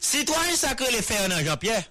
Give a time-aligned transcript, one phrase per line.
[0.00, 1.84] Citoyen sakre le fer nan Jean-Pierre.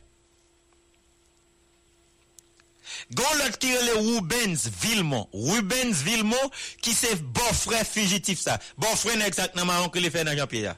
[3.16, 5.28] Gon lot ki rele Rubens Vilmon.
[5.32, 6.52] Rubens Vilmon
[6.84, 8.58] ki se bofre fugitif sa.
[8.80, 10.76] Bofre nan eksak nan maron ki le fer nan Jean-Pierre.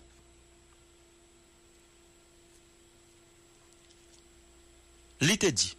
[5.26, 5.74] Li te di.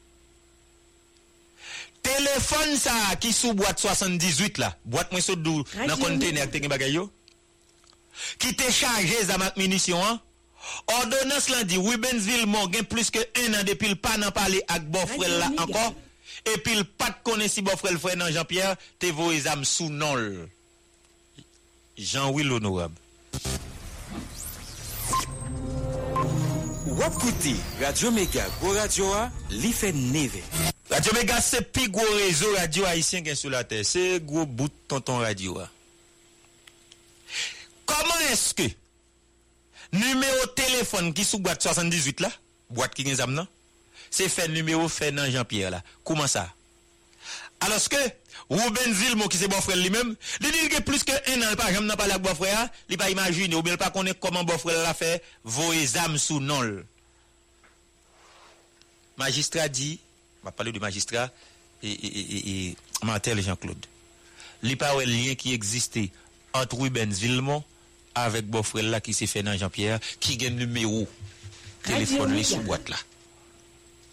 [2.05, 4.73] Telefon sa ki sou boat 78 la.
[4.89, 7.07] Boat mwen sot dou nan kontene ak teke bagay yo.
[8.41, 10.21] Ki te chaje zamak munisyon an.
[10.91, 14.87] Ordonans lan di, Wibensville moun gen plus ke 1 an depil pa nan pale ak
[14.93, 15.95] bofrel la ankon,
[16.53, 20.27] epil pat kone si bofrel fre nan Jean-Pierre, te vo e zam sou nol.
[22.01, 22.95] Jean-Will Honorab.
[27.01, 30.43] Wap kouti, Radio Mega, go radio a, li fe neve.
[30.91, 34.45] Radio Mega se pi go rezo radio a isen gen sou la te, se go
[34.45, 35.69] bout tonton radio a.
[37.89, 38.69] Koman eske?
[39.93, 42.31] Numéro téléphone qui sous boîte 78 là,
[42.71, 43.47] boîte qui nan,
[44.11, 45.83] c'est fait numéro fait nan Jean-Pierre là.
[46.05, 46.53] Comment ça?
[47.61, 47.97] Alors que
[48.49, 51.73] Ruben Zilmo qui c'est bon frère lui-même, il dit que plus que un an, pas
[51.73, 54.83] jamais pas la bon frère, il pas imaginer ou bien pas connaître comment bon frère
[54.83, 56.83] l'a fait, voyer âmes sous non.
[59.17, 60.01] Magistrat dit,
[60.43, 61.31] on va parler du magistrat
[61.83, 63.87] et, et, et, et Jean-Claude.
[64.63, 66.11] Il pas un lien qui existait
[66.55, 67.63] entre Ruben Villemont
[68.15, 71.09] avec Bofrel là qui s'est fait dans Jean-Pierre, qui gagne le numéro
[71.83, 72.97] téléphone les sous boîte là.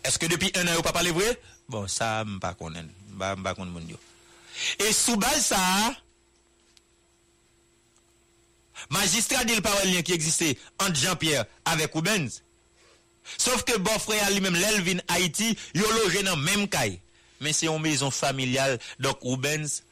[0.04, 1.39] Est-ce que depuis un an, vous pas parlé vrai?
[1.67, 2.88] Bon, ça, je ne pas connaître.
[3.20, 5.58] Je Et sous base ça,
[8.89, 12.42] magistrat dit le parole qui existait entre Jean-Pierre avec Rubens.
[13.38, 17.02] Sauf que Bofrel lui-même, l'Elvin Haïti, il logé dans même caille.
[17.42, 18.80] Mais c'est une maison familiale.
[19.00, 19.83] Donc Rubens,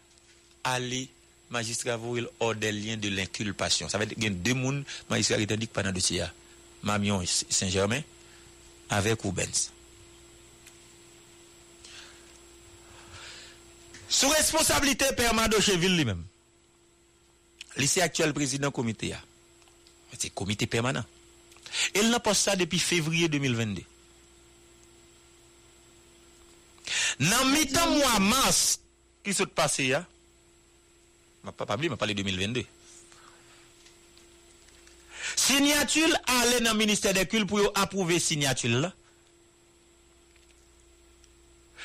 [0.63, 1.09] allait
[1.49, 3.89] magistrat vous il hors des liens de l'inculpation.
[3.89, 5.37] Ça veut dire qu'il y a deux personnes, magistrat
[5.73, 6.23] pendant le dossier.
[6.85, 8.01] Mamion Saint-Germain
[8.89, 9.71] avec Rubens.
[14.07, 16.23] Sous responsabilité Père Madocheville lui-même,
[17.75, 19.13] lycée actuel président comité,
[20.17, 21.03] c'est comité permanent.
[21.95, 23.81] Il n'a pas ça depuis février 2022.
[27.19, 28.79] Dans mi-temps mois mars
[29.23, 29.95] qui s'est passé,
[31.45, 32.65] je pas parlé, je parlé 2022.
[35.35, 38.93] Signature allait dans le ministère des Cultes pour approuver signature là.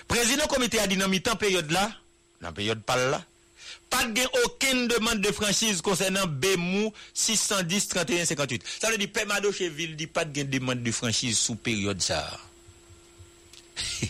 [0.08, 1.92] Président comité a dit dans mi-temps période là,
[2.40, 3.24] dans la période par là,
[3.88, 8.64] pas de aucune demande de franchise concernant BMU 610 31 58.
[8.80, 12.38] Ça veut dire Pemado Cheville dit pas de demande de franchise sous période ça.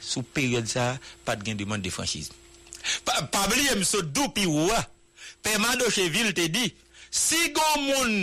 [0.00, 2.30] sous période ça, pas de demande de franchise.
[3.32, 4.80] Pabliye msodou pi wwa,
[5.44, 6.68] pèman do chevil te di,
[7.10, 8.16] si goun moun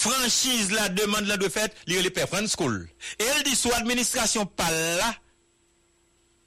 [0.00, 2.82] franchise la demande la de fèt, li yo li pè fran skoul.
[3.20, 5.12] El di sou administrasyon pal la,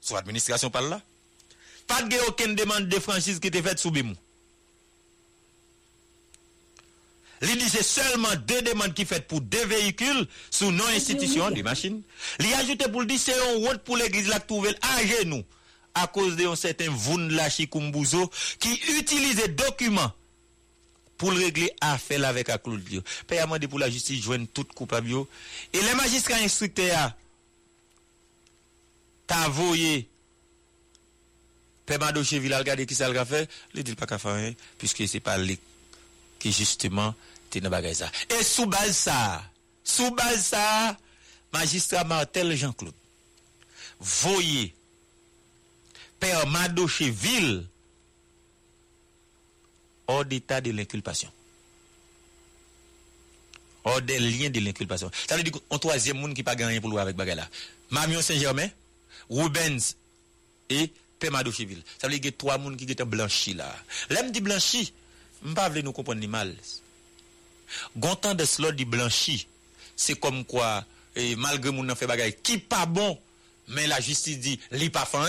[0.02, 1.00] sou administrasyon pal la,
[1.90, 4.18] pat ge oken demande de franchise ki te fèt sou bimou.
[7.44, 11.64] Li di se selman de demande ki fet pou de vehikul sou non institisyon di
[11.66, 11.98] machin.
[12.40, 15.42] Li ajoute pou li di se yon wot pou l'eglise la touvel a genou.
[15.94, 17.36] À cause d'un certain Voun
[17.70, 20.12] Kumbuzo qui utilise des documents
[21.16, 22.82] pour régler affaire avec la Claude
[23.30, 25.10] a pour la justice joindre toute coupable
[25.72, 27.12] et les magistrats instructeurs
[29.26, 30.08] t'as voyé
[31.86, 35.38] Père Cheville a regardé qui ça fait, il dit pas qu'à faire puisque c'est pas
[35.38, 35.58] lui
[36.38, 37.14] qui justement
[37.50, 38.10] t'es dans bagage ça.
[38.38, 39.42] Et sous base ça,
[39.82, 40.96] sous base ça,
[41.52, 42.94] magistrat Martel Jean-Claude,
[44.00, 44.74] voyez
[46.24, 47.66] Père Madocheville
[50.06, 51.30] hors d'état de l'inculpation.
[53.84, 55.10] Hors des liens de l'inculpation.
[55.28, 57.46] Ça veut dire qu'un troisième monde qui pas gagné pour lui avec bagay là.
[57.90, 58.68] Mamion Saint-Germain,
[59.28, 59.96] Rubens
[60.70, 61.82] et Père Madocheville.
[62.00, 63.76] Ça veut dire a trois personnes qui sont blanchis là.
[64.08, 64.94] L'aime dit blanchi,
[65.42, 66.56] je ne pas nous comprendre ni mal.
[67.98, 69.46] Gontan de cela dit blanchi,
[69.94, 70.86] c'est comme quoi,
[71.16, 73.20] et malgré mon fait bagay qui pas bon,
[73.68, 75.28] mais la justice dit, li pas fin.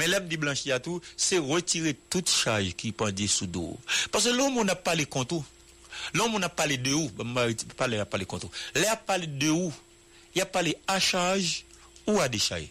[0.00, 3.78] Mais l'aime dit blanchi à tout, c'est retirer toute charge qui pendait sous dos.
[4.10, 5.44] Parce que l'homme, on n'a pas les contours.
[6.14, 8.48] L'homme, on a parlé de où On a parlé, a parlé contre.
[8.74, 9.70] Là, a parlé de où
[10.34, 11.66] Il a parlé à charge
[12.06, 12.68] ou à décharge.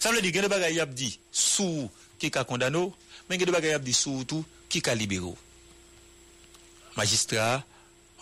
[0.00, 1.88] Ça veut dire que y a dit sous
[2.18, 2.90] qui a condamné,
[3.30, 5.34] mais il y a dit sous tout qui a libéré.
[6.96, 7.62] Magistrat,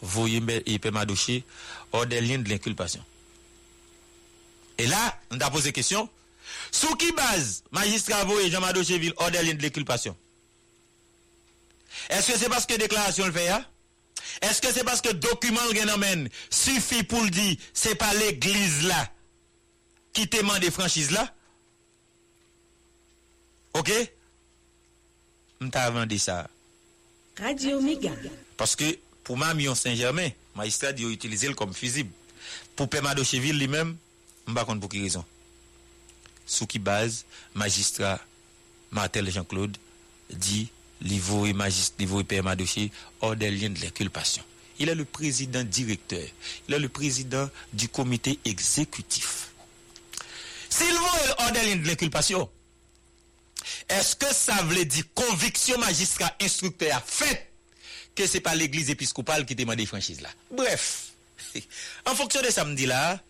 [0.03, 1.45] voyez et Pemadoché,
[1.93, 3.03] hors des liens de l'inculpation.
[4.77, 6.11] Et là, on a posé question.
[6.71, 10.17] Sous qui base magistrat et Jean-Mado Cheville ordre de l'inculpation
[12.09, 13.65] Est-ce que c'est parce que déclaration le fait hein?
[14.43, 19.11] Est-ce que c'est parce que document le suffit pour le dire c'est pas l'église là
[20.13, 21.33] qui te des franchises là
[23.75, 23.93] OK
[25.61, 26.49] M'ta vendu ça.
[27.39, 28.11] Radio Omega.
[28.57, 32.11] Parce que pour Mamion Saint-Germain, magistrat a utilisé comme fusible.
[32.77, 33.97] Pour Pemado Cheville lui-même,
[34.47, 35.25] m'pa compte pour quelle raison.
[36.51, 38.19] Sous qui base magistrat
[38.91, 39.77] Martel Jean-Claude
[40.31, 40.69] dit
[41.01, 44.43] niveau et magistrat père Madoché hors des liens de l'inculpation.
[44.81, 46.27] Il est le président directeur,
[46.67, 49.53] il est le président du comité exécutif.
[50.69, 52.51] S'il veut hors des liens de l'inculpation,
[53.89, 57.49] est-ce que ça veut dire conviction magistrat instructeur fait
[58.17, 60.31] que c'est pas l'église épiscopale qui demande des franchises là?
[60.51, 61.13] Bref,
[62.07, 63.23] en fonction de samedi là,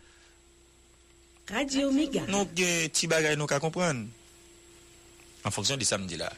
[1.50, 2.22] Radio Omega.
[2.30, 4.04] Nou gen ti bagay nou ka kompran.
[5.44, 6.30] An fonksyon di samdi la.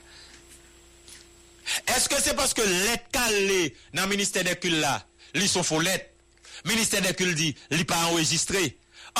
[1.94, 3.67] Eske se paske let kal li
[3.97, 4.97] nan Ministè de Kul la,
[5.38, 6.09] li son folet.
[6.69, 8.62] Ministè de Kul di, li pa enregistre.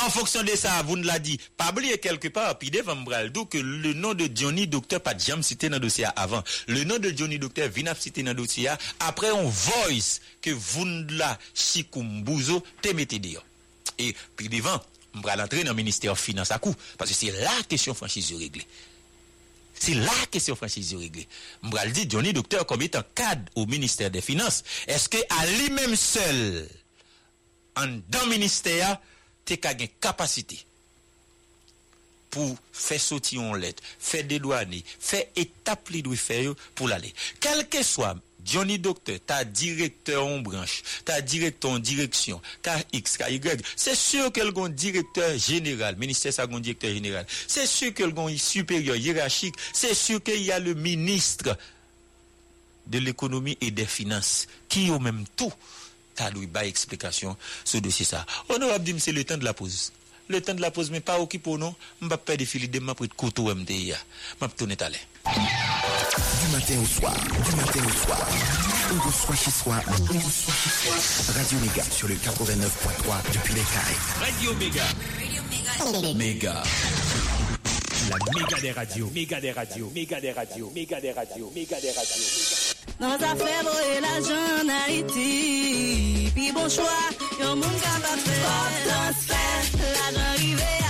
[0.01, 3.59] En fonksyon de sa, avoun la di, pabliye kelke pa, pi devan mbral do ke
[3.61, 6.41] le nan de Johnny Docteur pa jam site nan dosya avan.
[6.71, 8.73] Le nan de Johnny Docteur vinap site nan dosya
[9.05, 13.43] apre on voice ke voun la Chikou Mbouzo te mette diyo.
[14.01, 14.81] E pi devan,
[15.13, 18.33] devant, Mbral entrer dans le ministère finance à coup, parce que c'est la question franchise
[18.33, 18.65] réglée.
[19.73, 21.27] C'est la question franchise réglée.
[21.63, 25.95] Mbral dit Johnny Docteur comme étant cadre au ministère des Finances, est-ce que à lui-même
[25.95, 26.67] seul,
[27.75, 28.99] en dans le ministère,
[29.45, 30.59] t'es qu'à une capacité
[32.29, 37.13] pour faire sortir une lettre, faire dédouaner, faire étape faire pour l'aller?
[37.39, 43.17] Quel que soit Johnny Docteur, ta directeur en branche, ta directeur en direction, ta X,
[43.17, 43.61] ta Y.
[43.75, 47.25] C'est sûr qu'elle a un directeur général, ministère ça un directeur général.
[47.47, 49.55] C'est sûr qu'elle a un supérieur hiérarchique.
[49.71, 51.57] C'est sûr qu'il y a le ministre
[52.87, 55.53] de l'économie et des finances qui au même tout
[56.15, 58.25] ta lui bas explication ce dossier ça.
[58.49, 59.91] Honorable Dim, c'est le temps de la pause.
[60.27, 61.75] Le temps de la pause, mais pas occupé, non?
[61.99, 63.97] Je ne vais pas faire de filet de ma pris de couteau MDIA.
[64.39, 64.89] Je vais tourner à
[66.43, 68.27] Du matin au soir, du matin au soir.
[68.91, 71.33] On reçoit chez soi, on reçoit chez soi.
[71.33, 74.19] Radio Méga sur le 89.3 depuis les Caraïbes.
[74.19, 74.83] Radio Méga.
[76.15, 76.63] Méga.
[78.09, 81.91] La méga des radios, méga des radios, méga des radios, méga des radios, méga des
[81.91, 82.75] radios.
[82.99, 87.09] Dans affaires voyer l'argent en Haïti Puis bon choix,
[87.41, 89.79] yon moun capable faire Pop transfert,
[90.13, 90.82] l'argent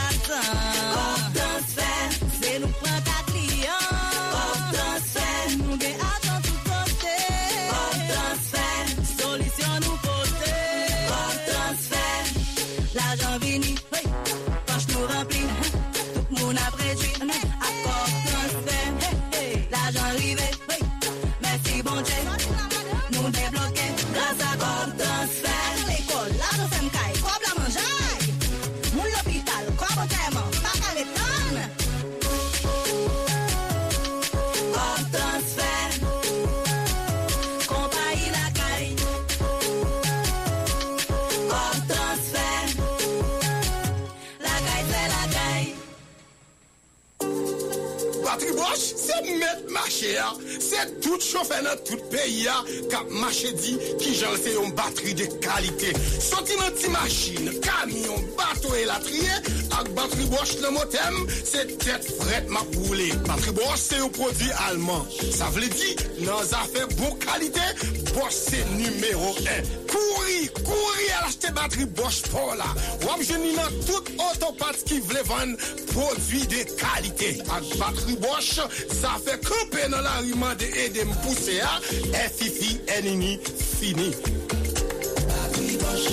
[50.03, 52.53] mache ya se tout choufe nan tout peyi ya
[52.89, 55.93] kap mache di ki jan se yon bateri de kalite.
[56.19, 59.35] Soti nan ti machine, kamyon, bato e latriye,
[59.79, 63.09] ak batri bosch nan motem, se tet fret ma poule.
[63.27, 65.05] Batri bosch se yo prodwi alman.
[65.33, 65.91] Sa vle di,
[66.25, 67.65] nan zafè bon kalite,
[68.13, 69.71] bosch se numero 1.
[69.91, 72.69] Kouri, kouri al achete batri bosch pou la.
[73.05, 75.55] Wap jeni nan tout otopat ki vle van
[75.91, 77.31] prodwi de kalite.
[77.53, 78.63] Ak batri bosch,
[79.01, 81.77] zafè kope nan la riman de edem pousse ya,
[82.23, 83.37] efifi enini
[83.77, 84.11] fini.
[85.29, 86.11] Batri bosch.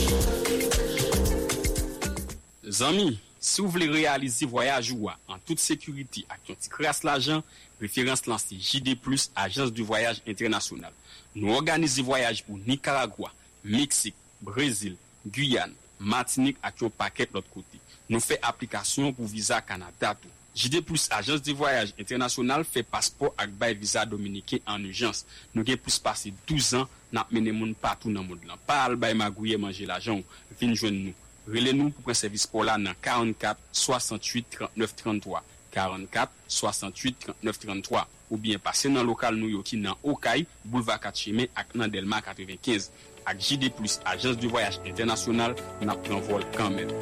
[2.70, 3.29] Zami.
[3.40, 7.16] Si ou vle realize voyaj ou a an tout sekuriti ak yon ti kras la
[7.16, 7.40] jan,
[7.80, 8.98] referans lan se JD+,
[9.34, 10.92] Ajans du Voyaj Internasyonal.
[11.32, 13.32] Nou organize voyaj pou Nicaragua,
[13.64, 17.80] Meksik, Brezil, Guyane, Martinique ak yon paket lot kote.
[18.12, 20.28] Nou fe aplikasyon pou visa Kanada tou.
[20.52, 20.82] JD+,
[21.16, 25.24] Ajans du Voyaj Internasyonal, fe paspor ak bay visa Dominiken an urjans.
[25.54, 28.60] Nou gen plus pase 12 an nan mene moun patou nan moun lan.
[28.68, 31.16] Pa al bay magouye manje la jan ou, vin jwen nou.
[31.50, 35.42] Rele nou pou pren servis pou la nan 44 68 39 33.
[35.74, 38.06] 44 68 39 33.
[38.30, 42.22] Ou bien pase nan lokal nou yo ki nan Okay, Boulevard Katchime ak nan Delma
[42.22, 42.90] 95.
[43.26, 46.94] Ak JD Plus, Ajans de Voyage Internasyonal, nan pren vol kanmen.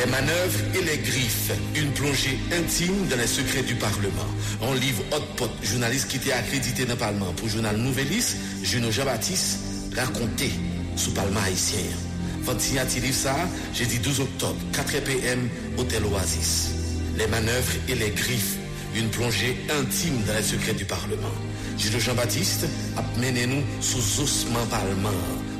[0.00, 4.24] Les manœuvres et les griffes, une plongée intime dans les secrets du Parlement.
[4.62, 8.90] On livre hot pot, journaliste qui était accrédité dans le Parlement pour journal Nouvelis, Juno
[8.90, 9.58] Jean-Baptiste,
[9.94, 10.52] raconté
[10.96, 11.80] sous Parlement haïtien.
[12.44, 13.36] Votre signature livre ça,
[13.74, 16.70] jeudi 12 octobre, 4 p.m., Hôtel Oasis.
[17.18, 18.56] Les manœuvres et les griffes,
[18.96, 21.34] une plongée intime dans les secrets du Parlement.
[21.76, 22.66] Juno Jean-Baptiste
[22.96, 25.10] a mené nous sous ossement Parlement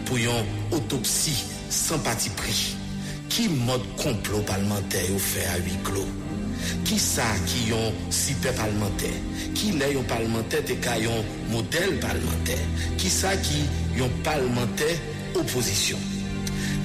[0.07, 0.31] pour une
[0.71, 2.80] autopsie sans parti pris.
[3.31, 6.09] Qui mode complot parlementaire ou fait à huis clos?
[6.85, 9.15] Qui ça qui ont super parlementaire?
[9.55, 12.67] Qui les ont parlementaire et qui ont modèle parlementaire?
[12.99, 13.63] Qui ça qui
[14.03, 14.97] ont parlementaire
[15.35, 15.97] opposition?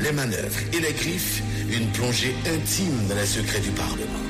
[0.02, 4.24] Les manœuvres et les griffes, une plongée intime dans les secrets du Parlement.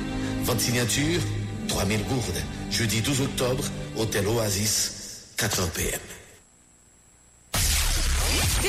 [0.44, 1.20] Votre signature,
[1.68, 2.42] 3000 gourdes.
[2.70, 3.64] Jeudi 12 octobre,
[3.96, 6.15] Hôtel Oasis, 4h PM.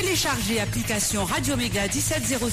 [0.01, 2.45] Téléchargez application Radio Méga 1700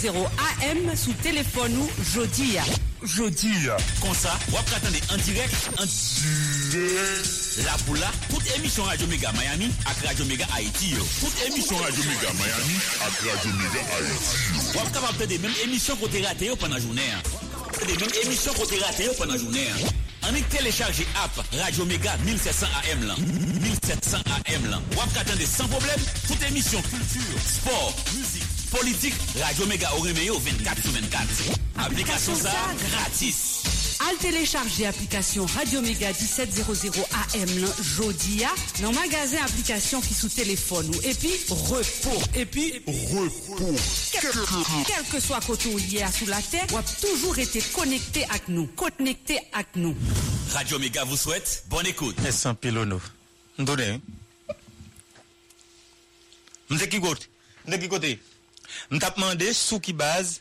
[0.63, 2.57] AM sous téléphone ou Jodi.
[3.03, 3.51] Jodi.
[4.01, 7.27] Comme ça, vous attendez en direct, en direct.
[7.67, 10.95] La boula, toute émission Radio Méga Miami avec Radio Méga Haïti.
[11.21, 14.53] Toute émission Radio Méga Miami avec Radio Méga Haïti.
[14.55, 17.03] Vous êtes capable de même émission côté raté pendant la journée.
[17.15, 17.21] hein.
[17.87, 19.67] Des même émission côté raté pendant la journée.
[20.31, 23.15] On est téléchargé app Radio Méga 1700 AM là.
[23.19, 24.81] 1700 AM là.
[24.93, 30.83] Vous attendez sans problème toute émission culture, sport, musique, politique, Radio Méga au Réméo 24
[30.83, 31.27] sur 24.
[31.79, 32.53] Application ça
[32.91, 33.63] gratis.
[34.01, 37.03] Al télécharger application Radio Méga 1700
[37.35, 38.49] AM lan Jodia
[38.83, 43.75] dans magasin application qui sous téléphone ou et puis repos et puis repos.
[44.13, 44.31] Quel,
[44.87, 48.67] quel que soit côté ou sous la terre, ou a toujours été connecté avec nous,
[48.67, 49.95] connecté avec nous.
[50.51, 52.17] Radio Méga vous souhaite bonne écoute.
[52.27, 53.01] Et sans pilono.
[53.59, 54.01] Ndone.
[56.71, 57.27] M'te qui côté?
[57.67, 58.19] M'te qui côté?
[58.91, 60.41] M't'a demandé sous qui base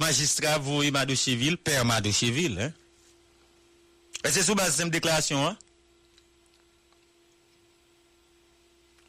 [0.00, 2.72] magistrat vous Mado Cheville, père Mado Cheville, hein?
[4.24, 5.56] Et c'est sous base de déclaration, hein?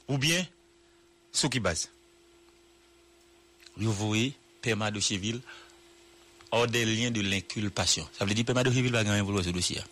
[0.08, 0.46] Ou bien,
[1.32, 1.90] sous qui base?
[3.78, 5.42] Vous voyez, père Mado Cheville,
[6.52, 8.08] hors des liens de l'inculpation.
[8.18, 9.80] Ça veut dire que père Mado Cheville va gagner pour ce dossier.
[9.80, 9.86] hein.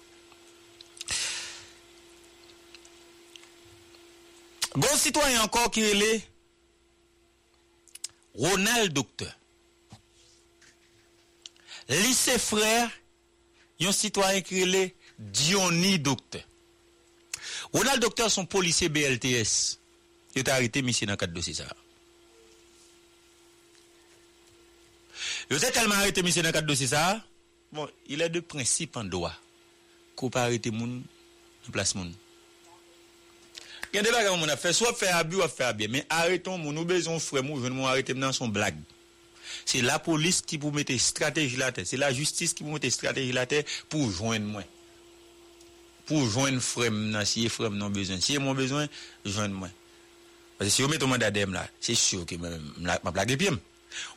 [4.76, 6.28] Bon citoyen encore qui est
[8.36, 9.39] Ronald Docteur.
[11.90, 12.86] Li se frè,
[13.82, 14.84] yon sitwanyen kirele
[15.18, 16.46] Diony Dokter.
[17.74, 19.80] Ronald Dokter son polise BLTS.
[20.36, 21.66] Yo te harite misi nan kat dosi sa.
[25.50, 27.20] Yo te telman harite misi nan kat dosi sa.
[27.72, 29.34] Bon, il e de prinsip an doa.
[30.18, 31.02] Ko pa harite moun,
[31.66, 32.14] nan plas moun.
[33.94, 35.90] Gen de bagan moun a fè, so fè abi ou a fè abi.
[35.90, 38.78] Men hareton moun, nou bezon fè moun, ven moun harite mnen son blag.
[39.64, 42.92] Se la polis ki pou mette strategi la te, se la justis ki pou mette
[42.94, 44.68] strategi la te pou jwen mwen.
[46.10, 48.22] Pou jwen frem nan, si ye frem nan bezwen.
[48.24, 48.90] Si ye mwen bezwen,
[49.28, 49.74] jwen mwen.
[50.60, 52.72] Pase si yo mette mwen dadem la, se syo ki mwen
[53.14, 53.60] plage piem.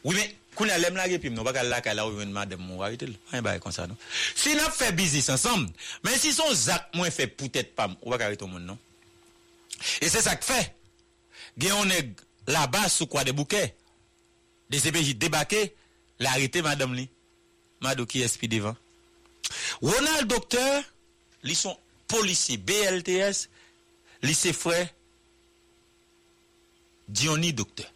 [0.05, 2.81] Oui men, kou nan lem lage piem, nou baka laka la ou jwen madem mwen
[2.81, 3.15] warite l.
[3.31, 4.01] An yon baye konsa nou.
[4.35, 5.69] Si nan fe bizis ansam,
[6.05, 8.81] men si son zak mwen fe poutet pam, ou baka rito moun nou.
[10.01, 10.59] E se sak fe,
[11.59, 13.63] gen yon neg la bas sou kwa de bouke,
[14.73, 15.75] de CPJ débarqué,
[16.19, 17.09] l'arrêté madame li.
[17.83, 18.77] Mado qui est devant.
[19.83, 20.83] Ronald Docteur,
[21.45, 21.77] ils sont
[22.09, 23.49] policiers BLTS,
[24.23, 24.89] ils sont frères
[27.09, 27.91] Diony Docteur.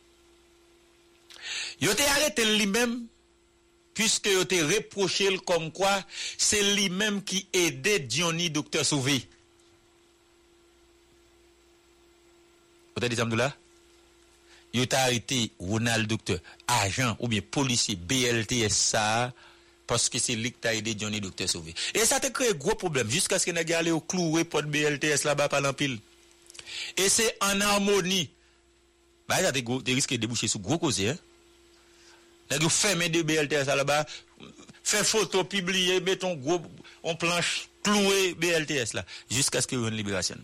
[1.80, 3.06] Ils ont arrêté lui-même
[3.94, 6.04] puisque ils ont reproché comme quoi
[6.36, 9.26] c'est lui-même qui aidait Diony Docteur sauver.
[12.96, 13.56] Vous avez dit là?
[14.76, 19.04] yo ta arete Ronald Dokter, ajan ou bien policier BLTS sa,
[19.88, 21.74] paske se lik ta ede Johnny Dokter sove.
[21.94, 25.36] E sa te kreye gwo problem, jiska se nage ale yo klouwe pot BLTS la
[25.38, 25.96] ba palan pil.
[26.98, 28.26] E se an harmoni,
[29.30, 31.22] ba sa te, te riske debouche sou gwo koze, eh?
[32.50, 34.02] nage yo feme de BLTS la ba,
[34.86, 36.60] fè foto, pibliye, beton gwo,
[37.06, 40.42] on planche, klouwe BLTS la, jiska se yon liberasyon.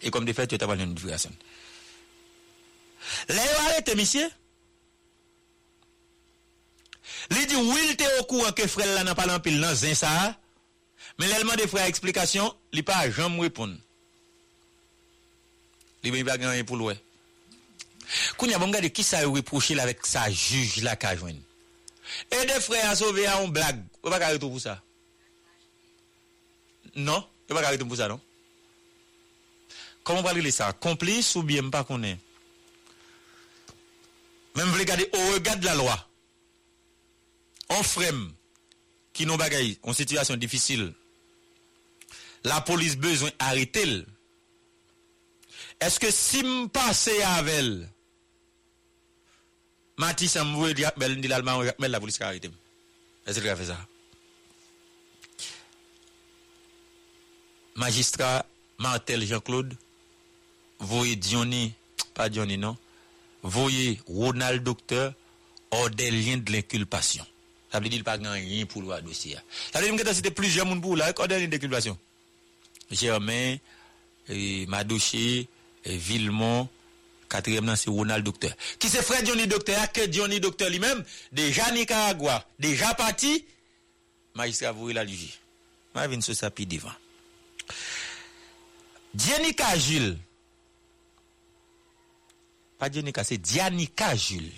[0.00, 1.34] E kom de fet, yo ta valen liberasyon.
[3.28, 4.26] Le yo arete, misye.
[7.30, 10.30] Li di wil te okou anke frel la nan palan pil nan zin sa a,
[11.20, 13.76] men lèlman de frel eksplikasyon, li pa jom mwipoun.
[16.02, 16.96] Li ben bagan yon pou lwe.
[18.40, 21.38] Koun ya bon gade ki sa yo repouche la vek sa juj la ka jwen.
[22.32, 24.80] E de frel a sove a yon blag, yo pa kare tou pou sa.
[26.96, 28.18] Non, yo pa kare tou pou sa non.
[30.02, 30.72] Koman pali li sa?
[30.72, 32.18] Komplis ou bien pa konen?
[34.56, 36.08] Même vous regardez au regard de la loi.
[37.68, 38.32] On frème
[39.12, 40.92] qui n'ont bagaille en situation difficile.
[42.44, 44.04] La police besoin arrêter.
[45.80, 47.88] Est-ce que si me passer avec elle,
[49.96, 52.50] Matisse me bel dit la police a arrêté.
[53.26, 53.78] Est-ce qu'il a fait ça?
[57.76, 58.44] Magistrat
[58.78, 59.76] Martel Jean-Claude
[60.80, 61.72] voyez Diony,
[62.14, 62.76] pas Diony non,
[63.42, 65.14] voyez Ronald Docteur
[65.70, 67.24] hors des liens de l'inculpation.
[67.72, 69.36] Ça veut dire qu'il pas rien pour le dossier.
[69.72, 71.96] Ça veut dire que c'était plusieurs monde pour là, hors des liens d'inculpation.
[72.90, 73.56] Germain,
[74.28, 75.48] et Madouché,
[75.84, 76.68] et Villemont,
[77.28, 78.52] quatrième c'est Ronald Docteur.
[78.78, 83.44] Qui c'est frère Johnny Docteur, que Johnny Docteur lui-même, déjà Nicaragua, déjà parti,
[84.34, 85.38] magistrat vous la juge.
[85.94, 86.92] Ma vin se sapi devant.
[89.14, 90.16] Dianika Jules,
[92.80, 92.88] pas
[93.24, 94.50] c'est Dianika Jules.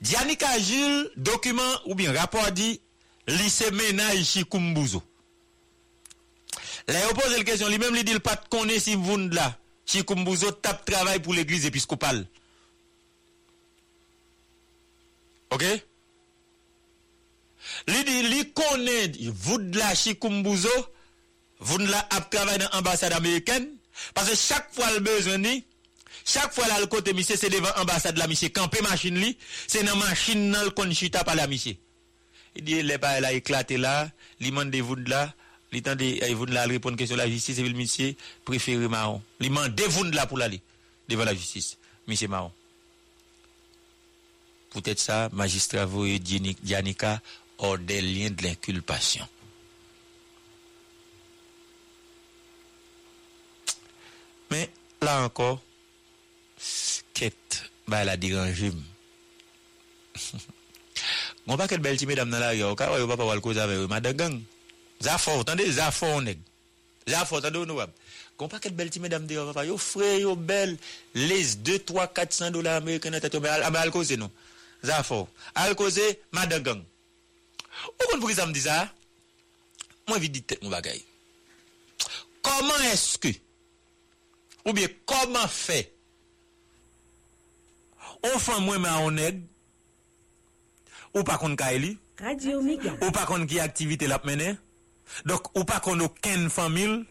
[0.00, 2.80] Dianika Jules, document ou bien rapport dit,
[3.28, 5.00] lycée ménage Chikumbuzo.
[6.88, 9.56] Là, il pose la question, lui-même, il dit, il pas connaît si vous là.
[9.86, 12.26] Chikumbuzo tape travail pour l'église épiscopale.
[15.50, 15.62] Ok?
[17.86, 20.68] Li dit, li connaît, vous là, Chikumbuzo,
[21.60, 23.68] vous là, a travaillé dans l'ambassade américaine,
[24.14, 25.38] parce que chaque fois le besoin
[26.26, 29.84] chaque fois là, le côté monsieur, c'est devant l'ambassade la monsieur, camper machine li, c'est
[29.84, 31.76] dans machine dans le conchita par la monsieur.
[32.56, 35.32] Il dit, les pas là éclaté là, li mande vous là,
[35.72, 38.14] li tande, eh, vous là répondre question la justice, et le monsieur
[38.44, 39.22] préféré marron.
[39.40, 40.60] Li mande vous là pour l'aller,
[41.08, 41.78] devant la justice,
[42.08, 42.50] monsieur marron.
[44.70, 47.20] Peut-être ça, magistrat voye Dianika
[47.58, 49.26] hors des liens de l'inculpation.
[54.50, 54.70] Mais
[55.02, 55.60] là encore,
[57.16, 58.76] Ket, ba la diranjim.
[61.46, 63.40] Gon pa ket bel ti medam nan la yo, ka wè yo pa pa wal
[63.44, 64.36] ko zave yo, madan gang.
[65.00, 66.40] Zafor, tande, zafor neg.
[67.06, 67.92] Zafor, tande ou nou wap.
[68.36, 70.74] Gon pa ket bel ti medam de yo, pa yo fre, yo bel,
[71.14, 74.32] les 2, 3, 400 dola Ameriken nan tet yo, ame al koze nou.
[74.86, 75.28] Zafor.
[75.54, 76.84] Al koze, madan gang.
[77.94, 78.82] Ou kon pou ki sa mdi sa?
[80.10, 80.98] Mwen vi di tet mou bagay.
[82.44, 83.36] Koman eske?
[84.66, 85.86] Ou bien, koman fey?
[88.24, 89.42] Ou fan mwen mè an neg,
[91.16, 91.94] ou pa kon ka eli,
[93.00, 94.54] ou pa kon ki aktivite lap mène,
[95.28, 97.02] dok ou pa kon nou ken famil,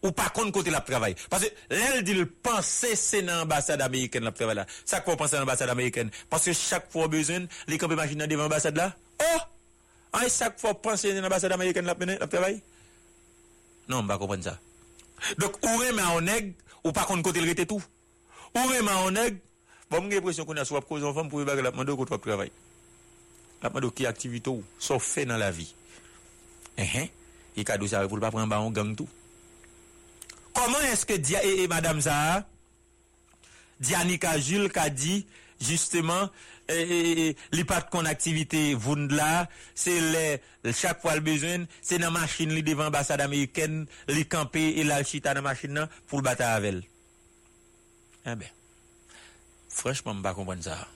[0.00, 1.16] ou pa kon kote lap travay.
[1.32, 4.66] Pase lèl di l'pense se nan ambasade Ameriken lap travay la.
[4.84, 6.12] Sak pou pense nan ambasade Ameriken.
[6.32, 8.90] Pase chak pou bezwen, li kampi machin nan devan ambasade la.
[9.26, 9.46] Oh!
[10.20, 12.60] An sak pou pense nan ambasade Ameriken lap mène, lap travay?
[13.90, 14.56] Non, mba kompren sa.
[15.40, 16.54] Dok ou reman an neg,
[16.84, 17.82] ou pa kon kote lrete tou.
[18.54, 19.40] Ou reman an neg,
[19.90, 22.52] Bon, j'ai l'impression qu'on a soit cause en femme pour bagarre la demande qu'on travail.
[23.62, 25.74] La demande qui activité ou sauf fait dans la vie.
[26.78, 27.06] Hein hein.
[27.56, 29.08] Et cadeau ça pour pas prendre baron gang tout.
[30.54, 32.46] Comment est-ce que dia et, et madame ça
[33.80, 35.26] Dianika Jules qui a dit
[35.60, 36.30] justement
[36.68, 40.00] eh, li pat kon activité Vundla, c'est
[40.62, 44.84] le chaque fois le besoin, c'est dans machine li devant ambassade américaine, li camper et
[44.84, 46.82] la chita dans machine pour battre avec elle.
[48.24, 48.46] Ah ben
[49.80, 50.86] franchement je pas comprendre ça.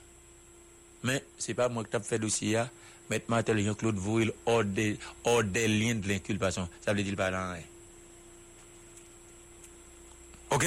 [1.03, 2.69] Mais c'est pas moi qui t'ai fait dossier là
[3.09, 6.69] mettre Martel Jean-Claude Vouil hors des hors des liens de l'inculpation.
[6.83, 7.63] Ça veut dire pas dans rien.
[10.51, 10.65] OK?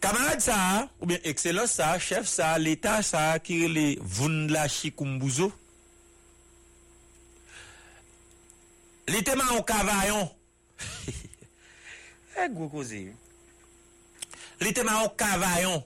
[0.00, 5.52] Camarade ça, ou bien excellent ça, chef ça, l'état ça, qui est les Vundla Chikumbuzo.
[9.08, 10.30] L'été ma au cavaillon.
[12.42, 12.82] Eh, gros
[14.60, 15.82] li te ma ou kavayon.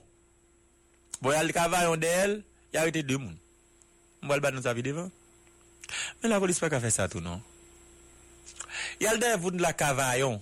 [1.21, 2.39] Bo yal kavayon de el,
[2.73, 3.37] yal rete de moun.
[4.25, 5.11] Mwa l bat nou sa vi devan.
[6.21, 7.41] Men la polis pa ka fe sa tou non.
[8.99, 10.41] Yal de voun la kavayon.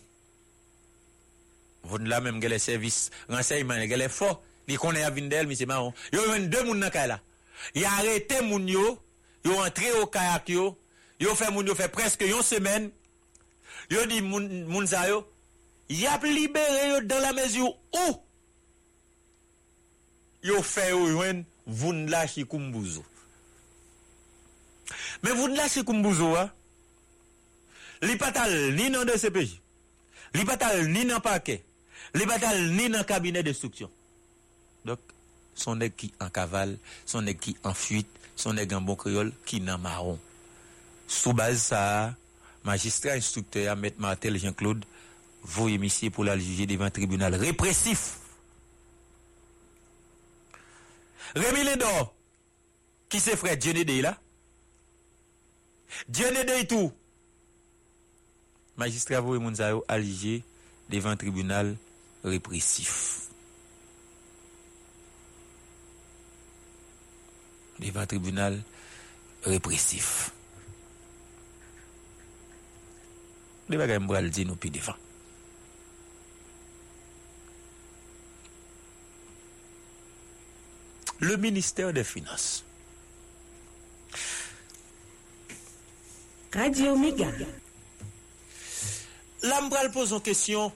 [1.84, 4.30] Voun la menm gele servis, renseyman gele fo,
[4.68, 5.94] li konen avin de el, mi se ma ou.
[6.16, 7.20] Yo ven de moun nan kay la.
[7.76, 8.98] Yo arete moun yo,
[9.44, 10.72] yo entre yo kayak yo,
[11.20, 12.90] yo fe moun yo fe preske yon semen,
[13.92, 15.24] yo di moun, moun sa yo,
[15.90, 18.20] y a libéré dans la mesure où
[20.44, 23.04] yo fè yo ywen voun la chikumbuzo.
[25.24, 26.50] Men voun la chikumbuzo a,
[28.04, 29.54] li patal ni nan DCPJ,
[30.36, 31.62] li patal ni nan pake,
[32.20, 33.92] li patal ni nan kabinet destruksyon.
[34.84, 35.00] Dok,
[35.56, 36.76] son neg ki an kaval,
[37.08, 40.20] son neg ki an fuit, son neg an bon kriol, ki nan maron.
[41.08, 41.86] Sou baz sa,
[42.68, 44.84] magistrat instrukteur Ahmet Martel Jean-Claude,
[45.44, 48.20] voye misye pou la juge devan tribunal represif.
[51.36, 52.14] Rémi Lédor,
[53.10, 53.60] qui c'est frère?
[53.60, 54.18] Djenede là?
[56.10, 56.92] Djenede tout.
[58.78, 60.44] Magistrat voye Mounzayo aligé
[60.90, 61.76] devant tribunal
[62.24, 63.28] répressif.
[67.80, 68.62] Devant tribunal
[69.44, 70.32] répressif.
[73.70, 74.98] Les bagages m'bral di nou pi devant.
[81.24, 82.66] Le ministère des Finances.
[86.54, 87.32] Radio Méga.
[89.44, 90.70] Là, m'bral pose une question.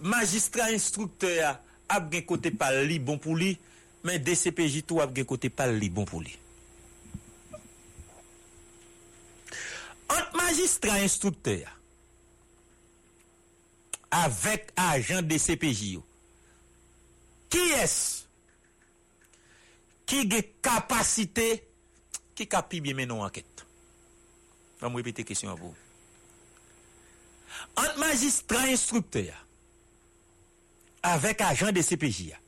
[0.00, 3.58] Magistrat instructeur a gen côté pas li bon pour lui,
[4.04, 6.38] mais DCPJ tout a gen côté pas li bon pour lui.
[10.08, 11.66] Entre magistrat instructeur
[14.12, 15.98] avec agent DCPJ
[17.52, 17.96] Ki es?
[20.06, 21.46] Ki ge kapasite
[22.36, 23.64] ki kapi bi menon anket?
[24.80, 25.72] Vam repete kesyon avou.
[27.80, 29.38] Ant magistran instrukte ya,
[31.06, 32.38] avek ajan de CPJ ya,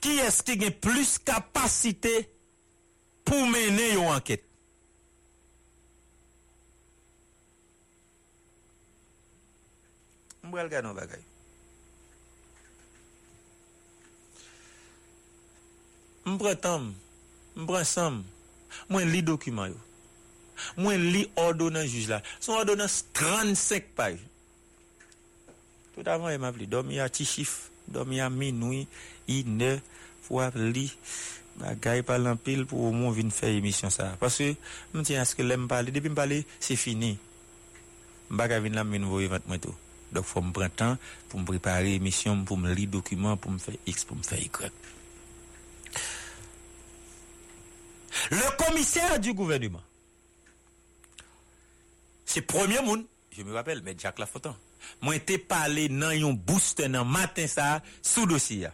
[0.00, 2.14] ki es ki gen plus kapasite
[3.26, 4.44] pou mene yo anket?
[10.46, 11.22] Mbrel gade nou bagay.
[16.26, 16.90] Mpre tam,
[17.54, 18.24] mpre sam,
[18.90, 19.82] mwen li dokumen yo.
[20.80, 22.18] Mwen li ordonan juj la.
[22.40, 24.16] Son ordonan 35 paj.
[25.94, 26.66] Tout avan yon map li.
[26.70, 28.84] Dom yon ti chif, dom yon minoui,
[29.30, 29.76] ine,
[30.26, 30.88] fwa li.
[31.56, 34.10] Bagay palan pil pou moun vin fè emisyon sa.
[34.20, 34.56] Paske
[34.92, 35.94] mwen ti aske lem pale.
[35.94, 37.14] Depi m pale, se fini.
[38.28, 39.78] Bagay vin lam vin voye vant mwen tou.
[40.12, 40.98] Dok fwa m pren tan
[41.30, 44.42] pou m prepare emisyon, pou m li dokumen, pou m fè x, pou m fè
[44.42, 44.50] y.
[48.30, 49.82] Le commissaire du gouvernement,
[52.24, 54.54] c'est premier monde, je me rappelle, mais Jacques Lafontaine,
[55.00, 58.68] moi été parlé dans un boost dans matin ça sous dossier.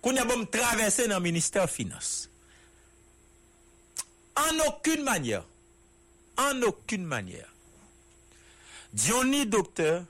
[0.00, 2.28] Qu'on a bon traversé dans le ministère finance.
[4.36, 5.44] En aucune manière,
[6.36, 7.48] en aucune manière,
[8.92, 10.04] Johnny Docteur,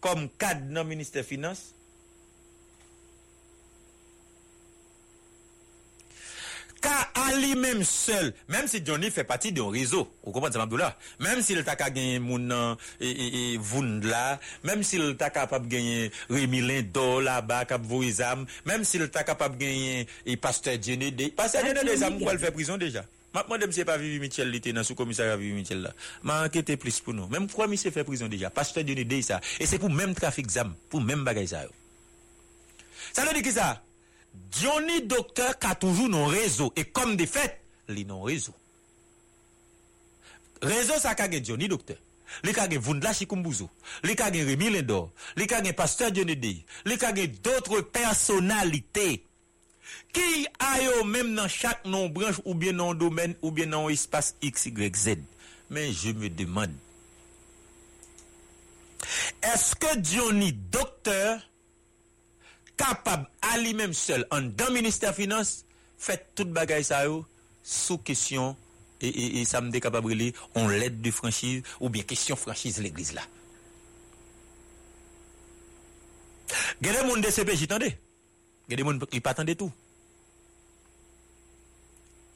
[0.00, 1.72] comme cadre dans le ministère finance,
[6.80, 10.96] Car à lui-même seul, même si Johnny fait partie d'un réseau, vous comprenez Abdullah?
[11.20, 13.58] Même s'il t'a qu'à gagner mon et, et,
[14.02, 17.82] là, même s'il t'a capable de gagner Rémi Lindo là-bas, cap
[18.66, 22.38] même s'il t'a capable de gagner et Pasteur Johnny, Pasteur Johnny des âmes, quoi, le
[22.38, 23.04] fait prison déjà.
[23.32, 25.92] Moi, je ne sais pas Vivi Michel, il était dans le sous-commissariat Vivi Michel là.
[26.22, 27.26] M'a enquêté plus pour nous.
[27.28, 28.50] Même pourquoi monsieur fait prison déjà?
[28.50, 29.40] Pasteur Johnny ça.
[29.60, 31.64] Et c'est pour même trafic d'âme, pour même bagay ça.
[33.12, 33.82] Ça veut dire que ça?
[34.56, 36.70] Johnny Docteur ka toujou non rezo.
[36.76, 37.58] E kom de fet,
[37.92, 38.54] li non rezo.
[40.64, 41.98] Rezo sa ka gen Johnny Docteur.
[42.42, 43.68] Li ka gen Vundla Chikumbuzo.
[44.04, 45.10] Li ka gen Remy Lendor.
[45.38, 46.56] Li ka gen Pasteur Dionede.
[46.88, 49.20] Li ka gen dotre personalite.
[50.16, 53.90] Ki a yo menm nan chak nan branj ou bien nan domen ou bien nan
[53.92, 55.20] espas XYZ.
[55.70, 56.74] Men je me demande.
[59.46, 61.38] Eske Johnny Docteur
[62.76, 65.64] capable à lui-même seul, en dans ministère des Finances,
[65.98, 67.04] fait toute bagaille ça
[67.62, 68.56] sous question
[69.00, 73.12] et, et, ça me capable de on l'aide de franchise ou bien question franchise l'église
[73.12, 73.22] là.
[76.80, 77.98] Il y a des gens de CPJ, attendez.
[78.68, 79.72] Il y a des gens qui attendent tout.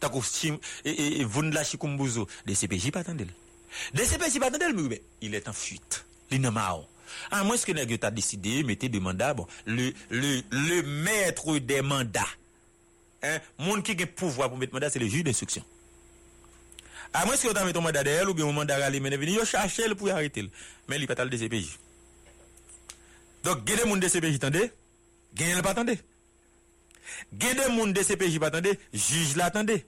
[0.01, 0.23] Tako
[0.85, 1.63] et Vundla
[2.47, 3.27] des CPJ pas attendent.
[3.95, 6.05] Des CPJ pas mais il est en fuite.
[6.31, 6.41] Il
[7.31, 10.81] A mwen se ke nèk yo ta deside, mette de mandat, bon, le, le, le
[11.07, 12.37] mètre de mandat.
[13.23, 13.39] Hein?
[13.61, 15.67] Moun ki gen pouvoi pou mette mandat, se le juj d'instruksyon.
[17.13, 19.19] A mwen se yo ta mette mandat de el, ou bien moun mandat rale mene
[19.21, 20.51] vini, yo chache el pou yarete el.
[20.89, 21.75] Men li patal de CPJ.
[23.45, 24.67] Dok gede moun de CPJ tende,
[25.37, 25.97] gen el patende.
[27.33, 29.81] Gede moun de CPJ patende, juj la tende.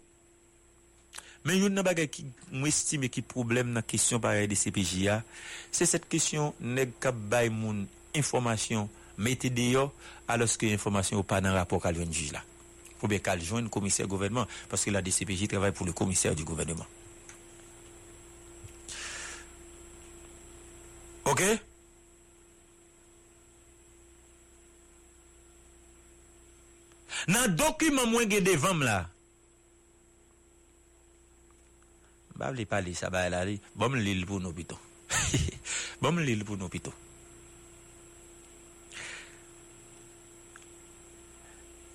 [1.42, 5.20] Men yon nan bagay ki mwen estime ki problem nan kesyon parey de CPJA,
[5.74, 8.86] se set kesyon neg kap bay moun informasyon
[9.22, 9.88] mette deyo
[10.30, 12.44] aloske informasyon ou pa nan rapor kal yon jij la.
[13.02, 16.86] Ou be kal joun komiser gouvernement, paske la DCPJ travay pou le komiser du gouvernement.
[21.26, 21.42] Ok?
[27.30, 29.02] Nan dokumen mwen gen devam la,
[32.42, 32.50] là.
[32.50, 33.44] Bah, je parler ça bah là.
[33.74, 34.78] Bon, l'île pour nous plutôt.
[36.00, 36.92] bon, l'île pour nous plutôt.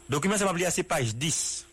[0.10, 1.66] Document ça m'a à c'est page 10.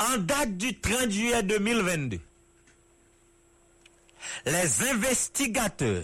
[0.00, 2.18] En date du 30 juillet 2022,
[4.46, 6.02] les investigateurs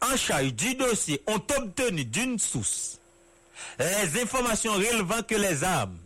[0.00, 3.00] en charge du dossier ont obtenu d'une source
[3.78, 5.98] les informations relevant que les armes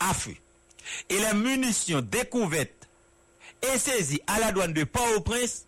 [0.00, 0.12] à
[1.08, 2.70] et les munitions découvertes
[3.62, 5.64] et saisies à la douane de Port-au-Prince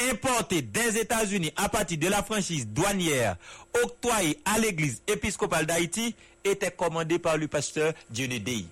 [0.00, 3.36] importées des États-Unis à partir de la franchise douanière
[3.82, 8.64] octroyée à l'église épiscopale d'Haïti étaient commandées par le pasteur Dionedei,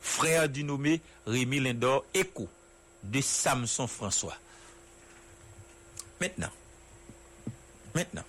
[0.00, 2.48] frère du nommé Rémi Lindor Echo
[3.02, 4.36] de Samson François.
[6.20, 6.50] Maintenant,
[7.94, 8.24] maintenant,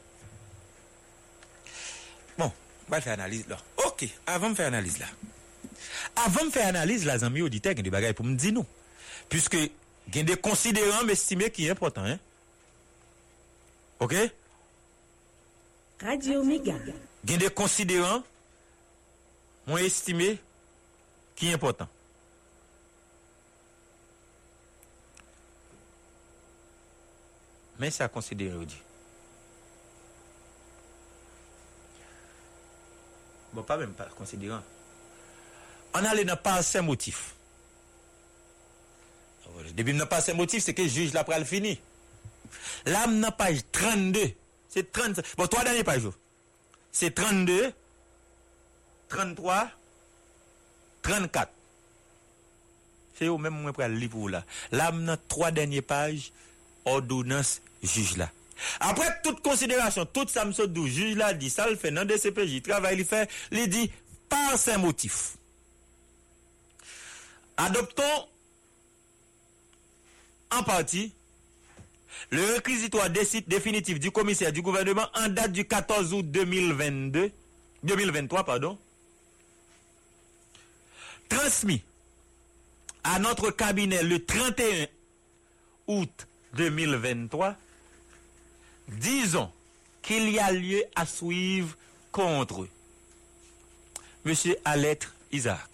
[2.38, 2.52] bon,
[2.88, 3.58] on va faire analyse là.
[3.86, 5.06] Ok, avant de faire analyse là.
[6.16, 8.54] Avant de faire analyse, les amis auditeurs, il y a des bagages pour me dire
[8.54, 8.66] non.
[9.30, 12.04] Puisque, il y a des considérants, mais estimés qui est important.
[12.04, 12.20] Hein?
[14.00, 14.16] Ok?
[16.02, 16.76] Radio Méga.
[17.24, 18.24] Il y a des considérants,
[19.66, 20.38] moins estimés,
[21.36, 21.88] qui est important.
[27.80, 28.82] Mais c'est à considérer aujourd'hui.
[33.54, 34.62] Bon, pas même pas considérant.
[36.00, 37.34] On a dans pas ces motifs.
[39.76, 41.80] Depuis n'a pas ces motifs, c'est que le juge l'a pris fini.
[42.86, 44.32] Là, dans page 32.
[44.70, 45.20] C'est 30.
[45.38, 46.04] Bon, trois derniers pages.
[46.92, 47.74] C'est 32,
[49.10, 49.72] 33,
[51.02, 51.52] 34.
[53.18, 54.46] C'est au même moment pour le livre là.
[54.72, 56.32] Là, dans trois dernières pages,
[56.86, 58.30] ordonnance juge là.
[58.80, 62.98] Après toute considération, tout ça me juge là dit ça le fait dans DCPJ, travail
[63.00, 63.92] il fait, il dit
[64.30, 65.37] par ces motifs.
[67.58, 68.28] Adoptons
[70.52, 71.12] en partie
[72.32, 77.32] le réquisitoire définitif du commissaire du gouvernement en date du 14 août 2022,
[77.84, 78.78] 2023, pardon,
[81.30, 81.82] transmis
[83.04, 84.88] à notre cabinet le 31
[85.88, 87.56] août 2023,
[88.90, 89.52] disons
[90.02, 91.76] qu'il y a lieu à suivre
[92.12, 92.68] contre
[94.26, 95.70] Monsieur Alettre Isaac,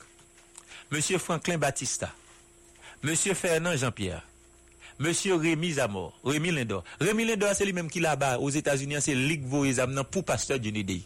[0.93, 2.13] Monsieur Franklin Batista,
[3.01, 4.21] Monsieur Fernand Jean-Pierre,
[4.99, 6.83] Monsieur Rémi Zamor, Rémi Lindor.
[7.01, 9.73] Rémi Lindor, c'est lui-même qui là-bas, aux États-Unis, c'est Ligue Voyez
[10.11, 11.01] pour pasteur Dionedei.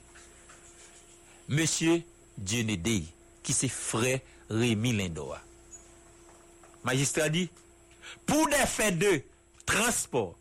[1.47, 2.01] Monsieur
[2.37, 3.05] Dionedei,
[3.41, 4.19] qui c'est frère
[4.49, 5.39] Rémi Lindor.
[6.83, 7.49] Magistrat dit,
[8.25, 9.21] pour des faits de
[9.65, 10.35] transport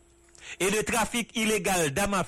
[0.59, 2.21] et de trafic illégal d'armes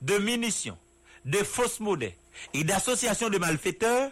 [0.00, 0.78] de munitions,
[1.26, 2.16] de fausses monnaies
[2.54, 4.10] et d'associations de malfaiteurs,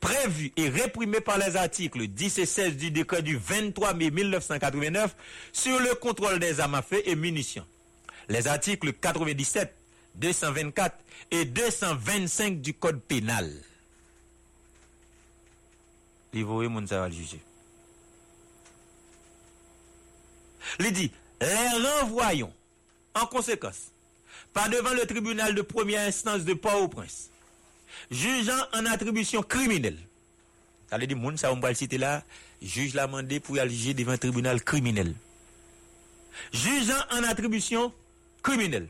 [0.00, 5.14] prévus et réprimés par les articles 10 et 16 du décret du 23 mai 1989
[5.52, 7.66] sur le contrôle des armes à feu et munitions.
[8.28, 9.74] Les articles 97,
[10.16, 10.96] 224
[11.30, 13.50] et 225 du Code pénal.
[20.80, 22.52] Il dit, les renvoyons
[23.14, 23.90] en conséquence
[24.52, 27.28] pas devant le tribunal de première instance de Port-au-Prince,
[28.10, 29.98] jugeant en attribution criminelle.
[30.88, 32.22] Ça veut dire, moun, ça, on va le là,
[32.62, 35.14] juge l'a mandé pour aller devant un tribunal criminel.
[36.52, 37.92] Jugeant en attribution
[38.42, 38.88] criminelle.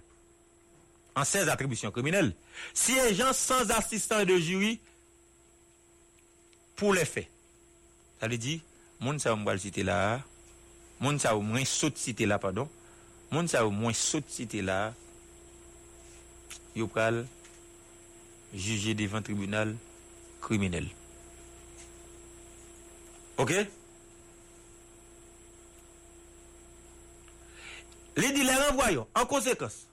[1.14, 2.34] En 16 attributions criminelles.
[2.74, 4.78] Siégeant sans assistant de jury
[6.74, 7.28] pour les faits.
[8.20, 8.60] Ça veut dire,
[9.00, 9.44] moun, ça, on
[9.84, 10.20] là,
[11.00, 12.68] moun, ça, au moins, saute citer là, pardon.
[13.30, 14.92] Moun, ça, au moins, saute citer là,
[16.76, 17.24] yo pral
[18.54, 19.76] jugé devant tribunal
[20.40, 20.86] criminel.
[23.38, 23.52] OK?
[28.16, 29.86] Les dit les renvoyons en conséquence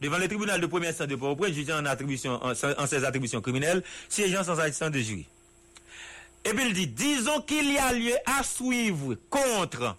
[0.00, 3.82] devant le tribunal de première instance de Port-au-Prince jugé en attribution en, ses attributions criminelles
[4.08, 5.26] siégeant sans assistance de jury.
[6.44, 9.96] Et puis il dit disons qu'il y a lieu à suivre contre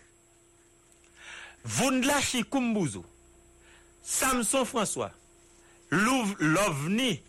[1.66, 3.04] Vundlachi Kumbuzo,
[4.04, 5.12] Samson François,
[5.90, 7.22] Lovni,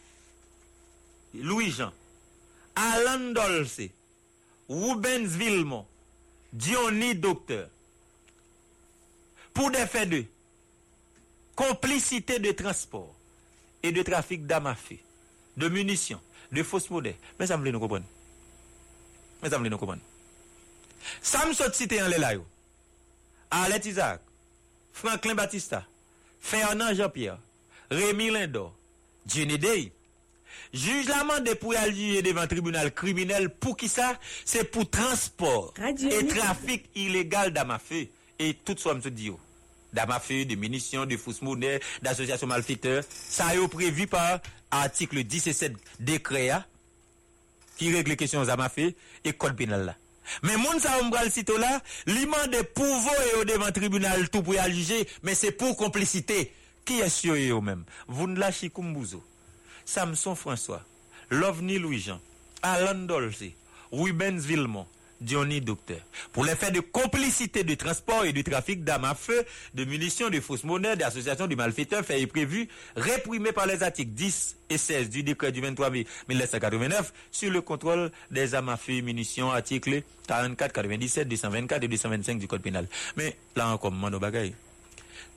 [1.35, 1.93] Louis Jean,
[2.75, 3.91] Alan Dolce,
[4.69, 5.87] Rubens Villemont,
[6.53, 7.69] Diony Docteur.
[9.53, 10.25] Pour des faits de
[11.57, 13.13] complicité de transport
[13.83, 14.97] et de trafic d'armes à feu,
[15.57, 16.21] de munitions,
[16.53, 17.17] de fausses modèles.
[17.39, 18.07] Mais ça me voulait nous comprendre.
[19.43, 20.03] Mais ça me voulait nous comprendre.
[21.21, 22.45] Ça me sort cité en l'élaïo.
[23.51, 24.21] Arlette Isaac,
[24.93, 25.85] Franklin Batista,
[26.41, 27.39] Fernand Jean-Pierre,
[27.91, 28.75] Rémi Lindor,
[29.27, 29.93] Jenny Day,
[30.73, 33.49] Juge la mandé pour y aller juger devant le tribunal criminel.
[33.51, 34.19] Pour qui ça?
[34.45, 38.07] C'est pour transport Radio et trafic illégal d'armes à feu.
[38.39, 39.41] Et tout ça, me dit yo.
[39.93, 43.05] D'armes à feu, de munitions, de fausses monnaies, d'associations malfaiteurs.
[43.11, 46.65] Ça est prévu par article 17 décret hein,
[47.77, 48.93] qui règle les questions feu
[49.25, 49.97] et code pénal là.
[50.43, 54.55] Mais moun sa le site là, li mande pour et au devant tribunal tout pour
[54.55, 56.53] y aller juger, mais c'est pour complicité.
[56.85, 57.85] Qui est sûr eux même?
[58.07, 59.23] Vous ne lâchez Kumbouzo,
[59.89, 60.83] Samson François,
[61.31, 62.21] Lovni Louis-Jean,
[62.61, 63.53] Alan Dolce,
[63.91, 64.87] Rubens Villemont,
[65.25, 66.01] Johnny Docteur.
[66.31, 70.29] Pour les faits de complicité de transport et de trafic d'armes à feu, de munitions,
[70.29, 74.77] de fausses monnaies, d'associations de malfaiteurs, fait et prévu, réprimés par les articles 10 et
[74.77, 79.01] 16 du décret du 23 mai 1989 sur le contrôle des armes à feu et
[79.03, 82.87] munitions, articles 44, 97, 224 et 225 du code pénal.
[83.17, 84.53] Mais là encore, mano bagay.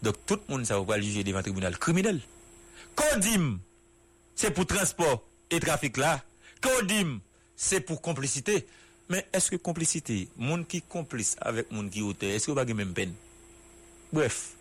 [0.04, 2.20] Donc tout le monde ça va le juger devant un tribunal criminel.
[2.96, 3.60] Kodim,
[4.36, 6.24] c'est pour transport et trafic là.
[6.62, 7.20] Kodim,
[7.56, 8.65] c'est pour complicité.
[9.10, 12.74] Mais est-ce que complicité, monde qui complice avec monde qui auteur, est-ce que vous avez
[12.74, 13.13] même peine?
[14.13, 14.52] Bref.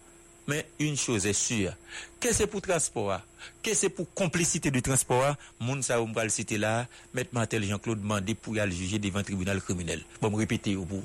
[0.48, 1.72] Mais une chose est sûre,
[2.18, 3.20] que c'est pour transport,
[3.62, 8.02] que c'est pour complicité de transport, moun sa ou m'pral citer là, mettre Martel Jean-Claude
[8.02, 10.02] mandé pour aller juger devant un tribunal criminel.
[10.20, 11.04] Bon, me répéter au bout.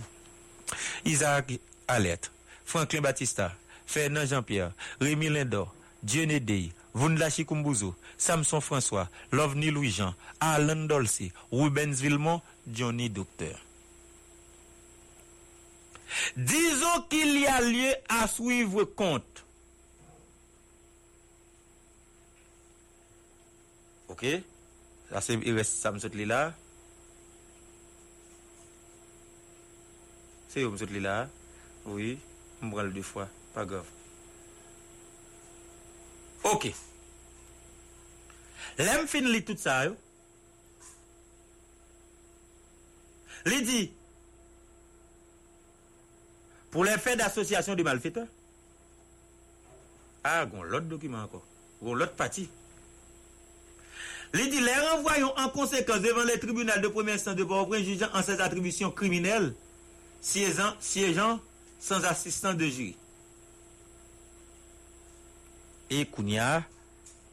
[1.03, 2.31] Isaac Alerte,
[2.65, 3.53] Franklin Batista,
[3.85, 5.74] Fernand Jean-Pierre, Rémi Lindor,
[6.05, 12.41] Dieudonné Dey, Vundla Chikumbuzo, Samson François, Lovni Louis-Jean, Alan Dolce, Rubens Villemont,
[12.71, 13.57] Johnny Docteur.
[16.37, 19.43] Disons qu'il y a lieu à suivre compte.
[24.07, 24.27] Ok?
[25.21, 26.53] C'est, il reste, saute là.
[30.49, 31.27] C'est saute là?
[31.85, 32.19] Oui.
[32.61, 33.27] On deux fois.
[33.55, 33.85] Pas grave.
[36.45, 36.71] Ok.
[38.77, 39.95] L'aime fin li tout ça, yo.
[43.45, 43.91] Li
[46.83, 48.27] les faits d'association de malfaiteurs,
[50.23, 51.45] ah, gon l'autre document encore,
[51.81, 52.49] gon l'autre partie.
[54.33, 58.09] Li dit, les renvoyons en conséquence devant les tribunaux de première instance de Port-au-Prince jugeant
[58.13, 59.53] en ses attributions criminelles,
[60.19, 61.39] siégeant, siégeant
[61.79, 62.97] sans assistance de jury.
[65.89, 66.63] Et Kounia,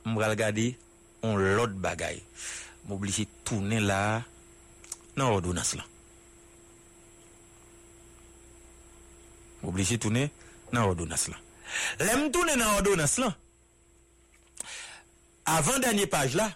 [0.05, 0.79] m'bral regarder
[1.23, 2.23] on l'autre bagaille.
[2.87, 4.23] M'obligé tourner là
[5.17, 5.85] dans ordonnance là.
[9.63, 10.31] M'obligé tourner
[10.73, 11.37] dans ordonnance là.
[12.01, 13.37] L'aime tourner dans ordonnance là.
[15.45, 16.51] Avant dernière page là,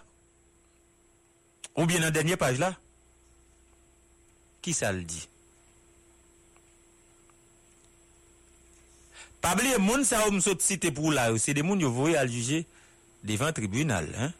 [1.75, 2.75] ou bien dans dernière page là,
[4.61, 5.27] qui ça le dit?
[9.41, 10.23] Pas oublier moun ça
[10.59, 12.65] cité pour là, c'est des moun yo voye à juger
[13.23, 14.33] devant tribunal, hein.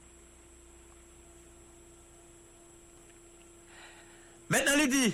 [4.50, 5.14] Maintenant, il dit,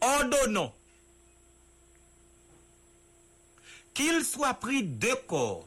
[0.00, 0.72] ordonnons
[3.94, 5.66] qu'il soit pris de corps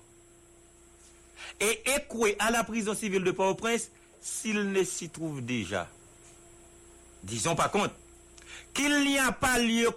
[1.62, 3.90] et écoué à la prison civile de Port-au-Prince
[4.22, 5.90] s'il ne s'y trouve déjà.
[7.24, 7.96] Disons par contre
[8.78, 9.90] qu'il n'y a pas lieu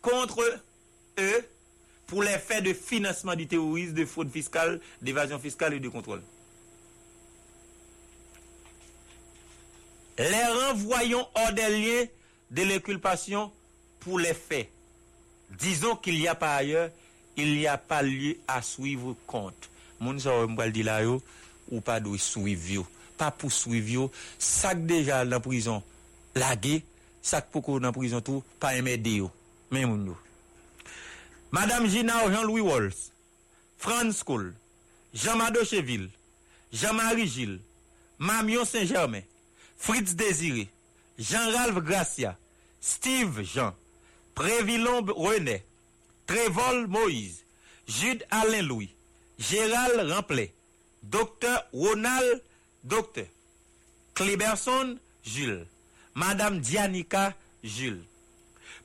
[0.00, 0.42] contre
[1.18, 1.44] eux
[2.06, 6.22] pour les faits de financement du terrorisme, de fraude fiscale, d'évasion fiscale et de contrôle.
[10.18, 12.06] Les renvoyons hors des liens
[12.50, 13.52] de l'inculpation
[14.00, 14.70] pour les faits.
[15.50, 16.90] Disons qu'il y a par ailleurs,
[17.36, 19.68] il n'y a pas lieu à suivre compte.
[20.00, 20.44] Moun sa
[21.68, 22.88] ou pas de suivre.
[23.18, 24.10] Pas pour suivre.
[24.38, 25.82] Sac déjà la prison,
[26.34, 26.82] lagué,
[27.26, 29.30] sak poko nan prizon tou, pa emede yo.
[29.70, 30.16] Men moun yo.
[31.50, 33.10] Madame Ginao Jean-Louis Walls,
[33.78, 34.52] Franz Kohl,
[35.14, 36.10] Jean-Mado Cheville,
[36.72, 37.60] Jean-Marie Gilles,
[38.18, 39.22] Mamion Saint-Germain,
[39.76, 40.68] Fritz Désiré,
[41.18, 42.36] Jean-Ralph Gracia,
[42.80, 43.74] Steve Jean,
[44.34, 45.64] Prévilon René,
[46.26, 47.44] Trévol Moïse,
[47.88, 48.90] Jude Alain Louis,
[49.38, 50.52] Gérald Ramplet,
[51.02, 52.42] Docteur Ronald,
[52.84, 53.26] Docteur
[54.14, 55.66] Cléberson Jules,
[56.16, 58.02] Madame Dianika Jules.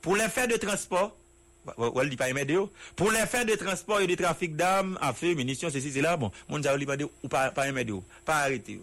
[0.02, 1.16] Pour les faits de transport,
[1.64, 6.58] pour les faits de transport et de trafic d'armes, affaires, munitions, ceci, cela, bon, mon
[6.58, 8.80] ne pas ou pas pas arrêté.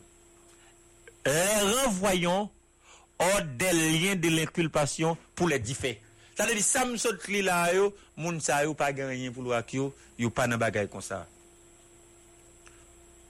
[1.26, 1.30] Eh,
[1.84, 2.50] renvoyons
[3.20, 6.02] hors des liens de l'inculpation pour les faits.
[6.36, 9.52] Ça veut dire, ça me saute là, yo, moun sa yo pas gagné pour le
[9.74, 11.28] yo, yo pas dans bagay comme ça.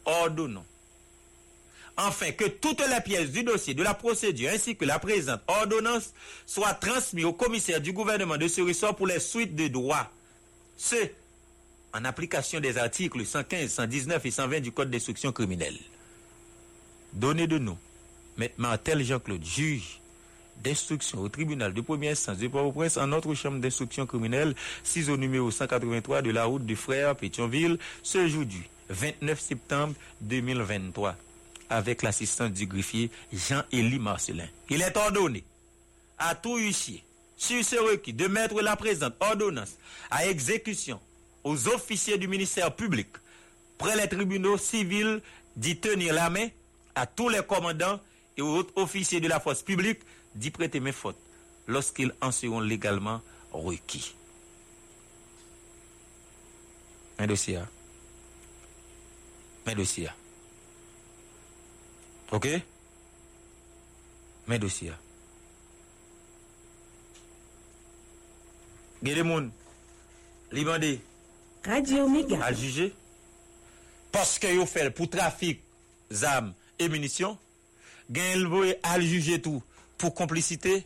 [0.05, 0.63] Ordonnons.
[2.01, 6.13] Enfin, que toutes les pièces du dossier de la procédure ainsi que la présente ordonnance
[6.45, 10.09] soient transmises au commissaire du gouvernement de ce ressort pour les suites de droit.
[10.77, 10.95] Ce,
[11.93, 15.77] en application des articles 115, 119 et 120 du Code d'instruction criminelle.
[17.11, 17.77] Donnez de nous,
[18.39, 18.47] M.
[18.57, 19.99] Martel Jean-Claude, juge
[20.63, 25.17] d'instruction au tribunal de première instance de Port-au-Prince en notre chambre d'instruction criminelle, 6 au
[25.17, 31.17] numéro 183 de la route du frère Pétionville, ce jour du 29 septembre 2023,
[31.69, 34.47] avec l'assistance du greffier Jean-Élie Marcelin.
[34.69, 35.43] Il est ordonné
[36.17, 37.03] à tout huissier,
[37.37, 39.77] sur ce requis, de mettre la présente ordonnance
[40.11, 40.99] à exécution
[41.43, 43.07] aux officiers du ministère public,
[43.77, 45.21] près les tribunaux civils
[45.55, 46.49] d'y tenir la main
[46.95, 47.99] à tous les commandants
[48.35, 49.99] et aux autres officiers de la force publique
[50.35, 51.19] d'y prêter mes fautes
[51.67, 54.13] lorsqu'ils en seront légalement requis.
[57.17, 57.57] Un dossier.
[57.57, 57.67] hein?
[59.65, 60.09] Un dossier.
[62.31, 62.47] OK?
[64.47, 64.93] Mes dossiers.
[69.03, 69.51] Gede moun,
[70.51, 70.99] li mande
[71.63, 72.43] Radio Méga.
[72.43, 72.93] à juger
[74.11, 75.61] parce que yo fait pour trafic
[76.11, 77.37] d'armes et munitions,
[78.09, 79.63] voye à juger tout
[79.97, 80.85] pour complicité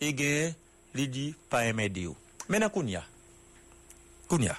[0.00, 0.54] et gen
[0.94, 2.16] li dit pas yo.
[2.48, 3.04] Maintenant kounya.
[4.28, 4.56] Kounya.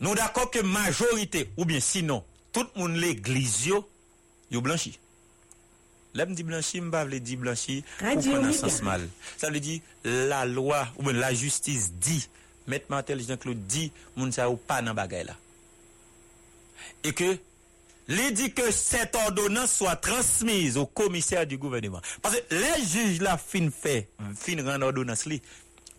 [0.00, 2.22] Nous d'accord que majorité ou bien sinon
[2.52, 3.86] tout le monde l'église yo
[4.50, 4.98] blanchi.
[6.14, 8.52] Là, me dit blanchi, me vle dit blanchi Méga.
[8.52, 9.06] sens mal?
[9.36, 12.26] Ça veut dire la loi ou bien la justice dit,
[12.66, 15.36] Maître Martel Jean-Claude dit, moun sa ou pas dans bagay là.
[17.04, 17.36] Et que,
[18.08, 22.00] il dit que cette ordonnance soit transmise au commissaire du gouvernement.
[22.22, 25.42] Parce que les juges là fin fait, fin rendre ordonnance li,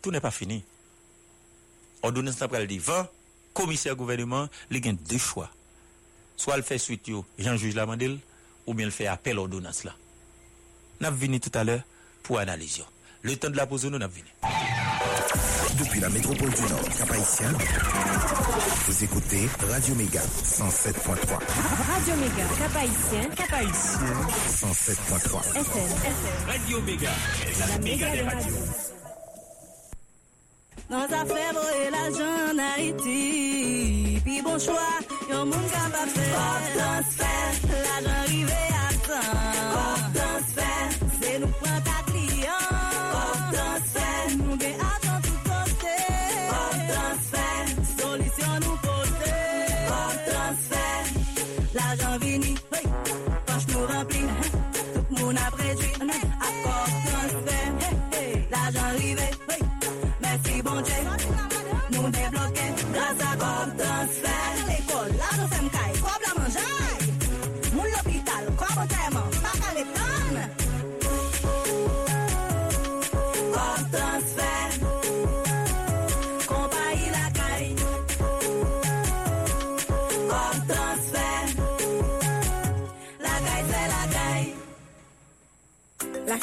[0.01, 0.63] tout n'est pas fini.
[2.01, 3.07] Ordonnance là, elle dit 20,
[3.57, 5.49] commissaire gouvernement, il y a deux choix.
[6.35, 8.19] Soit il fait suite yo, Jean juge la mandel,
[8.67, 9.95] ou bien il fait appel à ordonnance là.
[11.01, 11.81] N'a venu tout à l'heure
[12.21, 12.83] pour analyser.
[13.23, 14.27] Le temps de la pause, nous n'a venu.
[15.79, 17.51] Depuis la métropole du Nord, Cap-Haïtien,
[18.85, 21.17] vous écoutez Radio Méga 107.3.
[21.93, 24.13] Radio Méga, Cap-Haïtien, Cap-Haïtien,
[24.49, 25.57] 107.3.
[25.57, 26.47] FM, FM.
[26.47, 27.11] Radio Méga,
[27.59, 28.96] la méga des radios.
[30.89, 34.87] Nan zafè voye la jan na iti Pi bon chwa,
[35.29, 37.33] yon moun kapap se Pop dans fè,
[37.87, 39.27] la jan rive a san
[39.73, 40.71] Pop dans fè,
[41.19, 42.71] se nou pran ta kliyan
[43.11, 44.07] Pop dans fè,
[44.37, 45.99] nou gen ajan tout kote
[46.53, 47.49] Pop dans fè,
[47.91, 49.35] solisyon nou pote
[49.91, 50.26] Pop dans fè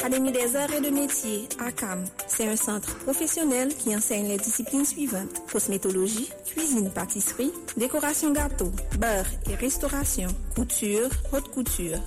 [0.05, 4.85] L'Académie des arts et de métiers, ACAM, c'est un centre professionnel qui enseigne les disciplines
[4.85, 5.41] suivantes.
[5.51, 11.97] Cosmétologie, cuisine, pâtisserie, décoration gâteau, beurre et restauration, couture, haute couture,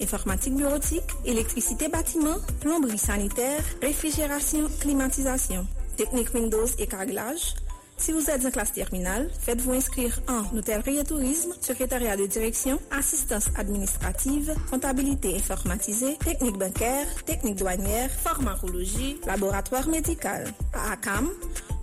[0.00, 7.56] informatique bureautique, électricité bâtiment, plomberie sanitaire, réfrigération, climatisation, technique Windows et carrelage,
[7.98, 12.78] si vous êtes en classe terminale, faites-vous inscrire en hôtellerie et tourisme, secrétariat de direction,
[12.90, 20.46] assistance administrative, comptabilité informatisée, technique bancaire, technique douanière, pharmacologie, laboratoire médical.
[20.72, 21.28] À ACAM,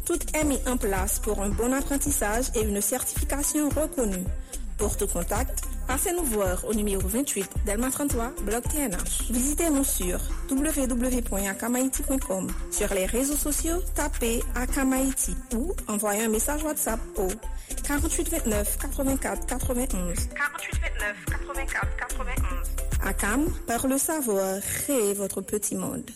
[0.05, 4.26] tout est mis en place pour un bon apprentissage et une certification reconnue.
[4.78, 9.32] Pour tout contact, passez-nous voir au numéro 28 Delma 33, bloc TNH.
[9.32, 10.19] Visitez-nous sur
[10.49, 12.47] www.akamaiti.com.
[12.71, 17.28] Sur les réseaux sociaux, tapez Akamaiti ou envoyez un message WhatsApp au
[17.84, 20.28] 48 29 84 91.
[20.28, 22.45] 48 29 84 91.
[23.05, 26.09] Akam, par le savoir, créez votre petit monde.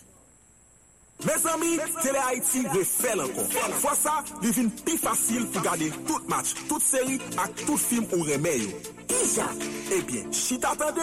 [1.25, 3.51] Mes amis, Télé Haïti refait encore.
[3.73, 8.05] Fois ça, il devient plus facile pour garder tout match, toute série et tout film
[8.15, 8.71] ou remède.
[9.09, 9.49] Kija?
[9.91, 11.01] Ebyen, chit atende,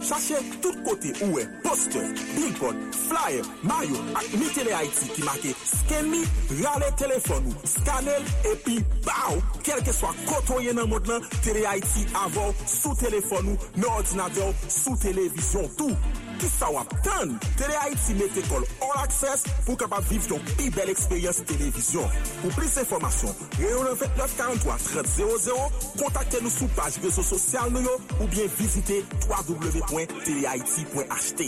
[0.00, 2.06] chache tout kote ouwe, poster,
[2.36, 6.20] billboard, flyer, mayo ak mi tele Haiti ki make sken mi,
[6.62, 12.54] rale telefon ou, skanel, epi bao, kelke swa kotoye nan mod lan, tele Haiti avon
[12.62, 15.98] sou telefon ou, nan ordinateur, sou televizyon tou.
[16.38, 17.32] Ki sa wap tan?
[17.58, 22.06] Tele Haiti mette kol all access pou kapap viv yon pi bel eksperyans televizyon.
[22.42, 25.08] Pou plis informasyon, reyon 29 43 30
[25.48, 31.40] 00, kontakte nou page rezo sosyal nou yo ou bien visite www.telehaiti.ht.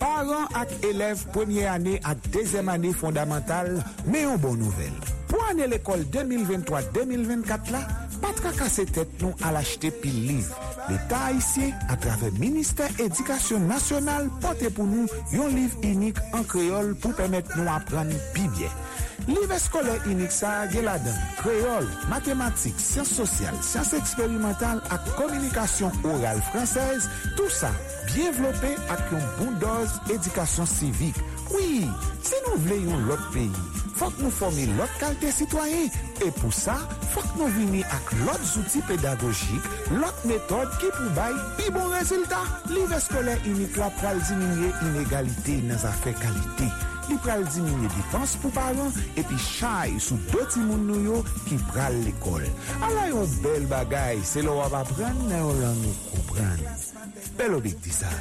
[0.00, 3.68] Paran ak elev premye ane ak dezem ane fondamental,
[4.10, 4.94] me yon bon nouvel.
[5.30, 7.82] Pou ane l'ekol 2023-2024 la,
[8.22, 10.48] pa trakase tet nou al achete pil liv.
[10.88, 16.94] L'Etat haisyen, a travè Ministèr Édikasyon Nasyonal, pote pou nou yon liv inik an kreol
[17.02, 18.74] pou pèmèt nou apren pi byen.
[19.28, 25.92] Liv eskole inik sa gen la den, kreol, matematik, siyans sosyal, siyans eksperimental ak komunikasyon
[26.08, 27.68] oral fransez, tout sa,
[28.08, 31.20] bien vlopè ak yon bon doz edikasyon sivik.
[31.52, 31.84] Oui,
[32.22, 33.64] se si nou vle yon lot peyi,
[33.98, 35.90] fok nou formi lot kalte sitwayen,
[36.24, 36.78] e pou sa,
[37.12, 39.66] fok nou vini ak lot zouti pedagogik,
[39.98, 42.70] lot metode ki pou bay pi bon rezultat.
[42.72, 46.70] Liv eskole inik la pral diminye inegalite nan zafè kalite.
[47.10, 51.96] li pral diminye dipans pou paran epi chay sou doti moun nou yo ki pral
[52.06, 52.46] l'ekol.
[52.86, 56.66] Ala yon bel bagay, se lo wap apren, nan yon lan nou kompran.
[57.38, 58.12] Bel obik di sa.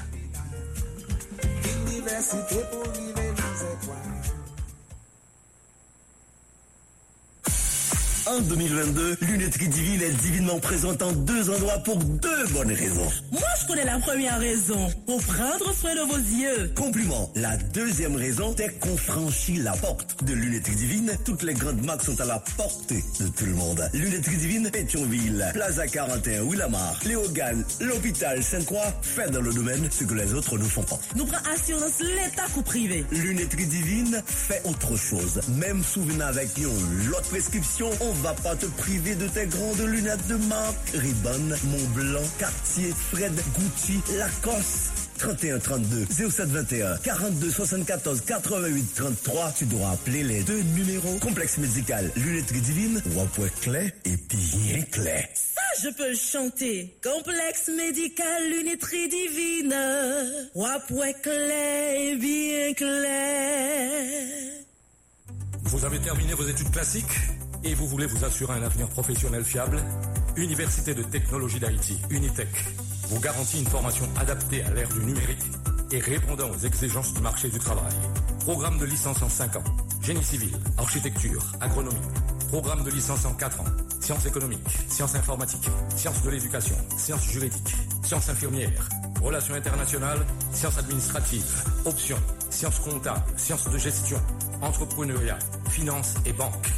[8.29, 13.07] En 2022, Lunetterie Divine est divinement présente en deux endroits pour deux bonnes raisons.
[13.31, 14.87] Moi, je connais la première raison.
[15.07, 16.71] Pour prendre soin de vos yeux.
[16.75, 17.31] Compliment.
[17.35, 21.11] La deuxième raison, c'est qu'on franchit la porte de Lunetterie Divine.
[21.25, 23.89] Toutes les grandes marques sont à la portée de tout le monde.
[23.93, 30.13] Lunetterie Divine, Pétionville, Plaza 41, Willamar, Léogane, l'hôpital Sainte-Croix, fait dans le domaine ce que
[30.13, 30.99] les autres ne font pas.
[31.15, 33.03] Nous prenons assurance l'État ou privé.
[33.11, 35.41] Lunetterie Divine fait autre chose.
[35.57, 40.27] Même souvenir avec une l'autre prescription, on va pas te priver de tes grandes lunettes
[40.27, 40.89] de marque.
[40.93, 44.91] Ribbon, Montblanc, Cartier, Fred, Gucci, Lacoste.
[45.19, 51.57] 31 32 07 21 42 74 88 33 tu dois appeler les deux numéros complexe
[51.57, 56.95] médical lunetterie divine Wapoué clé et bien clé Ça, je peux le chanter.
[57.03, 59.75] Complexe médical, lunetterie divine.
[60.55, 64.25] Wapoué clair, bien clair.
[65.63, 67.05] Vous avez terminé vos études classiques?
[67.63, 69.81] Et vous voulez vous assurer un avenir professionnel fiable?
[70.35, 72.47] Université de technologie d'Haïti, Unitech,
[73.09, 75.43] vous garantit une formation adaptée à l'ère du numérique
[75.91, 77.93] et répondant aux exigences du marché du travail.
[78.41, 79.63] Programme de licence en 5 ans,
[80.01, 81.97] génie civil, architecture, agronomie.
[82.49, 83.65] Programme de licence en 4 ans,
[83.99, 88.89] sciences économiques, sciences informatiques, sciences de l'éducation, sciences juridiques, sciences infirmières,
[89.21, 94.19] relations internationales, sciences administratives, options, sciences comptables, sciences de gestion,
[94.61, 95.37] entrepreneuriat,
[95.69, 96.69] finance et banque.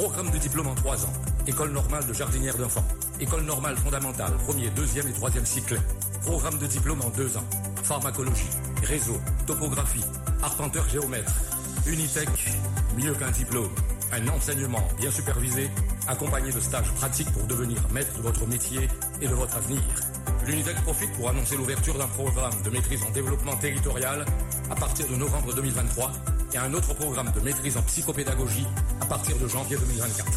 [0.00, 1.12] Programme de diplôme en 3 ans.
[1.46, 2.86] École normale de jardinière d'enfants.
[3.20, 5.78] École normale fondamentale, premier, deuxième et troisième cycle.
[6.22, 7.44] Programme de diplôme en 2 ans.
[7.82, 8.48] Pharmacologie,
[8.82, 10.00] réseau, topographie,
[10.42, 11.34] arpenteur géomètre.
[11.86, 12.30] Unitech,
[12.96, 13.68] mieux qu'un diplôme.
[14.10, 15.70] Un enseignement bien supervisé,
[16.08, 18.88] accompagné de stages pratiques pour devenir maître de votre métier
[19.20, 19.82] et de votre avenir.
[20.46, 24.24] L'Unitech profite pour annoncer l'ouverture d'un programme de maîtrise en développement territorial
[24.70, 26.12] à partir de novembre 2023
[26.54, 28.66] et un autre programme de maîtrise en psychopédagogie
[29.00, 30.30] à partir de janvier 2024.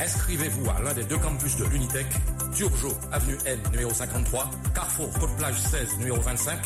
[0.00, 2.06] Inscrivez-vous à l'un des deux campus de l'Unitech,
[2.54, 6.58] Turgeot, avenue N, numéro 53, Carrefour, Côte-Plage 16, numéro 25,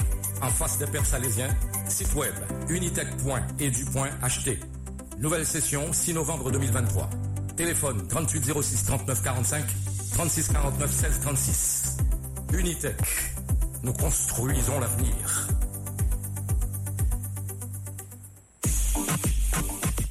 [0.43, 1.49] en face des Pères Salésiens,
[1.89, 2.35] site web
[2.69, 4.59] unitech.edu.ht.
[5.19, 7.09] Nouvelle session, 6 novembre 2023.
[7.57, 9.65] Téléphone 3806 39 45,
[10.15, 11.97] 36 49 16 36.
[12.53, 12.97] Unitech,
[13.83, 15.49] nous construisons l'avenir.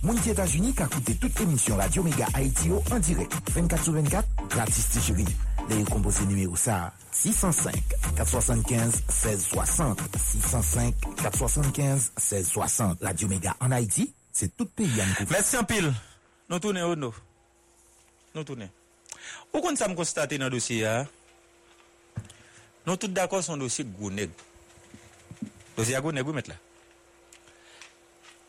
[0.02, 3.30] Moun ki Etats-Unis ka koute tout emisyon Radio Mega Haiti yo an direk.
[3.54, 5.22] 24 sou 24, gratis ti cheri.
[5.70, 10.02] Le yon kompose numéro sa 605-475-1660
[11.22, 14.90] 605-475-1660 Radio Mega en Haiti, se tout kou.
[15.30, 15.94] Merci en pile.
[16.50, 17.14] Nou toune ou nou?
[18.34, 18.72] Nou toune.
[19.54, 21.06] Ou kon sa m konstate nan dosye ya?
[22.90, 24.34] Nou tout d'akon son dosye gouneg.
[25.88, 26.58] Ya gouneg ou met la?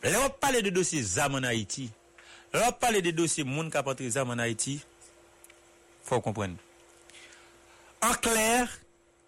[0.02, 1.86] Le wap pale de dosye zam an Haiti,
[2.52, 4.80] le wap pale de dosye moun kapatre zam an Haiti,
[6.02, 6.56] fò kompren.
[8.02, 8.70] An kler,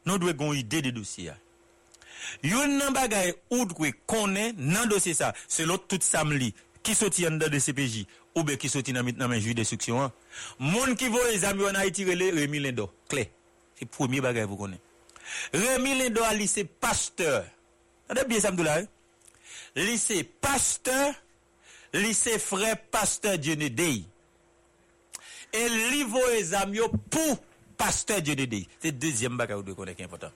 [0.09, 1.37] nou dwe gon ide de dosye ya.
[2.43, 6.51] Yon nan bagay ou dwe konen nan dosye sa, se lot tout sam li,
[6.85, 8.03] ki soti an da de CPJ,
[8.35, 10.17] ou be ki soti nan, nan men juj destruksyon an.
[10.59, 13.29] Moun ki vo e zam yon an Haiti rele, remi lendo, kle.
[13.79, 14.83] Se premier bagay pou konen.
[15.55, 17.47] Remi lendo a li se pasteur.
[18.09, 18.91] Tade bie samdou la e?
[19.77, 21.15] Lycée pasteur,
[21.93, 24.05] lycée frère pasteur Dionedei.
[25.53, 26.79] Et livo les amis
[27.11, 27.39] pour
[27.77, 28.67] pasteur Dionedei.
[28.81, 30.31] C'est deuxième bagage vous devez connaître qui est important.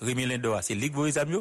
[0.00, 1.38] Rémi Lindo c'est ligue les amis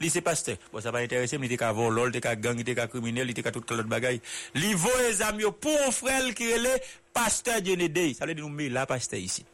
[0.00, 0.56] lycée pasteur.
[0.72, 2.74] Bon, ça va intéresser, mais il était qu'à voler, il était qu'à gang, il était
[2.74, 4.20] qu'à criminel, il était qu'à tout l'autre bagaille.
[4.54, 6.70] Li vo les amis pour un frère qui est le
[7.12, 8.14] pasteur Dionedei.
[8.14, 9.44] Ça veut dire nous met là pasteur ici.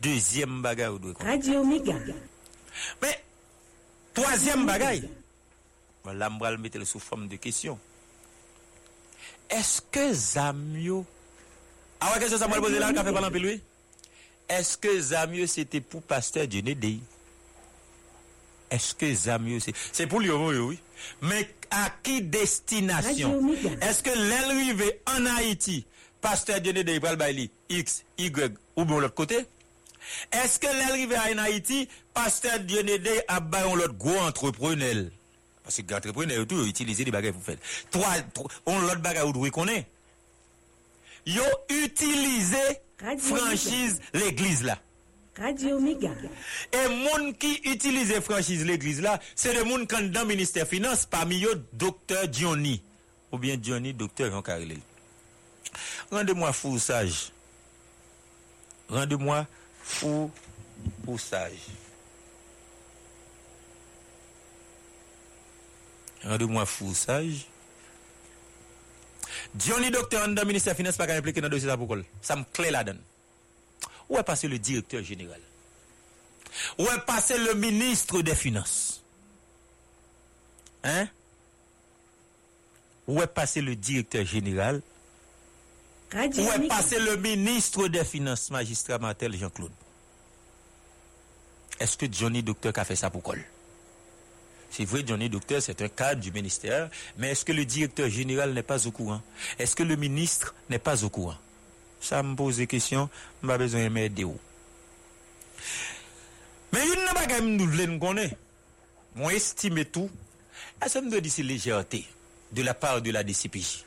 [0.00, 1.14] Deuxième bagaille ou deux.
[1.18, 1.64] Radio.
[3.02, 3.24] Mais,
[4.20, 5.08] troisième bagaille.
[6.04, 7.78] Voilà, je vais le mettre sous forme de question.
[9.50, 11.04] Est-ce que Zamio.
[12.00, 13.60] Ah ouais, qu'est-ce que ça m'a posé là, café parlant lui?
[14.48, 17.00] Est-ce que Zamio c'était pour pasteur Dionedei?
[18.70, 19.74] Est-ce que Zamio c'est.
[19.92, 20.78] C'est pour lui, oui, oui.
[21.22, 23.54] Mais à qui destination?
[23.80, 25.86] Est-ce que l'arrivée en Haïti,
[26.20, 29.46] pasteur Dionedei, il va le X, Y ou bien l'autre côté?
[30.32, 35.06] Est-ce que l'arrivée en Haïti, pasteur Dionedei a baillé l'autre gros entrepreneur?
[35.62, 37.58] Parce que gros entrepreneur, tout, utiliser des bagages pour faire.
[37.90, 38.14] Trois,
[38.66, 39.86] on l'autre bagage où doit connaît.
[41.26, 42.56] Yo utilisé
[43.18, 44.78] franchise l'église là.
[45.38, 46.10] Radio Méga.
[46.72, 51.06] Et moun qui utilise franchise l'église là, c'est le moun qui dans le ministère finance
[51.06, 52.82] parmi eux docteur Johnny
[53.30, 54.78] ou bien Johnny docteur Jean Carrelé.
[56.10, 57.30] Rendez-moi fou sage.
[58.88, 59.46] Rendez-moi
[59.88, 60.30] fou
[61.06, 61.66] ou sage.
[66.22, 67.46] Rendez-moi fou sage.
[69.56, 72.44] Johnny docteur dans le ministère finance pas qu'à impliquer dans le dossier pour Ça me
[72.52, 73.00] clé là-dedans.
[74.08, 75.40] Où est passé le directeur général?
[76.78, 79.02] Où est passé le ministre des Finances?
[80.84, 81.08] Hein?
[83.06, 84.82] Où est passé le directeur général?
[86.12, 89.72] Radio Où est passé le ministre des Finances, magistrat Martel Jean-Claude?
[91.78, 93.44] Est-ce que Johnny Docteur a fait ça pour col?
[94.70, 98.52] C'est vrai, Johnny Docteur, c'est un cadre du ministère, mais est-ce que le directeur général
[98.52, 99.22] n'est pas au courant?
[99.58, 101.36] Est-ce que le ministre n'est pas au courant?
[102.00, 103.08] Ça me pose des questions,
[103.42, 104.26] je pas besoin de m'aider.
[106.72, 108.36] Mais une n'a pas quand même nous voulons connaître.
[109.14, 110.10] Moi, estime tout.
[110.84, 112.06] Est-ce que me doit dire légèreté
[112.52, 113.84] de la part de la DCPJ?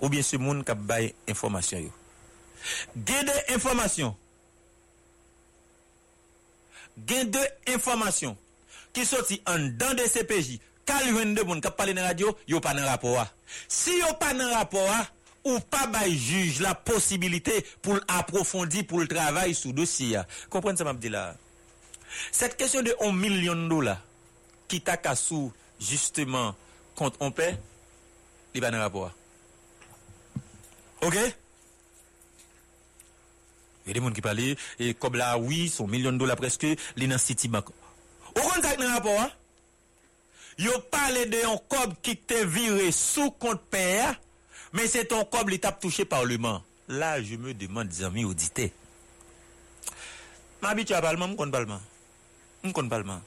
[0.00, 1.94] ou bien se moun kap bay informasyon yo.
[3.06, 4.14] Gen de informasyon,
[7.08, 7.44] gen de
[7.74, 8.34] informasyon,
[8.94, 12.62] ki soti an dan de CPJ, kal ven de moun kap pale nan radyo, yo
[12.64, 13.28] pa nan rapor a.
[13.68, 15.04] Si yo pa nan rapor a,
[15.48, 20.24] ou pa bay juj la posibilite pou l'aprofondi, pou l'travay sou dosi ya.
[20.52, 21.30] Kompren sa mabdi la?
[22.34, 23.98] Set kesyon de 1 milyon do la,
[24.68, 26.56] ki tak asou, justeman,
[26.98, 27.52] kont on pe,
[28.52, 29.14] li pa nan rapor a.
[31.02, 31.14] Ok?
[33.86, 36.36] Il y a des gens qui parlent, et comme là, oui, son million de dollars
[36.36, 37.70] presque, les dans City Bank.
[37.70, 39.30] Au contact dans rapport, hein?
[40.58, 44.20] Yo parlé de un cob qui t'est viré sous compte père,
[44.72, 46.62] mais c'est ton cob qui t'a touché parlement.
[46.88, 48.70] Là, je me demande, des amis auditeurs.
[50.60, 51.80] M'habitue à Parlement, m'conne Parlement.
[52.64, 53.20] M'conne Parlement.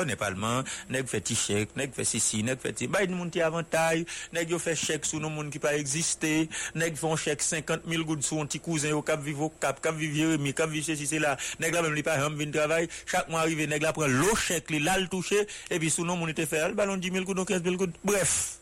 [0.00, 4.06] Connais parlement, nèg fait ti chèque, nèg fait ceci, nèg fait bay moun ti avantage,
[4.32, 8.04] nèg yo fait chèque sous non moun qui pas existé, nèg font chèque 50 000
[8.04, 10.84] gouttes sous un petit cousin yo k'ap vive au cap, k'ap vive Jérémy, k'ap vive
[10.84, 13.82] ceci, c'est là, nèg là même li pas ham vinn travail, chaque mois arrivé, nèg
[13.82, 16.72] là prend l'eau chèque li, là le touché, et puis sous non moun était fait,
[16.72, 18.56] ballon 10 000 gouttes, donc 15 000 gouttes, bref.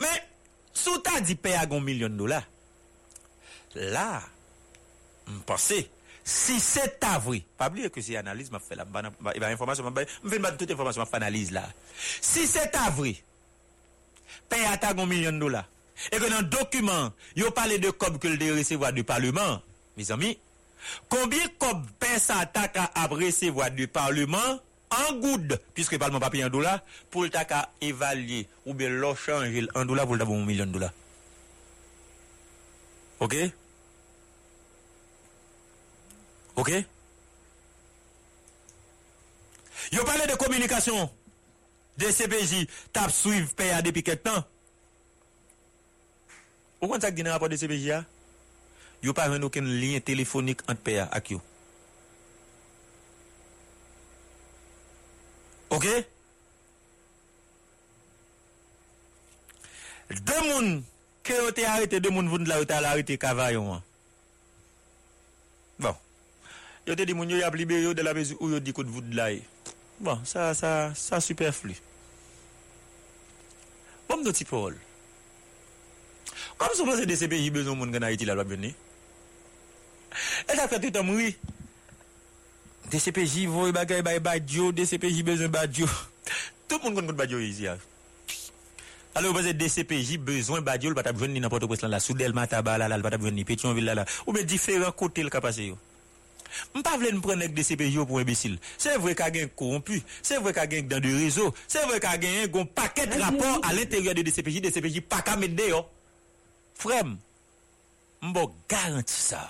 [0.00, 0.24] Mais,
[0.72, 2.48] sous ta dit paye à un million de dollars,
[3.74, 4.22] là,
[5.26, 5.90] m'penser,
[6.22, 9.90] Si se ta vwe, pa bli e ke si analize ma fe la, mba informasyon,
[9.90, 11.64] mba mwen bat tout informasyon ma fe analize la.
[11.98, 13.16] Si se ta vwe,
[14.50, 15.64] pey ata goun milyon dola,
[16.06, 19.58] e ke nan dokumen, yo pale de kob ke l de resevoa du parlement,
[19.98, 20.36] mis ami,
[21.10, 24.62] konbye kob pey sa tak a ap resevoa du parlement,
[24.94, 26.76] an goud, piske parlement papi an dola,
[27.10, 30.46] pou l tak a evalye, ou be lo chanjil an dola pou l ta bon
[30.46, 30.92] milyon dola.
[33.22, 33.34] Ok?
[36.54, 36.70] Ok?
[39.92, 41.10] Yo pale de komunikasyon
[41.96, 44.44] de CPJ tap suiv pe ya depi ket tan.
[46.80, 48.02] Ou kon sak di nan rapor de CPJ ya?
[49.02, 51.40] Yo pa ven oken linye telefonik ant pe ya ak yo.
[55.72, 55.86] Ok?
[60.12, 60.82] Demoun
[61.24, 63.84] ke yo te arete, demoun voun la yo te al arete kavayon an.
[65.80, 65.96] Bon.
[66.86, 68.88] yo te di moun yo yap libere yo de la mezi ou yo di kout
[68.88, 69.42] voud la e.
[70.02, 71.76] Bon, sa, sa, sa superflu.
[74.08, 74.74] Bon mdo ti parol.
[76.58, 78.72] Kom sou pase de se peyi bezon moun gen a iti la lwa bene?
[80.46, 81.30] E la kate tam wè.
[82.92, 85.86] DCPJ voy bagay bay badyo, DCPJ bezon badyo.
[86.68, 87.78] Tout moun kon kon badyo izi ya.
[89.14, 92.48] Ale ou pase DCPJ bezon badyo, l patab jwen ni napoto kwen lan la, Soudelma
[92.50, 95.70] tabala la, l patab jwen ni Petionville la la, ou be diferan kote l kapase
[95.70, 95.78] yo.
[96.74, 98.58] M pa vle m pren ek de CPJ pou imbesil.
[98.80, 102.14] Se vre ka gen korompu, se vre ka gen dan de rezo, se vre ka
[102.20, 105.82] gen yon paket rapport al interior de DCPJ, DCPJ pa ka met de yo.
[106.78, 107.16] Frem,
[108.22, 109.42] m bo garanti sa.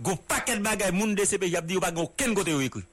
[0.00, 2.84] Gon paket bagay moun DCPJ ap di yo pa gon ken kote yo ekri.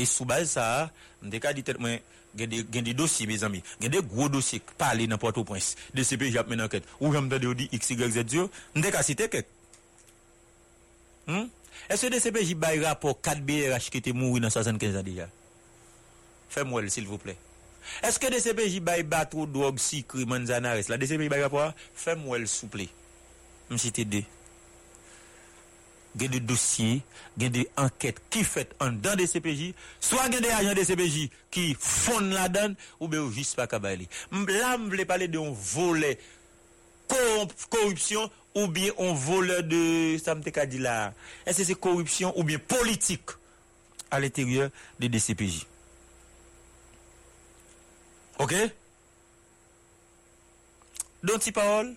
[0.00, 0.88] E soubaz sa,
[1.20, 2.00] m deka di tet mwen
[2.38, 5.76] gen de, de dosye, mes ami, gen de gro dosye pa ale nan Port-au-Prince.
[5.96, 6.86] DCPJ ap men anket.
[7.00, 9.56] Ou jam de yo di XYZ yo, m deka site kek.
[11.30, 11.46] Hmm?
[11.88, 15.28] Est-ce que DCPJ bail rapport 4 BRH qui était mort dans 75 ans déjà
[16.48, 17.36] Fais-moi s'il vous plaît.
[18.02, 22.66] Est-ce que DCPJ bail bateau drogue si Manzanares La DCPJ bail rapport Fais-moi s'il vous
[22.66, 22.88] plaît.
[23.70, 24.24] Je cite deux.
[26.16, 27.02] Il y a des dossiers,
[27.36, 30.48] il y a des enquêtes qui fait en dedans CPJ, soit il y a des
[30.48, 34.08] agents des CPJ qui font la donne, ou bien juste pas kabali.
[34.32, 36.18] Là, je voulais parler d'un volet
[37.70, 41.14] corruption ou bien un voleur de ça me dit là.
[41.46, 43.30] Est-ce que c'est corruption ou bien politique
[44.10, 45.66] à l'intérieur des DCPJ
[48.38, 48.54] OK?
[51.22, 51.94] Donc si parole.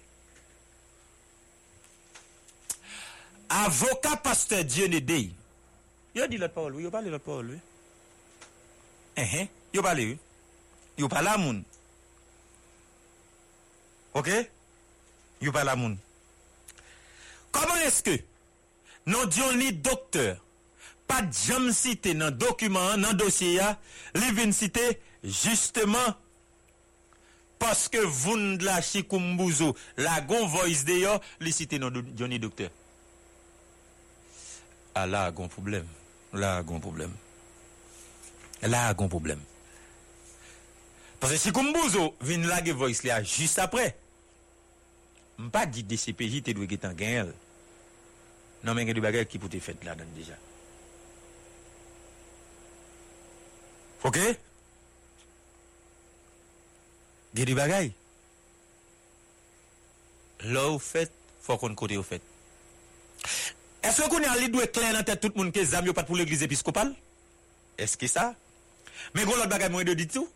[3.49, 5.31] Avocat pasteur Dieudonné
[6.15, 7.57] Yo dit l'autre parole oui yo parle l'autre parole oui.
[9.15, 10.17] Eh eh yo parle oui
[10.97, 11.63] yo parle à moun.
[14.13, 14.29] OK?
[15.41, 15.97] Yo parle à moun
[17.53, 18.17] Koman eske
[19.05, 20.37] nan diyon li doktor,
[21.09, 23.73] pa jam site nan dokumen, nan dosye ya,
[24.17, 24.85] li vin site,
[25.23, 26.15] justeman,
[27.61, 32.71] paske voun la chikoumbouzou, la gon voice de yo, li site nan diyon li doktor.
[34.97, 35.87] A la gon problem,
[36.33, 37.13] la gon problem.
[38.63, 39.41] La gon problem.
[41.19, 43.91] Paske chikoumbouzou, vin la ge voice li ya, just apre.
[45.43, 47.33] Mpa di DCPJ te dwe getan gen el.
[48.63, 50.37] nan men gen di bagay ki pou te fet la dan deja.
[54.03, 54.19] Ok?
[57.33, 57.91] Gen di bagay.
[60.51, 61.11] Lò ou fet,
[61.43, 62.23] fò kon kote ou fet.
[63.83, 66.19] Eske kon yon li dwe klen nan tèt tout moun ke zam yo pat pou
[66.19, 66.91] l'eglise episkopal?
[67.79, 68.31] Eske sa?
[69.15, 70.27] Men kon lot bagay mwen de ditou?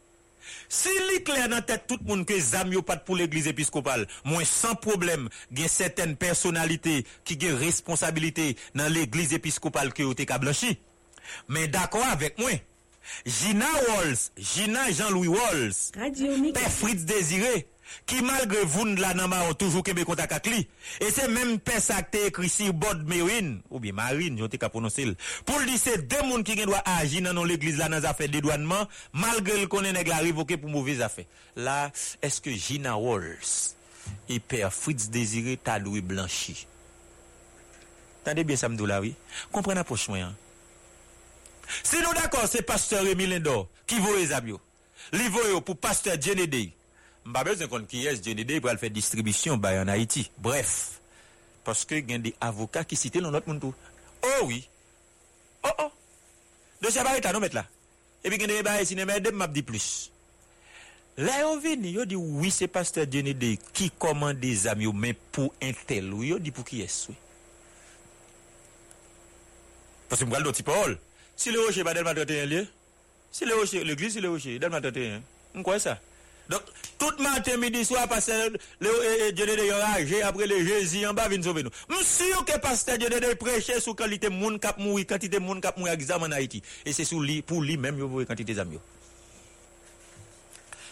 [0.69, 4.47] Si li kler nan tèt tout moun ke zam yo pat pou l'Eglise Episkopal, mwen
[4.47, 10.75] san problem gen seten personalite ki gen responsabilite nan l'Eglise Episkopal ki yo te kablanshi.
[11.51, 12.59] Men d'akwa avèk mwen,
[13.25, 17.65] Gina Walls, Gina Jean-Louis Walls, Pe Fritz Désiré,
[18.07, 20.61] Ki malgre voun la nanma an toujou kebe kontak ak li.
[21.03, 24.69] E se menm pes ak te ekri si bod merin, ou bi marin, jonte ka
[24.73, 25.15] prononsil.
[25.47, 28.88] Pou li se demoun ki gen dwa aji nan non l'egliz la nan zafè dedouanman,
[29.17, 31.27] malgre l konen neg la rivoke pou mouvè zafè.
[31.59, 31.88] La,
[32.23, 33.75] eske Gina Walls,
[34.29, 36.57] e per Fritz Désiré Tadoui Blanchi.
[38.27, 39.13] Tande bien samdou la, oui?
[39.55, 40.33] Kompren apos mwen.
[41.83, 44.59] Se nou d'akor se pasteur Emilien Dor, ki vore zabyo.
[45.15, 46.73] Li vore yo pou pasteur Djenedey.
[47.28, 50.23] Mba bezon kon ki yes Dionide pou al fè distribisyon bay an Haiti.
[50.39, 51.01] Bref,
[51.67, 53.75] paske gen de avoka ki site lon not moun tou.
[54.23, 54.61] Oh oui,
[55.67, 55.91] oh oh,
[56.82, 57.65] dosya bay etan nou met la.
[58.23, 60.07] Epi gen de bay e sinema edem map di plus.
[61.17, 65.51] La yo vini, yo di oui se pasteur Dionide ki komande zam yo men pou
[65.59, 67.19] entel ou yo di pou ki yes ou.
[70.07, 70.95] Paske mbral do ti paol.
[71.38, 72.67] Si le roche ba delman 31 liye,
[73.36, 75.25] si le roche l'eglise, si le roche delman 31,
[75.59, 75.99] mkwa sa?
[76.49, 76.61] Donc,
[76.97, 79.55] tout matin, midi, soir, pasteur, le, Dieu de
[80.05, 81.69] Dieu après le Jésus en bas, vient sauver nous.
[81.89, 85.77] Monsieur que pasteur Dieu de Dieu prêche sur qualité moun kap mouri, quantité moun kap
[85.77, 86.61] mouri examen en Haïti.
[86.85, 88.79] Et c'est sur lui, pour lui même, voyez quantité d'amis.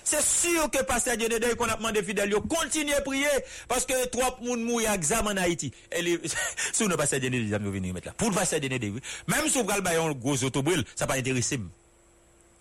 [0.04, 3.26] C'est sûr que pasteur Dieu de qu'on a demandé fidèle, yo continue à prier,
[3.68, 5.72] parce que trois moun mouri examen en Haïti.
[5.92, 6.20] Et les,
[6.74, 8.14] si nous pasteur Dieu de Dieu, venir mettre là.
[8.18, 8.88] Pour le pasteur Dieu de
[9.28, 11.60] même si vous prenez un gros autobril, ça pas intéressé.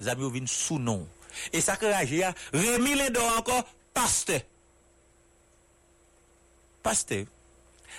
[0.00, 1.06] Zami viennent sous nom.
[1.52, 4.40] Et ça que rage, ya, Rémi Lindor encore, pasteur.
[6.82, 7.24] Pasteur.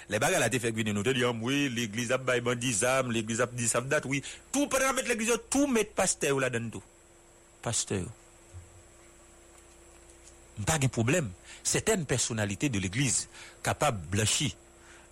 [0.10, 3.42] Les bagages là, fait venir nous te dire, oui, l'église a bail bandit zam, l'église
[3.42, 4.22] a dit date, oui.
[4.52, 6.84] Tout pendant mettre l'église, tout mettre pasteur là dedans tout.
[7.62, 8.06] Pasteur.
[10.66, 11.30] Pas de problème.
[11.64, 13.28] Certaines personnalités de l'église
[13.64, 14.52] capables de blanchir.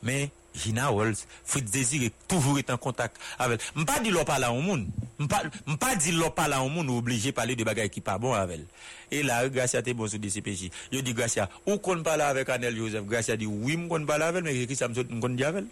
[0.04, 3.62] Mais Gina Walls, Fritz Désir est toujours été en contact avec.
[3.76, 4.88] M'pas dit l'on parle au monde.
[5.20, 8.34] M'pas dit l'on parle au monde ou obligé de parler de bagages qui pas bon
[8.34, 8.62] avec.
[9.12, 10.70] Et là, Gracia t'es bon sur DCPJ.
[10.92, 14.44] Yo dit Gracia, ou qu'on parle avec Anel Joseph, Gracia dit oui, m'con parle avec
[14.44, 15.66] mais qui ça m'con dit avec?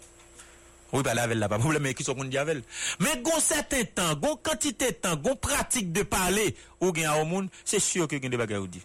[0.92, 2.64] Oui, parler avec là, pas problème, mais qui sont qu'on avec?
[3.00, 7.24] Mais gon certain temps, gon quantité de temps, gon pratique de parler ou gen au
[7.24, 8.82] monde, c'est sûr que gen des bagages ou dit.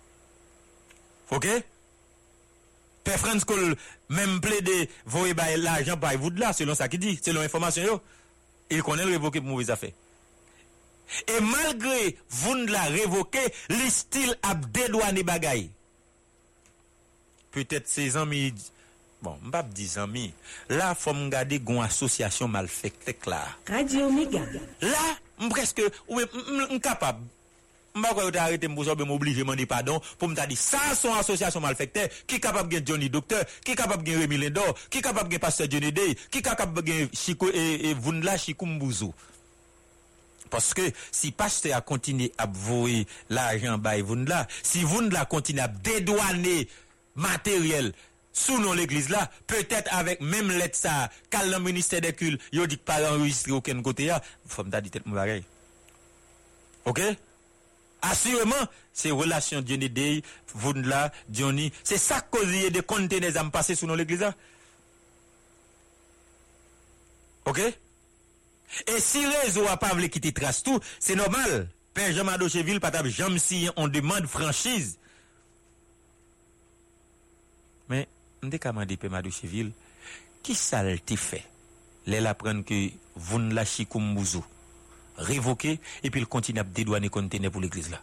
[1.32, 1.48] OK?
[3.08, 3.78] Père France Cole
[4.10, 8.02] même plaidé, voyez l'argent par vous de là, selon ça qu'il dit, selon l'information.
[8.70, 9.94] Il connaît le révoquer pour mauvaise affaire.
[11.30, 13.40] Et malgré vous ne la révoqué,
[13.70, 15.70] le style a dédouané bagaille.
[17.52, 18.54] Peut-être ses amis,
[19.22, 20.34] bon, pas dix amis,
[20.68, 23.48] là, faut me garder une association malfaite là.
[23.70, 24.42] Radio Omega.
[24.82, 26.24] Là, presque, oui,
[26.84, 27.24] capable.
[28.02, 31.60] Kwa yo te arrêté m'bou sobe m'oblige m'en pardon pour m'ta dit ça son association
[31.60, 35.68] malfecteur qui capable gen Johnny Docteur qui capable gen Rémi Lindor qui capable gen Pasteur
[35.70, 39.14] Johnny Day qui capable gen Chico et, et Mbouzou
[40.50, 40.82] parce que
[41.12, 44.86] si pasteur a continué à voyer l'argent by Vundla, si
[45.30, 46.70] continue à dédouaner
[47.16, 47.94] matériel
[48.32, 52.78] sous l'église là, peut-être avec même lettre ça, quand le ministère des cultes, yo dit
[52.78, 55.44] pas enregistré aucun côté là, faut me dire tête pareil.
[56.86, 57.02] OK?
[58.02, 58.56] Assurément,
[58.94, 60.22] c'est relation Johnny Day,
[60.54, 61.72] Vundla, Johnny.
[61.84, 64.26] C'est ça cause de conteneurs à me passer sous nos l'église.
[67.46, 67.60] Ok?
[67.60, 71.70] Et si réseau a pas voulu quitter trace tout, c'est normal.
[71.94, 75.00] Père Jean Madocheville, Patab Jean si on demande franchise.
[77.90, 78.08] Mais,
[78.44, 79.72] on dit Père Madocheville,
[80.44, 81.46] qui ça le fait?
[82.06, 84.40] Les apprendre que Vundla Chikumbuzu.
[85.18, 88.02] Révoqué, et puis il continue à dédouaner conteneur pour l'église là.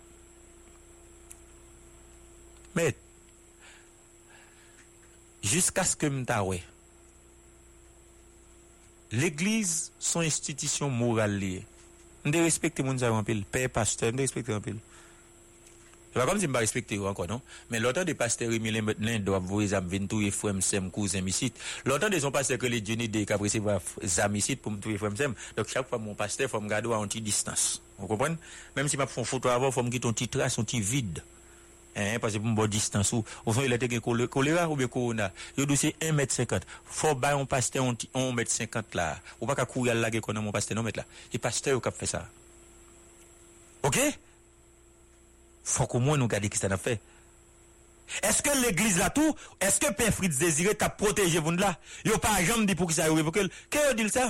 [2.75, 2.97] Mais,
[5.43, 6.63] jusqu'à ce que m'ta ouais,
[9.13, 11.65] l'église son institution morale liée.
[12.25, 14.79] On moun sa en père pasteur, on doit respecter en pile.
[16.15, 17.41] Se pa kom si mba respekte yo ankon, non?
[17.75, 21.11] Men lotan de paste Remi Lembetnen do ap vore zam ventou e fwem sem kou
[21.11, 21.59] zemisit.
[21.91, 25.19] Lotan de son paste ke le djeni de kapresi va zamisit pou mtou e fwem
[25.19, 25.35] sem.
[25.59, 27.81] Dok chak fwa mwen paste fwa mgado a an ti distans.
[27.99, 28.39] Mwen kompon?
[28.79, 31.27] Mem si map fon foto avon fwa mkit an ti tras, an ti vide.
[31.97, 35.31] Hein, parce que bon distance ou, au fond, il a été choléra ou bien corona.
[35.57, 36.63] Il a c'est 1m50.
[36.85, 39.21] Faut bailler un pasteur, on 1m50 là.
[39.41, 41.07] Ou pas qu'à courir à la gueule qu'on a mon pasteur, non, mètre là.
[41.33, 42.29] Et pasteur, au cap fait ça.
[43.85, 44.01] Ok?
[45.65, 46.99] Fok ou mwen nou gade ki sa nan fe.
[48.23, 49.33] Eske l'eglize la tou,
[49.65, 51.73] eske pe Fritz Désiré ta proteje voun la?
[52.05, 53.49] Yo pa jam di pou ki sa yo revokel.
[53.73, 54.29] Ke yo dil sa?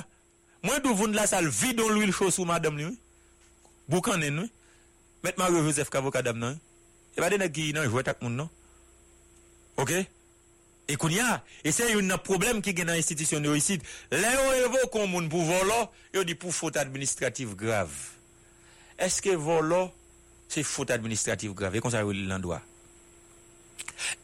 [0.64, 2.93] Mwen dou voun la sal vidon l'huil chou sou madame li.
[3.91, 4.53] Boukan nen nou.
[5.26, 6.61] Met Mario Joseph Kavokadam nan.
[7.16, 8.53] E ba dene ki nan jwet ak moun nan.
[9.80, 9.93] Ok?
[10.85, 13.82] E koun ya, e se yon nan problem ki gen nan institisyon yo isit.
[14.12, 17.91] Le yo evo kon moun pou volo, yo di pou fote administratif grav.
[19.03, 19.89] Eske volo...
[20.55, 22.62] c'est faute administrative grave et comme ça l'endroit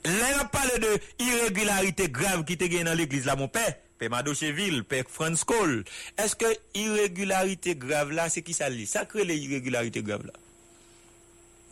[0.04, 0.12] Là,
[0.42, 3.74] on parle de irrégularité grave qui te gagne dans l'église là, mon père.
[3.98, 5.84] Père Madocheville, Père Franz Cole.
[6.16, 8.86] Est-ce que irrégularité grave là, c'est qui ça lit?
[8.86, 10.32] Ça crée les irrégularités graves là.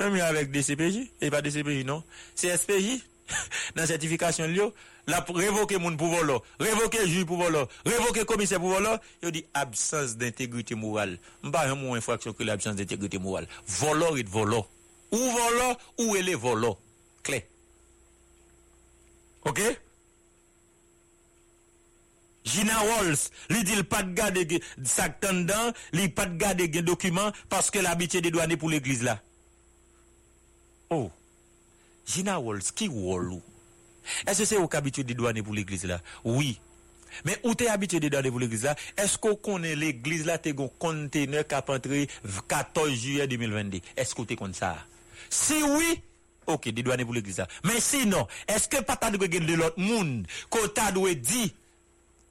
[0.00, 2.02] Même avec DCPJ, et pas DCPJ, non.
[2.34, 3.00] C'est SPJ.
[3.74, 4.46] Dans la certification,
[5.26, 9.44] pour révoquer mon pour voler, révoquer juge pour voler, révoquer commissaire pour voler, il dit
[9.54, 11.18] absence d'intégrité morale.
[11.42, 13.48] M'pas un mot infraction que l'absence d'intégrité morale.
[13.66, 14.68] Voleur et voleur.
[15.11, 16.76] Ou voleur, ou elle est voleur.
[17.22, 17.46] Clé.
[19.44, 19.61] OK?
[22.44, 27.30] Gina Walls, li dit pas de garder sac tendant, li pas de garder gen document
[27.48, 29.20] parce que l'habitude de douane pour l'église là.
[30.90, 31.11] Oh.
[32.06, 33.42] Gina Walls, qui Wallou?
[34.26, 36.00] Est-ce que c'est au habitué de douane pour l'église là?
[36.24, 36.59] Oui.
[37.26, 40.70] Men ou te abitye de dade pou l'eglize la Esko konen l'eglize la te gon
[40.82, 44.74] kontene Kapantri 14 juye 2022 Esko te kon sa
[45.28, 45.98] Si oui,
[46.46, 50.22] ok, de douane pou l'eglize la Men sinon, eske pata dwe gen de lot moun
[50.52, 51.48] Kota dwe di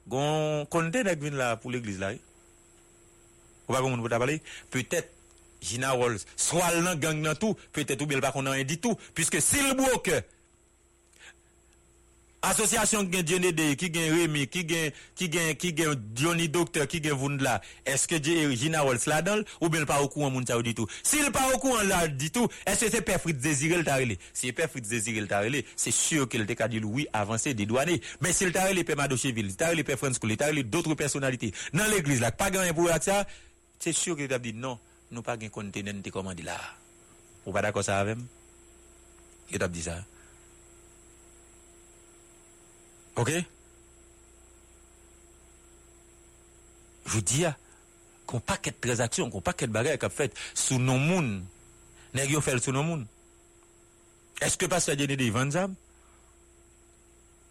[0.08, 2.24] Gon kontene gwen la pou l'eglize la eh?
[3.68, 4.40] Ou pa kon moun pou ta pale
[4.72, 5.12] Petet,
[5.60, 8.80] Gina Walls Swal nan gang nan tou Petet ou bel pa kon nan yon di
[8.80, 10.14] tou Piske sil bou ok
[12.42, 17.16] Asosyasyon gen Dionne Dey, ki gen Remy, ki gen, gen, gen Dionne Dokter, ki gen
[17.18, 20.86] Voundla, eske Gina Walsh la dan, ou ben pa wakou an moun sa ou ditou.
[21.02, 24.20] Si l pa wakou an la ditou, eske se pe frit zezirel tarele.
[24.30, 27.66] Si pe frit zezirel tarele, se sure ke l te ka di loui avanse di
[27.66, 27.96] douane.
[28.22, 32.22] Men si l tarele pe Madocheville, tarele pe Franskoule, tarele doutre personalite, nan l eglise
[32.22, 33.24] la, pa gen yon pou ak sa,
[33.82, 34.78] se sure ke l te ap di non,
[35.10, 36.54] nou pa gen kontenen te komandi la.
[37.48, 38.22] Ou pa da kosa avem?
[39.50, 39.98] Yo te ap di sa.
[43.18, 43.32] OK?
[47.06, 47.56] Je dis, ah,
[48.26, 51.44] qu'on paquet de transactions, qu'on paquet de bagages qu'a fait sous nos moun.
[52.14, 53.06] Nèg yo fait sous nos moun.
[54.40, 55.74] Est-ce que pasteur Dieudonné vend?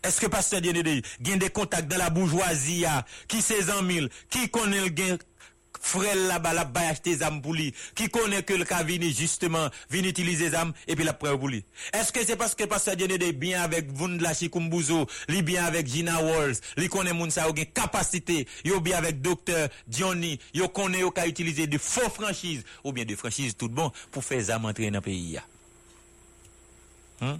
[0.04, 2.86] Est-ce que pasteur Dieudonné gagne des contacts dans la bourgeoisie
[3.28, 5.18] qui c'est en mille, qui connaît le gain
[5.82, 9.14] frère là-bas là bas acheter des âmes pour lui qui connaît que le cas vini
[9.14, 11.64] justement vini utiliser des âmes et puis la preuve pour lui
[11.94, 16.22] est-ce que c'est parce que pasteur Dieudonné bien avec Vundla Chikumbuzo li bien avec Gina
[16.24, 21.12] Walls li connaît moun sa gen capacité yo bien avec docteur Johnny yo connaît yo
[21.12, 24.66] ka utiliser de faux franchises ou bien de franchises tout bon pour faire des âmes
[24.66, 25.40] entrer dans le pays.
[27.22, 27.40] Hein?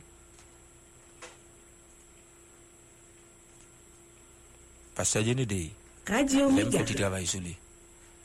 [4.96, 5.72] Pasteur Dieudonné
[6.08, 6.80] Radio Même Méga.
[6.84, 7.56] petit travail sur lui.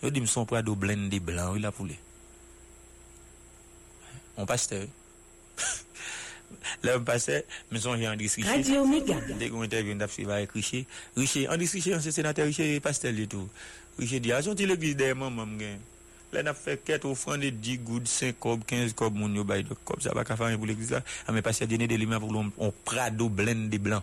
[0.03, 1.97] Yo dit son prado blendé blanc, il a pour lui.
[4.37, 4.87] On pasteur.
[6.83, 8.43] Là, on passait, mais son j'ai André Richer.
[8.43, 9.15] Radio Méga.
[9.39, 10.87] Dès qu'on interview, on a suivi avec Richer.
[11.17, 13.49] Richer, André Richer, c'est sénateur Richer, pasteur et tout.
[13.99, 15.79] Richer dit, ah, sont l'église des mamans, m'gain.
[16.33, 19.45] Là, on a fait 4 offrandes de 10 gouttes, 5 cob, 15 cob, mon yo
[19.45, 21.03] bail de cob, ça va qu'à faire pour l'église là.
[21.27, 24.03] Ah, mais pasteur donné des limains pour l'on, on prado blendé blanc.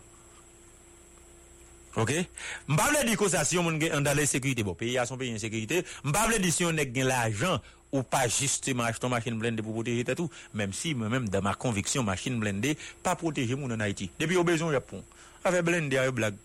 [1.98, 2.14] Ok?
[2.70, 4.64] Mbavle di konsasyon moun gen andale sekurite.
[4.66, 5.82] Bo, peyi a son peyi en sekurite.
[6.06, 7.58] Mbavle di si yon nek gen l'ajan
[7.92, 10.30] ou pa justement acheton machine blende pou proteje tatou.
[10.54, 14.12] Mem si, mèm da ma konviksyon machine blende pa proteje moun an Haiti.
[14.20, 15.02] Depi yo bezon Japon.
[15.44, 16.38] Ave blende a yo blag.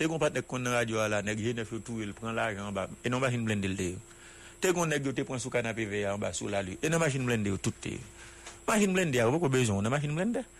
[0.00, 2.74] Te kon pat nek kon nan radyo ala, nek jene fyo tou el pren l'ajan
[2.74, 2.88] ba.
[3.04, 4.00] E nan machine blende el te yo.
[4.60, 6.78] Te kon nek yo te pren sou kanapé veya an ba sou la li.
[6.82, 8.08] E nan machine blende yo tout te yo.
[8.66, 10.56] Machine blende a yo pou ko bezon nan machine blende yo.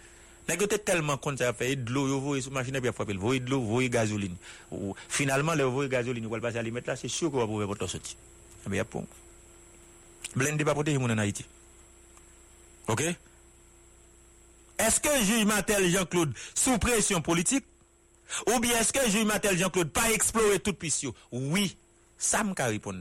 [0.49, 3.41] Nèg te tellement compte ça fait de l'eau yo voye sur machine puis frapper voye
[3.41, 4.35] de l'eau voye gasoline
[4.73, 7.47] ou finalement le voye gasoline ou va passer à limite là c'est sûr qu'on va
[7.47, 8.17] pouvoir votre sortir
[8.67, 9.01] mais y a pas
[10.35, 11.45] blindé pas protéger mon en Haïti.
[12.89, 13.03] OK?
[14.79, 17.65] Est-ce que juge Martel Jean-Claude sous pression politique
[18.47, 21.15] ou bien est-ce que juge Martel Jean-Claude pas explorer toute yo?
[21.33, 21.77] Oui,
[22.17, 22.99] ça me répondre.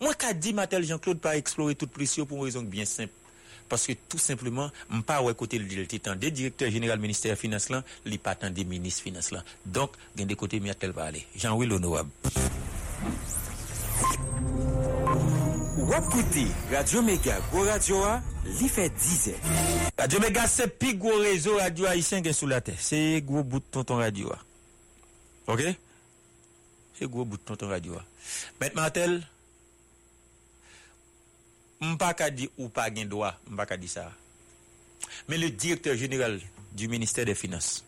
[0.00, 3.12] Moi ka dit Martel Jean-Claude pas explorer toute yo pour une raison bien simple.
[3.74, 5.66] Parce que tout simplement, je ne pas ouais côté le
[6.14, 9.42] des directeurs général ministère finance là, li pas des ministres finance là.
[9.66, 11.26] Donc, gen des côtés Miatel va aller.
[11.34, 12.08] Jean-Will Honorable.
[15.88, 19.34] Wap koute, Radio Mega, Go Radio a, li fe dize.
[19.98, 22.78] Radio Mega c'est plus gros réseau radio haïtien qui est sous la terre.
[22.78, 24.30] C'est gros bout de tonton radio.
[24.30, 25.52] a.
[25.52, 25.62] OK?
[26.96, 27.94] C'est gros bout de tonton radio.
[27.96, 28.04] a.
[28.60, 29.26] Maître Martel,
[31.80, 34.06] Mpa ka di ou pa gen doa, mpa ka di sa.
[35.28, 36.38] Men le direktor general
[36.72, 37.84] du minister de finance.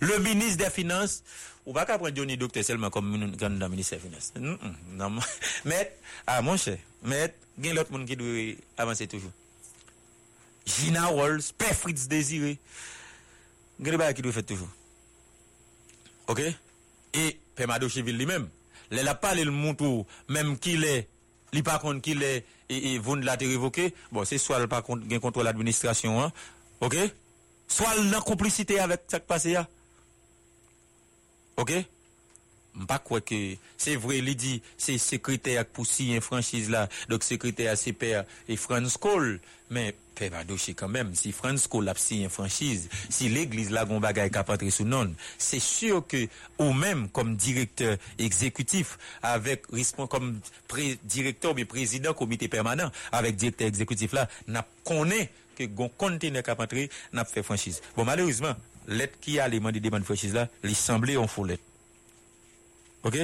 [0.00, 1.22] Le ministre de finance,
[1.64, 4.32] ou pa ka pren Johnny Docteur selman kom kan nan minister de finance.
[4.36, 5.20] Mm -mm, nan,
[5.64, 5.96] met,
[6.26, 9.32] a ah, mon chè, met, gen lot moun ki dwe avanse toujou.
[10.66, 12.58] Gina Walls, Père Fritz Désiré,
[13.80, 14.68] gen ba ki dwe fè toujou.
[16.26, 16.40] Ok?
[17.14, 18.48] E, Père Madocheville li men,
[18.90, 20.94] le la pale l moun tou, menm ki le,
[21.52, 22.32] li pa kon ki le,
[22.72, 26.34] e voun la te revoke, bon, se swal pa kont, gen kontrol administrasyon, an,
[26.84, 26.96] ok?
[27.70, 29.64] Swal nan komplicite avèk sak pase ya.
[31.60, 31.72] Ok?
[32.88, 37.76] Pas quoi que c'est vrai il dit c'est secrétaire pour signer franchise là donc secrétaire
[37.76, 42.28] c'est père et France Cole mais Père Badoché quand même si France Cole a signé
[42.28, 47.08] franchise si l'église là gon bagay ka entrer sous non c'est sûr que ou même
[47.08, 49.64] comme directeur exécutif avec
[50.10, 50.40] comme
[51.04, 56.90] directeur mais président comité permanent avec directeur exécutif là n'a connaît que gon conteneur entrer
[57.12, 57.80] n'a fait franchise.
[57.96, 58.54] Bon malheureusement
[58.86, 61.46] lettre qui a les demande franchise là il semblait en faux
[63.04, 63.16] OK?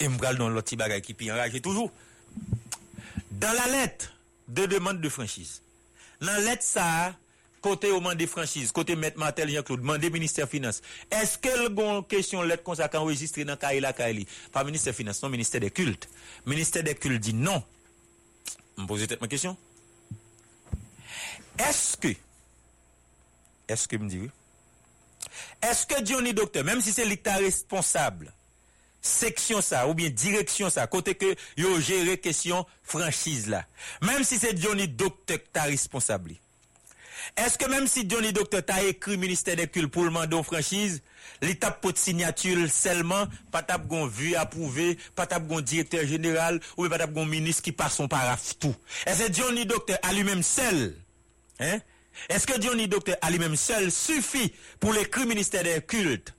[0.00, 1.92] Et m'bral dans l'autre bagay qui puis enragé toujours.
[3.30, 4.12] Dans la lettre
[4.48, 5.62] de demande de franchise.
[6.20, 7.14] Dans la lettre ça
[7.60, 10.82] côté au de franchise, côté maître Martel Jean-Claude, demande ministère finance.
[11.10, 14.26] Est-ce que gon question lettre comme ça enregistré dans Kaila Kaili?
[14.50, 16.08] Pas ministère finance, non ministère des cultes.
[16.44, 17.62] Ministère des cultes dit non.
[18.76, 19.56] Me peut-être ma question.
[21.58, 22.08] Est-ce que
[23.68, 24.30] est-ce que me dit oui?
[25.62, 28.32] Est-ce que Johnny Docteur, même si c'est l'État responsable,
[29.02, 33.66] section ça, ou bien direction ça, côté que yo géré question franchise là,
[34.00, 36.34] même si c'est Johnny Docteur qui t'a responsable,
[37.36, 41.02] est-ce que même si Johnny Docteur t'a écrit ministère des cultes pour le mandat franchise,
[41.40, 46.88] l'État pour signature seulement, pas tap gon vu approuvé, pas tap gon directeur général, ou
[46.88, 48.74] pas tap gon ministre qui passe son paraf tout.
[49.06, 50.94] Est-ce que Johnny Docteur à lui-même seul,
[51.60, 51.78] hein?
[52.28, 56.34] Est-ce que Johnny Docteur à lui-même seul suffit pour l'écrit ministère des cultes?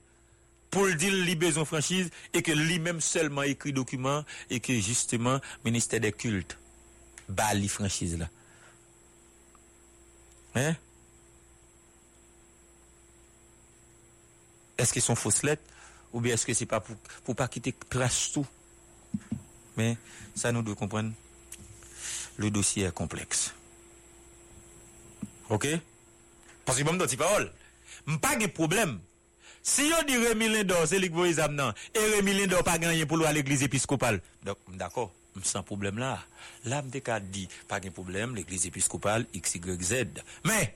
[0.74, 5.40] Pour le dire li besoin franchise et que lui-même seulement écrit document et que justement
[5.64, 6.58] ministère des cultes
[7.28, 8.28] bah li franchise là.
[10.56, 10.74] Hein?
[14.76, 15.62] Est-ce qu'ils sont fausses lettres?
[16.12, 18.46] Ou bien est-ce que c'est pas pour, pour pas quitter trace tout?
[19.76, 19.96] Mais
[20.34, 21.12] ça nous doit comprendre.
[22.36, 23.54] Le dossier est complexe.
[25.50, 25.68] OK?
[26.64, 27.52] Parce que bon, dans parole,
[28.20, 28.98] pas de problème.
[29.66, 33.16] Si yo di Rémi Lindor, c'est Luc Moïse Amnan, et Rémi Lindor pas gagné pour
[33.16, 34.20] l'église épiscopale.
[34.44, 35.10] Donc, d'accord,
[35.42, 36.22] sans problème là.
[36.66, 37.00] Là, m'te
[37.32, 39.94] dit, pas de problème, l'église épiscopale, X, Y, Z.
[40.44, 40.74] Mais,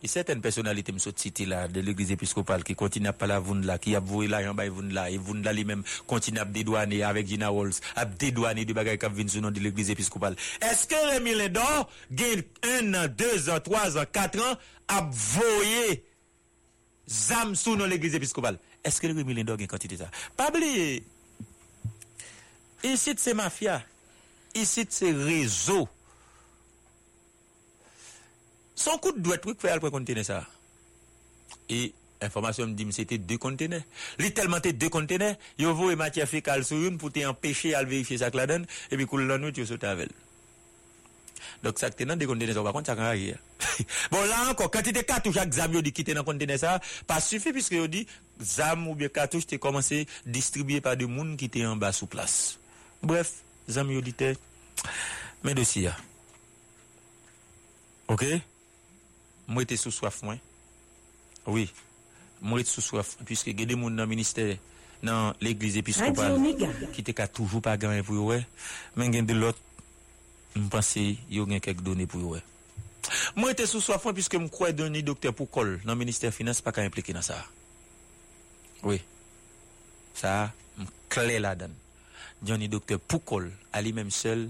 [0.00, 3.42] et certaines personnalités me e cité là de l'église épiscopale qui continue à parler à
[3.64, 6.44] là qui a voué là en bas là et vous là e lui-même continue à
[6.44, 10.34] dédouaner avec Gina Walls à dédouaner des bagages qui viennent sous nom de l'église épiscopale
[10.60, 14.56] est-ce que Rémi Lindor gagne un an deux ans trois ans quatre ans
[14.88, 16.02] à voyer
[17.08, 18.58] zam sou nan l'eglise episkopal.
[18.84, 20.10] Eske le Rémi Lindor gen kantite sa?
[20.36, 21.02] Pabli,
[22.88, 23.80] isit se mafya,
[24.58, 25.84] isit se rezo.
[28.74, 30.40] Son kout dwet wik fè al pre kontene sa.
[31.70, 31.92] E,
[32.22, 33.84] informasyon m di m se te de kontene.
[34.18, 37.76] Li telman te de kontene, yo vo e matya fekal sou yon pou te empèche
[37.78, 40.10] al verifiye sa kladen, e bi koul nan wè tiyo sou tavel.
[41.62, 43.12] Donc ça que dans des conteneurs, par contre, ça quand
[44.10, 47.20] bon là encore, quand tu es cartouche avec zam, dit quitter dans conteneur ça, pas
[47.20, 48.06] suffit puisque il dit
[48.40, 52.06] zam ou bien cartouche, tu commencé distribuer par des gens qui étaient en bas sous
[52.06, 52.58] place.
[53.02, 53.32] Bref,
[53.68, 54.14] zam yo dit
[55.44, 55.90] mais dossier.
[58.08, 58.24] OK?
[59.48, 60.36] moi j'étais sous soif moi
[61.46, 61.72] oui
[62.40, 64.56] moi j'étais sous soif puisque il y a des dans le ministère
[65.02, 66.40] dans l'église épiscopale
[66.92, 68.42] qui était toujours pas gagné pour eux
[68.96, 69.58] mais il y a de l'autre
[70.58, 72.42] Mpense yo gen kek doni pou yo we.
[73.36, 76.74] Mwen te sou soafan piske m kwe doni dokter pou kol nan minister finance pa
[76.74, 77.40] ka implike nan sa.
[78.86, 79.00] Oui.
[80.18, 81.74] Sa, m kle la dan.
[82.42, 84.48] Doni dokter pou kol, ali menm sel,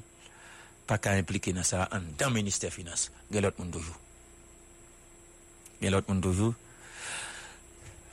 [0.88, 3.12] pa ka implike nan sa an dan minister finance.
[3.32, 3.96] Gen lot moun dojou.
[5.80, 6.56] Gen lot moun dojou.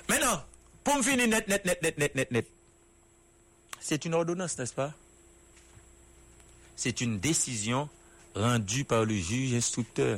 [0.10, 0.46] Menan,
[0.84, 2.56] pou m fini net, net, net, net, net, net, net.
[3.80, 4.94] C'est une ordonnance, n'est-ce pas?
[6.82, 7.90] C'est une décision
[8.34, 10.18] rendue par le juge instructeur.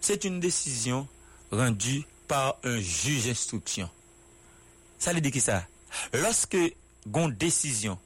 [0.00, 1.06] C'est une décision
[1.50, 3.90] rendue par un juge d'instruction.
[4.98, 5.66] Ça veut dire qui ça?
[6.14, 6.56] Lorsque
[7.04, 7.98] une décision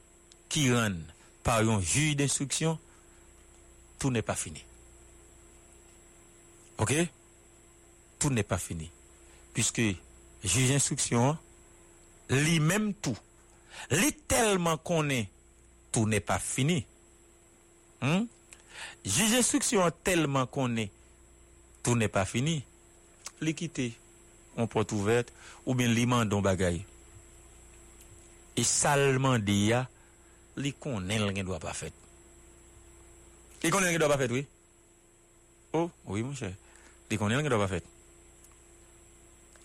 [0.49, 0.97] qui rend
[1.45, 2.81] par un juge d'instruction,
[4.01, 4.65] tout n'est pas fini.
[6.79, 6.93] OK?
[8.19, 8.91] Tout n'est pas fini.
[9.55, 9.83] Puisque
[10.43, 11.39] juge d'instruction,
[12.29, 13.17] lui-même tout,
[13.93, 15.29] lui tellement qu'on est,
[15.93, 16.87] tout n'est pas fini.
[18.03, 18.27] Hmm?
[19.05, 20.91] Juge d'instruction tellement qu'on est,
[21.85, 22.65] tout n'est pas fini.
[23.41, 23.93] L'équité,
[24.57, 25.33] on porte ouverte,
[25.67, 26.85] ou bien l'imandon bagaille.
[28.57, 29.73] Et salement dit,
[30.57, 31.91] li ne doit pas faire.
[33.63, 34.47] Il connaît ne doit pas faire, oui.
[35.73, 36.53] Oh, oui, mon cher.
[37.17, 37.81] Connaît ne doit pas faire.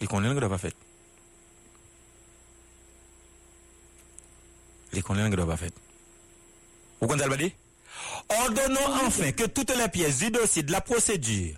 [0.07, 0.71] Connaît ne doit pas faire.
[5.03, 5.71] Connaît ne doit pas faire.
[7.01, 7.66] Vous comprenez le?
[8.29, 11.55] Ordonnons enfin que toutes les pièces du dossier de la procédure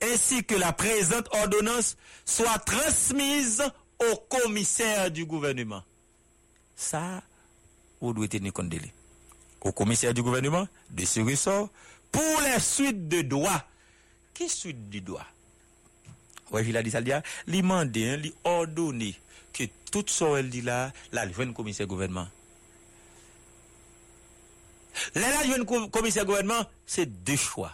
[0.00, 3.62] ainsi que la présente ordonnance soient transmises
[3.98, 5.82] au commissaire du gouvernement.
[6.76, 7.22] Ça,
[8.00, 8.92] vous devez tenir compte de lui.
[9.60, 11.68] Au commissaire du gouvernement de ce ressort
[12.12, 13.64] pour les suites de droit.
[14.34, 15.26] Quelle suite de droit?
[16.52, 19.14] Oui, il a dit ça, il a a ordonné
[19.52, 22.28] que tout ce qu'il dit là, il le commissaire du gouvernement.
[25.18, 27.72] Là, le commissaire gouvernement, c'est deux choix.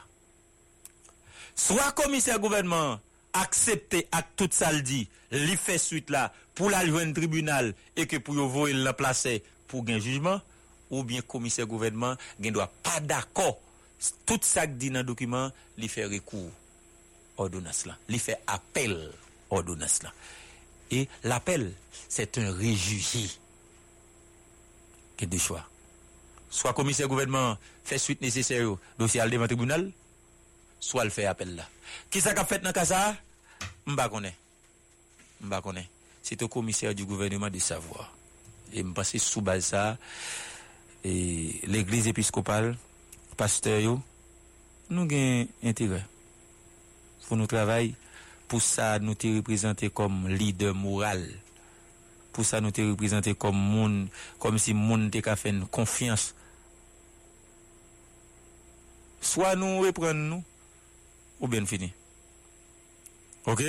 [1.54, 2.98] Soit commissaire gouvernement
[3.32, 8.06] accepter à tout ça le dit, lui fait suite là pour la un tribunal et
[8.06, 10.40] que pour vous le placer pour un jugement
[10.90, 13.58] ou bien commissaire gouvernement ne doit pas d'accord.
[14.26, 16.50] Tout ça dit dans le document lui fait recours
[17.36, 19.10] ordonnance là lui fait appel
[19.50, 20.12] ordonnance là.
[20.90, 21.72] Et l'appel
[22.08, 23.28] c'est un réjugé.
[25.16, 25.64] Que deux choix
[26.54, 29.90] soit commissaire gouvernement fait suite nécessaire dossier à devant tribunal
[30.78, 31.68] soit le fait appel là.
[32.10, 33.16] Qui ça qu'a fait dans cas ça
[33.86, 34.36] m'pa connais
[35.40, 35.88] m'pa connais
[36.22, 38.14] c'est au commissaire du gouvernement de savoir.
[38.72, 39.98] Et me passer sous base ça.
[41.04, 42.78] Et l'église épiscopale
[43.36, 44.00] pasteur yo
[44.90, 46.06] nous gain intérêt.
[47.26, 47.94] Pour nous travailler
[48.46, 51.28] pour ça nous te représenter comme leader moral.
[52.32, 54.08] Pour ça nous te représenter comme monde
[54.38, 56.34] comme si monde te fait confiance
[59.24, 60.44] soit nous reprendre nous
[61.40, 61.92] ou bien fini
[63.46, 63.62] OK?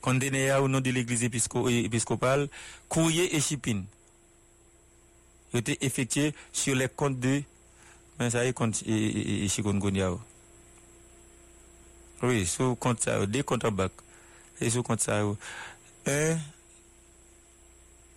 [0.00, 2.48] Condamné au nom de l'église épiscopale,
[2.88, 3.84] courrier et shipping.
[5.54, 7.42] été effectué sur les comptes de
[8.18, 10.10] mais ça y est compte chikungunya.
[12.22, 13.92] Oui, sur compte ça, des comptes en bac.
[14.60, 15.22] Et sur compte ça,
[16.06, 16.38] un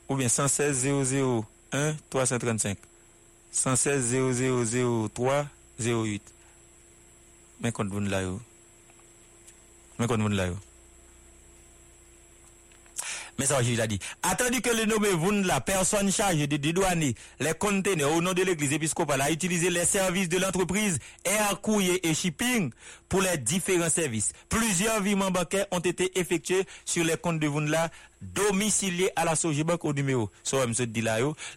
[0.10, 2.78] ou bien 116 001 335.
[3.52, 4.16] 116
[5.14, 5.46] 0003
[5.82, 6.22] 08.
[7.62, 8.40] Mais compte vous là yo.
[10.00, 10.58] Mais compte vous là yo.
[13.42, 14.00] Mais ça, je l'ai dit.
[14.22, 18.44] Attendu que le nommé Voun, la personne chargée de dédouaner les conteneurs au nom de
[18.44, 22.72] l'église épiscopale a utilisé les services de l'entreprise Air Courrier et Shipping
[23.10, 24.34] pour les différents services.
[24.48, 27.90] Plusieurs virements bancaires ont été effectués sur les comptes de Vounla
[28.22, 30.58] domiciliés à la Sojibank au numéro, so,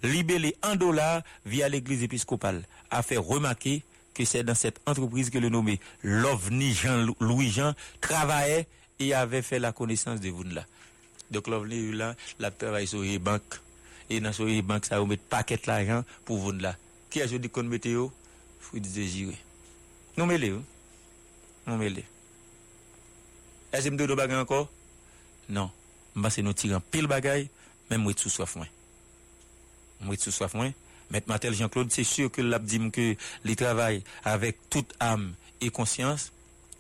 [0.03, 3.83] libellé en dollars via l'église épiscopale, a fait remarquer
[4.15, 8.67] que c'est dans cette entreprise que le nommé Lovni Jean Louis Jean travaillait
[9.01, 10.65] et avait fait la connaissance de Vounla.
[11.31, 12.15] Donc Lovni là,
[12.57, 13.61] travaille sur les banques.
[14.11, 16.77] Et dans sur les banques, ça vous met paquet l'argent pour là.
[17.11, 18.13] Qui a dit qu'on mette yo?
[18.61, 19.37] Faut désiré.
[20.17, 20.51] Non mais les.
[21.67, 22.05] Non mais les.
[23.73, 24.71] Est-ce que me de bagay encore?
[25.49, 25.71] Non.
[26.15, 27.49] M'ba c'est nous tirer pile bagay,
[27.91, 28.69] même moi sous soif moins.
[30.01, 30.73] Moi sous soif moins.
[31.15, 33.15] Maître Martel Jean-Claude, c'est sûr que l'abdim que
[33.45, 36.33] les travaille avec toute âme et conscience.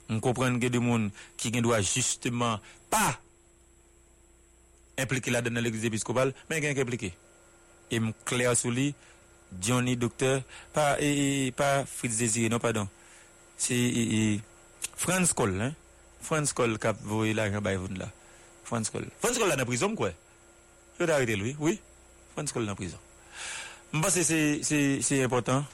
[0.09, 2.59] On comprend que des monde qui ne doit justement
[2.91, 3.17] pas
[4.99, 7.15] impliquer là-dedans l'église épiscopale, mais qui est impliqué.
[7.93, 8.97] Et clair sur lui,
[9.63, 10.43] Johnny Docteur,
[10.73, 12.89] pas, et, pas Fritz Désiré, non, pardon.
[13.57, 14.41] C'est
[14.97, 15.75] France Cole, hein.
[16.21, 17.61] France Cole qui a voué l'argent
[17.97, 18.11] là.
[18.65, 19.07] France Cole.
[19.21, 20.11] France Cole là dans la prison, quoi.
[20.99, 21.79] Je vais arrêter lui, oui.
[22.33, 22.99] France Cole dans la prison.
[23.95, 25.65] Je pense que c'est important.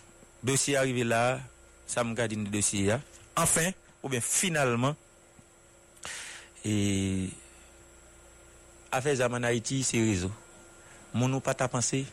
[0.42, 1.40] Dossier arrivé là,
[1.86, 2.94] ça me garde le dossier
[3.34, 3.70] Enfin,
[4.02, 4.94] ou bien finalement
[6.62, 7.30] et
[8.92, 10.30] affaire zam en Haïti, c'est réseau.
[11.14, 12.04] Mon nous pas ta pensé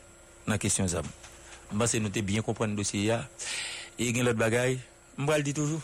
[0.46, 1.04] dans la question zam.
[1.74, 3.28] M'pense nous te bien comprendre le dossier ya.
[4.00, 4.80] Et gen l'autre bagaille,
[5.18, 5.82] m'bral dit toujours.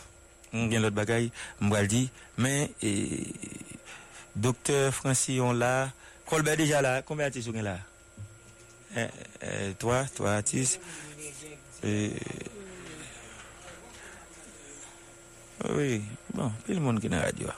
[0.54, 1.30] Gen l'autre bagaille,
[1.60, 3.26] m'bral dit mais et,
[4.34, 5.92] docteur Francillon là,
[6.24, 7.78] Colbert déjà là, combien sont là?
[9.78, 10.80] Toi, toi artiste
[11.82, 12.10] eh,
[15.70, 16.02] Oui,
[16.32, 17.48] bon, tout le monde qui est dans la radio.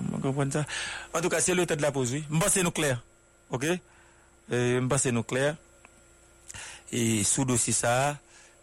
[0.00, 0.64] Vous comprenez ça?
[1.12, 2.24] En tout cas, c'est le temps de la pause, oui.
[2.30, 3.02] M'passe nous clair.
[3.50, 3.66] OK?
[4.52, 5.56] Euh, M'passe nous clair.
[6.92, 8.16] Et sous dossier ça,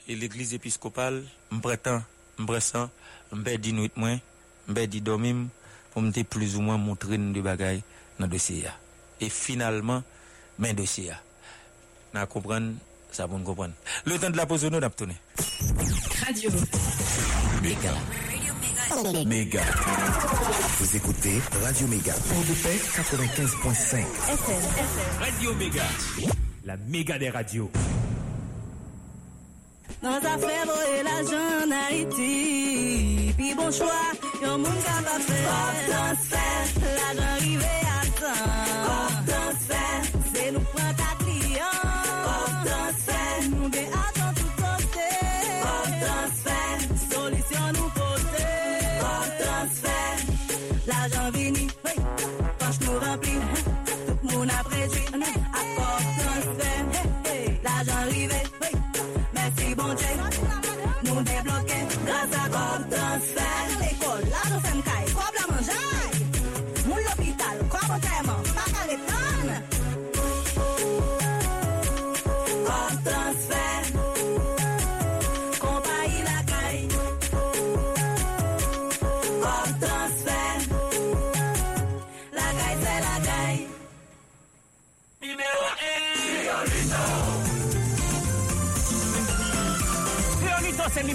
[0.08, 2.02] et l'église épiscopale, m'prétend,
[2.38, 2.90] m'pressant,
[3.32, 4.20] m'pè di nuit moins,
[4.68, 5.50] m'pè di dormim,
[5.92, 7.84] pour m'te plus ou moins montrer de bagaille
[8.20, 8.66] dans le dossier.
[9.20, 10.04] Et finalement,
[10.58, 11.12] men dossier.
[12.14, 12.74] N'a comprendre,
[13.12, 13.74] ça pour nous comprendre.
[14.06, 15.16] Le temps de la pause, nous n'a tourné.
[16.26, 16.50] Radio.
[17.62, 17.94] Méga.
[19.26, 19.62] Méga.
[20.80, 22.14] Vous écoutez Radio Méga.
[22.14, 23.98] Pour de paix 95.5.
[23.98, 24.62] FM.
[25.20, 25.84] Radio Méga.
[26.66, 27.72] La méga des radios.
[30.02, 33.34] Dans ta fèvre et l'argent en Haïti.
[33.38, 34.12] Puis bon choix,
[34.42, 35.40] y'a moun ka pa fè.
[35.48, 37.83] Pop transfert,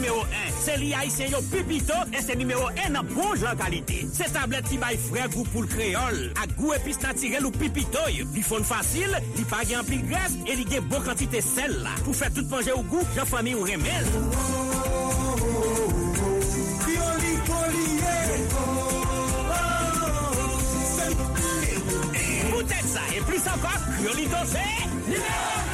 [0.09, 0.26] numéro 1.
[0.60, 4.06] C'est li haïtien yo pipito et c'est numéro 1 en bon genre qualité.
[4.12, 6.32] C'est tablette qui bail frais goût pour le créole.
[6.43, 7.98] À goût épice naturel ou pipito.
[8.09, 11.90] Li font facile, li pa gen pile graisse et li gen bon quantité sel là.
[12.05, 14.05] Pour faire tout manger au goût, j'en famille ou remel.
[22.59, 25.68] Peut-être ça et plus encore, Criolito c'est numéro 1.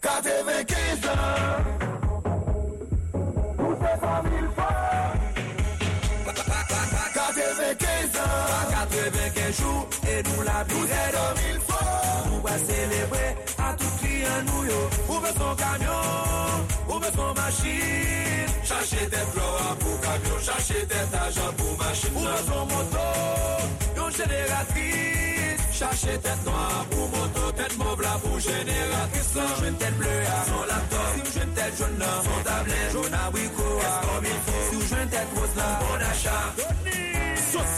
[0.00, 1.60] Quatre-vingt-quinze ans.
[4.24, 4.78] Mille fois
[7.14, 8.70] Quatre-vingt-quinze ans.
[8.70, 9.88] Quatre-vingt-quinze jours.
[10.08, 11.86] Et nous la de mille fois
[12.30, 14.80] Nous va célébrer à tout client nous yo.
[15.30, 16.02] Son camion.
[16.88, 18.48] Ouvre son machine.
[18.64, 20.38] Chercher des fleurs pour camion.
[20.42, 22.16] Chercher des agents pour machine.
[22.16, 23.06] Ouvre son moto.
[23.96, 25.19] Yon génératrice
[25.80, 29.46] chercher tête noire pour moto, tête mauve là pour génératrice là.
[29.62, 33.30] Je tête bleue à son laptop, si je tête jaune là, son tablette, jaune à
[33.30, 34.64] wico, comme il faut.
[34.70, 37.19] Si je tête rose là, bon achat.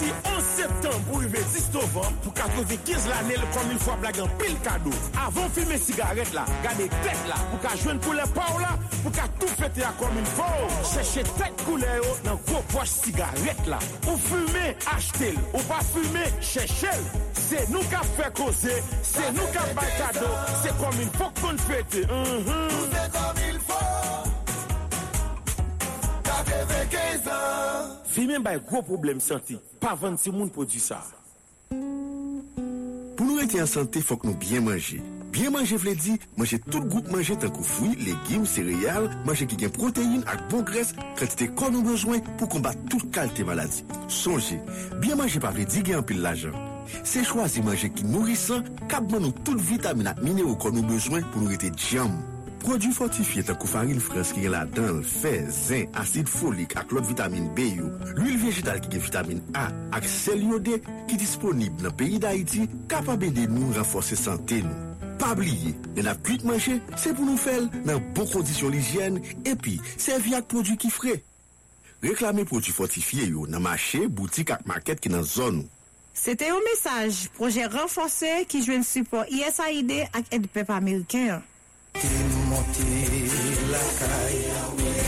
[0.03, 4.33] Soti 11 septembre pou rive 10 novem pou 95 lanel kom il fwa blag an
[4.41, 4.91] pil kado.
[5.23, 8.73] Avon filme sigaret la, gade tek la, pou ka jwen pou le pa ou la,
[8.97, 10.83] pou ka tou pete a kom il fwa ou.
[10.91, 13.79] Cheche tek koule yo nan kou poch sigaret la.
[14.09, 14.67] Ou fume,
[14.97, 17.09] achete l, ou pa fume, cheche l.
[17.39, 20.35] Se nou ka fe koze, se nou ka bay kado,
[20.65, 22.07] se kom il fwa kon fete.
[22.11, 22.69] Mm -hmm.
[22.77, 24.32] Tout se kom il fwa ou.
[28.13, 31.01] Vi men bay gro problem santi, pa vant se moun produ sa.
[31.73, 34.99] Pou nou ete an sante, fok nou bien manje.
[35.33, 39.73] Bien manje vle di, manje tout goup manje tankou fwi, legim, sereal, manje ki gen
[39.73, 43.87] proteine ak bon gres, kratite kon nou bezwen pou kombat tout kalte maladi.
[44.13, 44.59] Sonje,
[45.01, 46.59] bien manje pa vle di gen an pil la jan.
[47.01, 51.47] Se chwazi manje ki nourisan, kabman nou tout vitamina ak mineral kon nou bezwen pou
[51.47, 52.13] nou ete diyam.
[52.63, 56.93] Prodjou fortifiye tan kou faril frans ki gen la dan, fe, zen, asid folik ak
[56.95, 59.65] lot vitamine B yo, l'huil vegetal ki gen vitamine A
[59.99, 60.79] ak sel yode
[61.11, 64.89] ki disponib nan peyi da iti kapabe de nou renforse sante nou.
[65.19, 69.81] Pabliye, pa nan ap kuit manje, se pou nou fel nan bon kondisyon l'hijyen epi
[69.97, 71.19] servi ak prodjou ki fre.
[72.07, 75.71] Reklame prodjou fortifiye yo nan mache, boutik ak maket ki nan zon nou.
[76.15, 81.43] Sete yo mesaj, proje renforse ki jwen support ISAID ak edpep Ameriken.
[82.63, 84.53] Américain.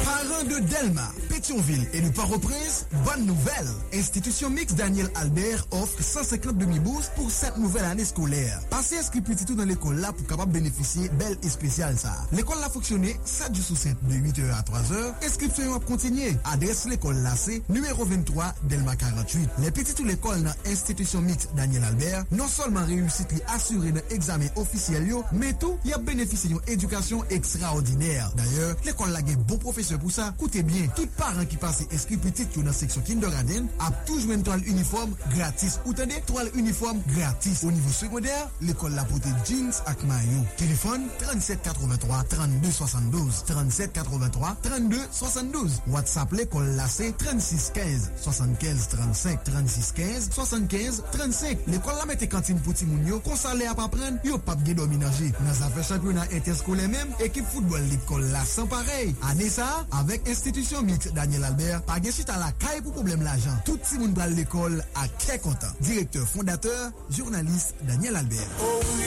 [0.05, 1.13] Parents de Delma,
[1.55, 3.69] Thionville et le Port-au-Prince, bonne nouvelle!
[3.93, 8.61] Institution Mix Daniel Albert offre 150 demi-bourses pour cette nouvelle année scolaire.
[8.71, 12.13] Passez inscrit petit tout dans l'école là pour capable bénéficier belle et spéciale ça.
[12.33, 15.25] L'école là fonctionné 7 jours sur 7 de 8h à 3h.
[15.25, 16.35] Inscription à continuer.
[16.45, 19.49] Adresse l'école là c'est numéro 23 Delma 48.
[19.61, 24.03] Les petits tout l'école dans Institution Mix Daniel Albert, non seulement réussite li assuré dans
[24.11, 28.33] examen officiel yo, mais tout y a bénéficié d'une éducation extraordinaire.
[28.37, 30.89] D'ailleurs, l'école là gagne bon professeur pour ça, coûtez bien.
[30.97, 34.63] Tout parent nan ki pase eskri pitit yo nan seksyon Kindoraden ap tou jwen toal
[34.71, 35.79] uniform gratis.
[35.85, 37.63] Ou tande, toal uniform gratis.
[37.65, 40.43] Ou nivou sekonder, l'ekol la pote jeans ak mayo.
[40.61, 51.69] Telefon 3783 3272 3783 3272 WhatsApp l'ekol la se 3615 75 35 3615 75 35
[51.73, 55.33] L'ekol la mette kantin poti moun yo konsale ap apren, yo pap ge dominaje.
[55.45, 59.13] Nan zafè chakou nan ete skole mèm, ekip foutbol l'ekol la san parey.
[59.29, 59.69] Ane sa,
[60.01, 63.57] avek institisyon mit da Daniel Albert, pas gen suite à la caille pour problème l'argent.
[63.65, 65.73] Tout ti moun pral l'école à très content.
[65.81, 68.47] Directeur fondateur, journaliste Daniel Albert.
[68.61, 69.05] Oh oui,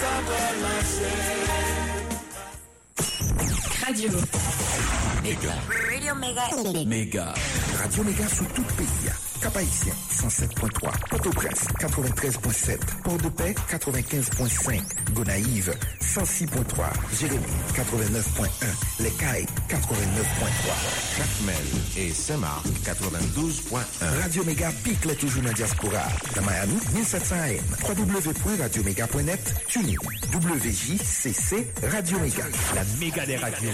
[0.00, 1.12] ça va marcher.
[3.84, 4.08] Radio.
[5.22, 5.52] Méga.
[5.90, 6.84] Radio Méga.
[6.86, 7.34] Méga.
[7.82, 9.31] Radio Méga sous tout le pays.
[9.42, 11.08] Cap-Haïtien, 107.3.
[11.10, 12.78] Port-au-Prince, 93.7.
[13.02, 14.80] Port-de-Paix, 95.5.
[15.14, 16.92] Gonaïve, 106.3.
[17.18, 17.42] Jérémy,
[17.74, 19.02] 89.1.
[19.02, 21.18] Les Cailles, 89.3.
[21.18, 21.56] Jacmel
[21.96, 24.22] et Saint-Marc, 92.1.
[24.22, 26.04] Radio Méga pique les toujours dans la diaspora.
[26.36, 27.96] Dans Miami, 1700 AM.
[27.98, 29.54] www.radioméga.net.
[29.66, 29.96] TuneIn.
[30.32, 32.44] WJCC Radio Méga.
[32.76, 33.70] La méga des radios.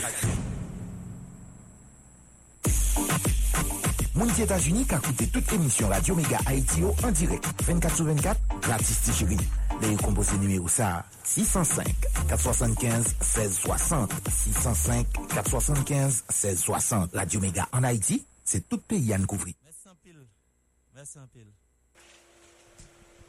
[4.18, 7.44] Mouniti États-Unis qui a coûté toute émission Radio Méga Haïti en direct.
[7.62, 9.36] 24 sur 24, gratis Ticheri.
[9.80, 11.86] Les composés numéro ça, 605
[12.28, 14.12] 475 1660.
[14.28, 17.14] 605 475 1660.
[17.14, 19.54] Radio Méga en Haïti, c'est tout pays à nous couvrir.
[19.64, 20.26] Merci en pile.
[20.94, 21.46] Merci en pile.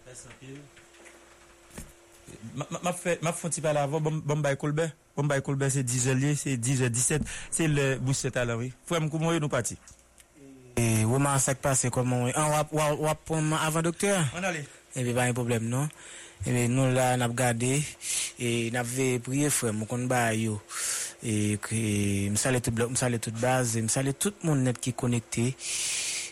[0.07, 0.61] Merci en pile.
[2.56, 4.91] Ma- ma- Ma fait ma fait un petit peu avant bon bon bay Colbert.
[5.16, 7.22] Bon bay c'est 10h lié, c'est 10h17.
[7.52, 8.61] C'est le booster à l'heure.
[8.86, 9.78] Frère m'coumo nous parti.
[10.80, 14.15] E waman sak pase koman wap wap ponman avan doktor?
[14.31, 14.64] An ale.
[14.95, 15.89] Ebe ba yon problem non?
[16.47, 17.81] Ebe nou la nap gade,
[18.39, 20.56] e nap ve priye fwe mou kon ba yo.
[21.19, 21.60] E
[22.31, 25.49] msale tout blok, msale tout baz, e, msale tout moun net ki konekte.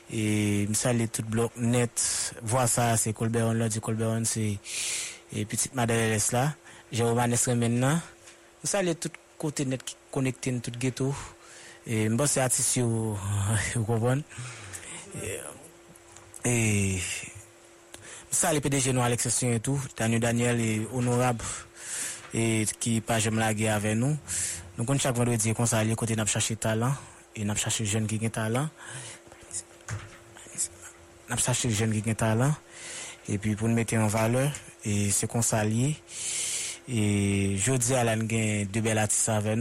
[0.08, 0.24] E
[0.72, 2.00] msale tout blok net,
[2.40, 6.54] vwa sa se Kolberon lodi, Kolberon se e, Petit Madeles la.
[6.94, 8.00] Jérôme Anes remen nan.
[8.64, 11.12] Msale tout kote net ki konekte, tout geto.
[11.88, 13.18] Et me c'est artiste vous
[13.86, 14.24] comprenez
[16.44, 17.00] et,
[18.30, 21.44] ça les PDG nous Alex et tout Daniel Daniel et honorable
[22.34, 24.18] et qui pas jamais lagué avec nous
[24.78, 26.94] nous compte chaque vendredi qu'on s'allie côté n'a chercher talent
[27.36, 28.70] et n'a chercher jeune qui ont talent
[31.30, 32.54] n'a chercher jeune qui ont talent
[33.30, 34.52] et puis pour nous mettre en valeur
[34.84, 35.96] et c'est qu'on s'allie
[36.90, 39.58] et jeudi à l'an gain deux belles artistes avec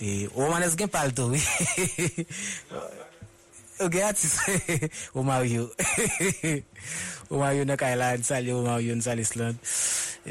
[0.00, 1.40] E, oman es gen pal to, we.
[3.76, 4.38] O gen atis,
[5.18, 5.66] oman yo.
[7.28, 9.58] Oman yo nan Kailan, sali oman yo, sali Island.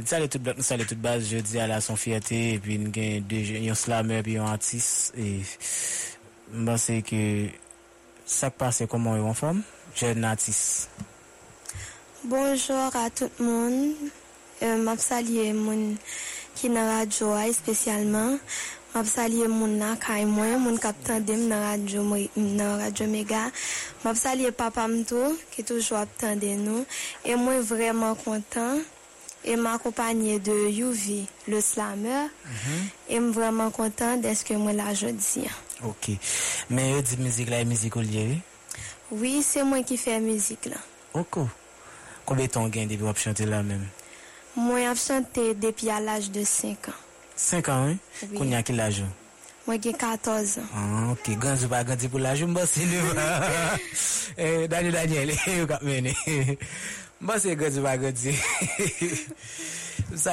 [0.05, 3.77] Sali e, tout blok, sali tout baz, je di ala son fiyate, pi gen yon
[3.77, 5.11] slamer, pi yon atis.
[5.13, 5.43] E,
[6.53, 7.21] mba se ke
[8.25, 9.61] sak pase koman yo an fom,
[9.93, 10.87] jen atis.
[12.23, 13.93] Bonjour a tout moun.
[14.63, 15.97] Euh, Mab sali e moun
[16.55, 18.39] ki nan radyo ay spesyalman.
[18.95, 23.51] M'a salué moun nan kay moi, moun kap tandem nan radio moi- nan radio Mega.
[24.05, 26.85] M'a salué papa mto qui toujours ap tande nous
[27.25, 28.77] et moi vraiment content
[29.43, 32.29] et m'accompagner de Yuvi le slammer
[33.09, 34.85] et m vraiment content d'être que moi là.
[35.83, 36.11] Ok.
[36.69, 38.39] Men yo di mizik la e mizik ou liye,
[39.11, 39.43] oui?
[39.43, 40.77] C'est moi qui fais musique là.
[41.13, 41.49] Oko.
[42.25, 43.85] Konbe ton gen debi wap chante la men?
[44.55, 46.93] Moi ap chanté depuis à l'âge de 5 ans.
[47.35, 48.33] 5 an, oui.
[48.37, 49.07] Koun ya ki la jou?
[49.65, 50.67] Mwen gen 14 an.
[50.77, 52.99] Ah, ok, ganzou pa ganti pou la jou, mba se li.
[54.37, 56.13] eh, Daniel, Daniel, yo kap mene.
[57.21, 58.35] Mba se ganzou pa ganti.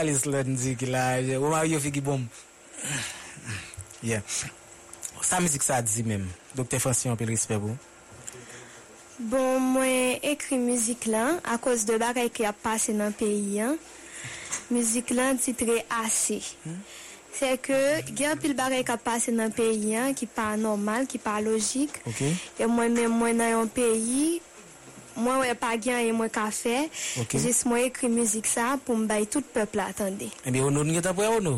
[0.05, 1.47] li slot di ki lajou.
[1.47, 2.27] Waman yo fi ki bom.
[4.03, 4.21] yeah.
[5.23, 6.27] Sa mizik sa di men.
[6.55, 7.79] Dokte te pe l'respect pou?
[9.17, 13.79] Bon, mwen ekri mizik lan a koz de bagay ki ap pase nan peyi an.
[14.73, 16.41] müzik lan titre ase.
[17.33, 17.79] Se ke
[18.13, 22.01] gen pil barek ap pase nan peyi an ki pa normal, ki pa logik.
[22.13, 22.35] Okay.
[22.61, 24.41] E mwen men mwen nan yon peyi,
[25.17, 26.85] mwen wè pa gen yon mwen ka fe,
[27.23, 27.41] okay.
[27.41, 30.29] jis mwen ekri müzik sa pou mbay tout pepl atande.
[30.45, 31.57] Ebe, eh ono nye tapwe ono?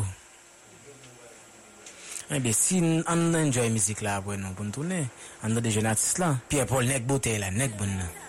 [2.35, 5.03] Ebe, si an nan enjoy mizik la apwe nou pou nou toune,
[5.43, 8.21] an nan de jenatist la, pi apol nek bote la, nek bon nan.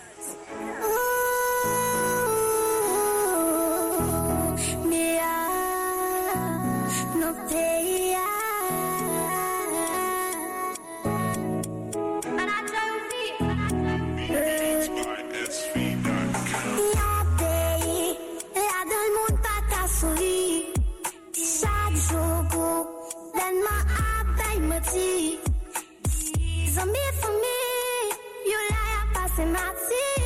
[24.77, 25.37] reality.
[26.69, 28.13] Zombie for me,
[28.45, 30.16] you liar, passing my teeth.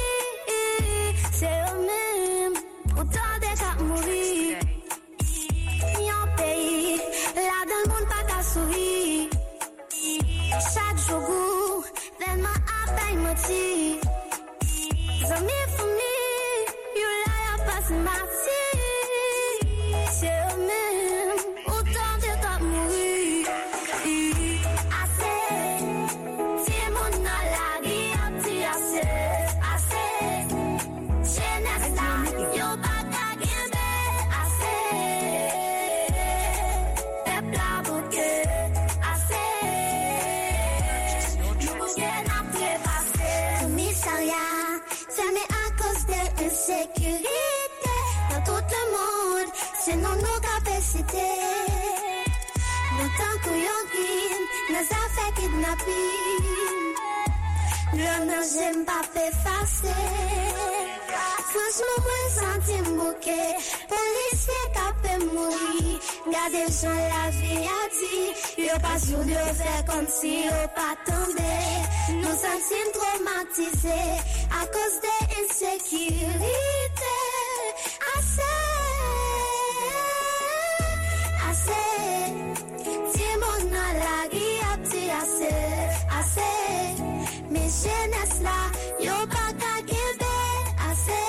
[55.85, 56.01] ti
[57.97, 59.95] Gran nan jen pa fe fase.
[61.51, 63.39] Franchman mwen santi mboke
[63.91, 65.99] Polis fe kape mouri.
[66.33, 68.15] Gade jen la vi a di.
[68.67, 71.55] Yo pa joun yo fe kom si yo pa tombe.
[72.21, 73.99] Nou santi m traumatize
[74.59, 77.20] A kos de insekirite
[87.83, 88.59] Jenes la
[89.05, 90.35] yo pa ka kembe
[90.89, 91.23] ase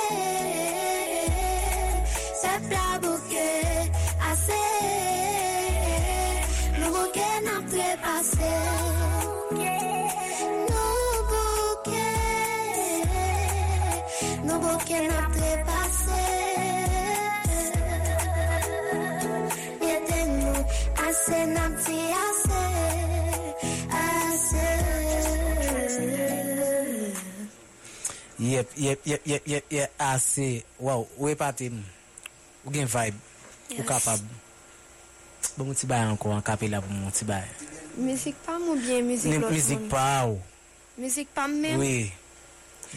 [2.40, 3.48] Se pla bouke
[4.30, 4.64] ase
[6.78, 8.52] Nou bouke nan prepase
[10.68, 12.08] Nou bouke
[14.44, 15.81] Nou bouke nan prepase
[28.62, 30.62] Yep, yep, yep, yep, yep, yep, ase.
[30.78, 31.82] Waw, ou e pati m.
[32.64, 33.18] Ou gen vibe.
[33.78, 34.22] Ou kapab.
[35.56, 37.44] Bon mouti bay anko, an kapela pou mouti bay.
[37.98, 39.52] Mizik pa mou bien, mizik lot moun.
[39.52, 40.38] Mizik pa ou.
[40.96, 41.80] Mizik pa mèm.
[41.80, 42.08] Oui,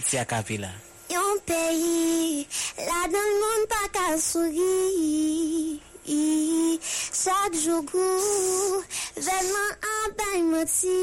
[0.05, 0.71] ti a kapela.
[1.11, 2.45] Yon peyi,
[2.79, 5.81] la dan moun pa ka souri.
[6.07, 8.83] i Sak jogou
[9.15, 11.01] Velman an bay moti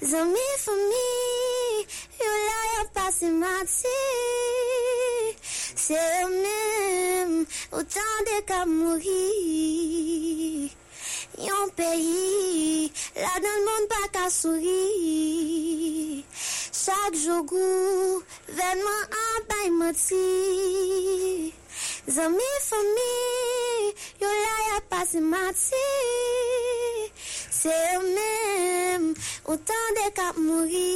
[0.00, 1.10] Zami fomi
[2.20, 3.98] Yo la yo pase mati
[5.50, 9.28] Se yo men Ou tan de ka mouri
[11.48, 16.24] Yon peyi La dan moun pa ka souri
[16.82, 21.52] Sak jogou Velman an bay moti
[22.06, 23.12] Zami fami,
[24.18, 25.86] yo la ya pasi mati.
[27.50, 29.14] Se yo mem,
[29.46, 30.90] ou tan de kap mouri.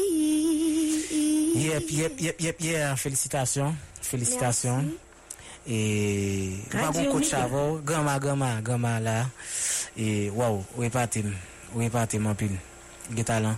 [1.63, 4.91] Yep, yep, yep, yep, yep, felicitasyon, felicitasyon.
[5.67, 5.79] E,
[6.75, 9.31] wagon kout chavo, gama, gama, gama la.
[9.95, 11.31] E, waw, we patim,
[11.75, 12.59] we patim anpil
[13.15, 13.55] Gitalan,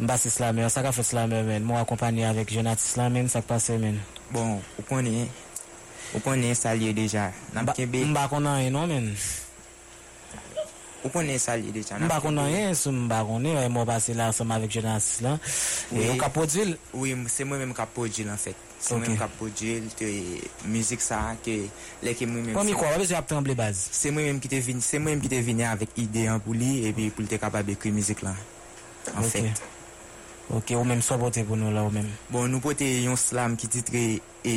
[0.00, 1.64] mbasi slamen, saka fe slamen men.
[1.68, 4.00] Mwa akompany avek Jonathan slamen, sak pase men.
[4.32, 5.28] Bon, ou konye
[6.14, 7.28] Ou konen salye deja.
[7.52, 9.10] Mba konan yon men.
[11.04, 11.98] Ou konen salye deja.
[12.00, 13.60] Mba konan yon sou mba konen.
[13.72, 15.36] Mwa basi la som avik jelansis lan.
[15.92, 16.76] Ou kapodjil?
[16.94, 18.66] Oui, se mwen mwen kapodjil an fèt.
[18.80, 20.08] Se mwen mwen kapodjil, te
[20.70, 21.60] müzik sa, ke
[22.06, 22.56] leke mwen mwen...
[22.56, 23.80] Pon mi kwa, wè se ap tremble baz?
[23.92, 26.40] Se mwen mwen ki te vini, se mwen mwen ki te vini avik ide an
[26.44, 28.38] pou li, e pi pou li te kapab ekri müzik lan.
[29.16, 29.64] An fèt.
[30.48, 32.06] Ok, ou men mwen so pote pou nou la ou men?
[32.32, 34.04] Bon, nou pote yon slam ki titre
[34.46, 34.54] e...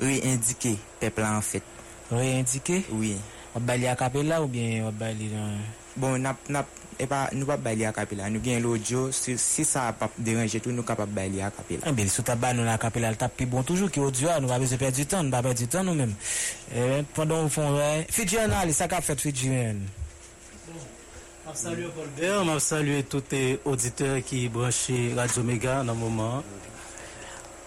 [0.00, 1.64] Re-indike pepla an fèt.
[2.10, 2.82] Re-indike?
[2.92, 3.16] Oui.
[3.54, 5.56] Wap bay li akapela ou bien wap bay li nan...
[5.96, 6.68] Bon, nap, nap,
[7.00, 8.28] epa, eh nou wap bay li akapela.
[8.28, 11.86] Nou gen l'audio, si, si sa pap deranje tout, nou kapap bay li akapela.
[11.86, 14.52] An eh bel, sou taba nou l'akapela, l'tap pi bon toujou ki audio a, nou
[14.52, 16.12] wap beze perdi tan, nou wap perdi tan nou men.
[16.68, 19.80] E, pendon ou fon re, Fidjian a li, sa kap fèt Fidjian.
[20.66, 20.84] Bon,
[21.46, 26.44] map salye Colbert, map salye tout auditeur ki branche Radio Mega nan mouman.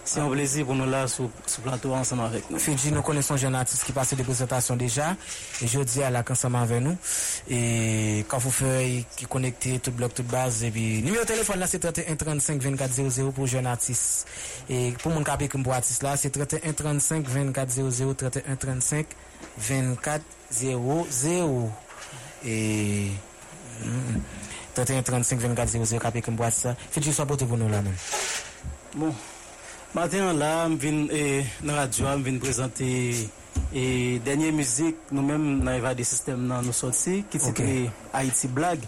[0.04, 2.58] C'est un plaisir pour nous là sur le plateau ensemble avec nous.
[2.58, 5.14] Fidji, nous connaissons un jeune artiste qui passe des présentations déjà.
[5.62, 6.96] Et je dis à la ensemble avec nous.
[7.48, 10.64] Et quand vous faites, qui connecté tout bloc, toute base.
[10.64, 14.26] Et puis, numéro de téléphone là, c'est 31 35 24 00 pour jeune artiste.
[14.68, 19.06] Et pour mon capé comme pour artiste là, c'est 31 35 24 00 31 35
[19.58, 21.70] 24 00.
[22.46, 23.06] Et,
[23.84, 24.20] mm,
[24.74, 26.76] 31 35 24 00 capé comme pour artiste là.
[26.90, 27.94] Fidji, soit pour nous là même.
[28.96, 29.14] Bon,
[29.90, 32.86] Matin la, m vin e, nan radyo, m vin prezante
[33.74, 33.82] e,
[34.22, 37.72] denye müzik nou men nan eva de sistem nan nou soti ki titre
[38.12, 38.84] Haiti Blag.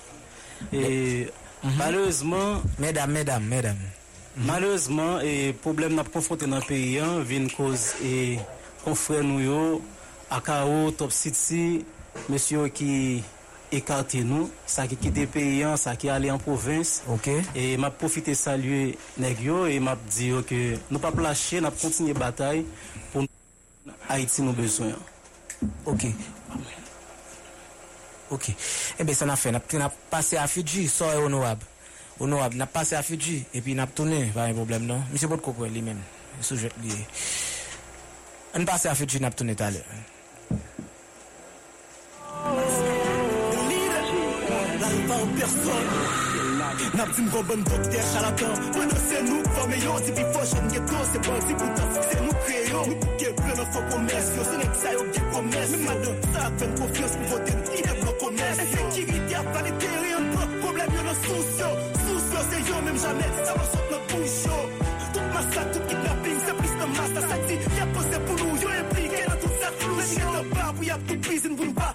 [0.71, 1.27] E,
[1.63, 1.75] mhm.
[1.79, 2.63] Malheureusement...
[2.79, 3.81] Medam, medam, medam.
[3.83, 4.47] Mhm.
[4.47, 5.19] Malheureusement,
[5.65, 7.97] problem nan konfronte nan peyi an vin koz
[8.85, 9.63] konfren nou yo,
[10.31, 11.83] Akao, Top City,
[12.31, 13.25] mesyo ki...
[13.73, 17.03] écarté nous, ça qui quitté le pays, hein, ça qui allé en province.
[17.09, 17.31] OK.
[17.55, 22.15] Et m'a profité saluer nèg yo et m'a dit que nous pas lâcher, n'a continuer
[22.15, 22.65] bataille
[23.13, 23.25] pour
[24.09, 24.93] Haïti nous besoin.
[25.87, 26.07] Ok.
[28.31, 28.51] Ok.
[28.99, 29.53] Eh bien, ça n'a fait.
[29.75, 31.67] On a passé à Fidji, ça est honorable.
[32.19, 32.57] Honorable.
[32.59, 35.03] On a passé à Fidji, et puis on a tourné, pas un problème, non?
[35.13, 35.99] Monsieur Botkoko, lui-même.
[36.41, 36.95] Sujet lié.
[38.55, 39.83] On passe à Fidji, on a tourné tout à l'heure.
[45.43, 50.43] Nap di m kon bon dokter charlatan Pwene se nou fome yo Di pi fò
[50.47, 53.81] chan geto Se bandi pou ta fikse nou kreyo Nou pou ke ple nan fò
[53.91, 57.57] komes yo Se nek sa yo ge komes Men madan sa fen konfians pou vote
[57.57, 61.51] nou Ki dev nan komes E sekiriti a vanite Rien pa problem yo nan sous
[61.59, 61.71] yo.
[62.05, 64.61] Sous yo se yo menm jamen Sa va sot nan bouch yo.
[65.13, 68.63] Tout masak, tout kidnapping Se plis nan mas Ta sak di Ya pose pou nou
[68.63, 71.67] Yo implike nan tout sa flou Men gen nan bar pou yap tout prizin pou
[71.67, 71.92] nou Pose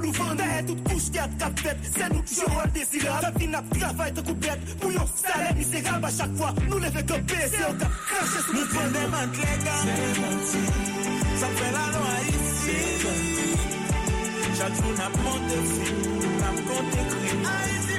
[0.00, 3.56] pou nou vande tout kouch ki at kap fet Se nou an desirab La fin
[3.58, 7.60] ap travay te koupet Pou yon salè miserab A chak fwa nou leve kope Se
[7.60, 10.64] yo kap krashe sou nou fende mant legal Se manti
[11.42, 13.48] Sa fè la lo a iti Se manti
[14.60, 15.94] Chak jou nap monte fi
[16.40, 17.89] Nap konte kri A iti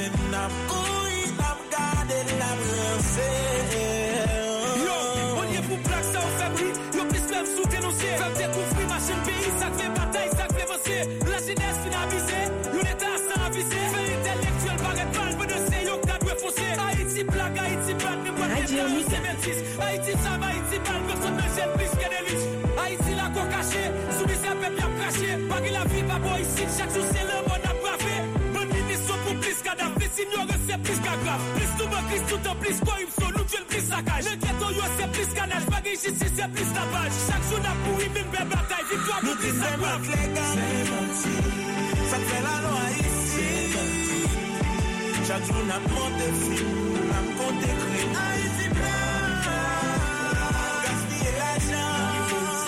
[0.00, 2.67] and I'm going, I've got it, I've
[30.22, 34.22] ignorè se plis kagraf Plis nouve kris tout an plis korupsyon Nou djen plis sakaj
[34.26, 38.28] Le kreto yo se plis kanaj Bagay jisi se plis lavaj Chak joun apou imin
[38.34, 41.36] be batay Victoire pou plis akraf Nou plis demak le gangi
[42.10, 43.48] Sa kre la lo a isi
[45.28, 46.58] Chak joun ap monte fi
[47.18, 49.32] Ap konte kri A isi blan
[50.84, 52.67] Gaspye la jan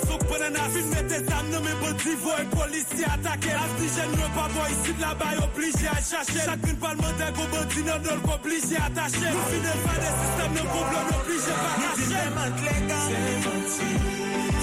[0.00, 3.52] Asok pananas Fin mette sam nan men bandi vo e polisi atake.
[3.64, 6.40] Asli jen nou pa bo isit la bay oblige a chache.
[6.46, 10.66] Chakrin palmente go bandi nan dol ko oblige atache Nou fin el fane sistem nan
[10.72, 13.88] koblon oblige pa kache Nou fin men mat legal Se le bandi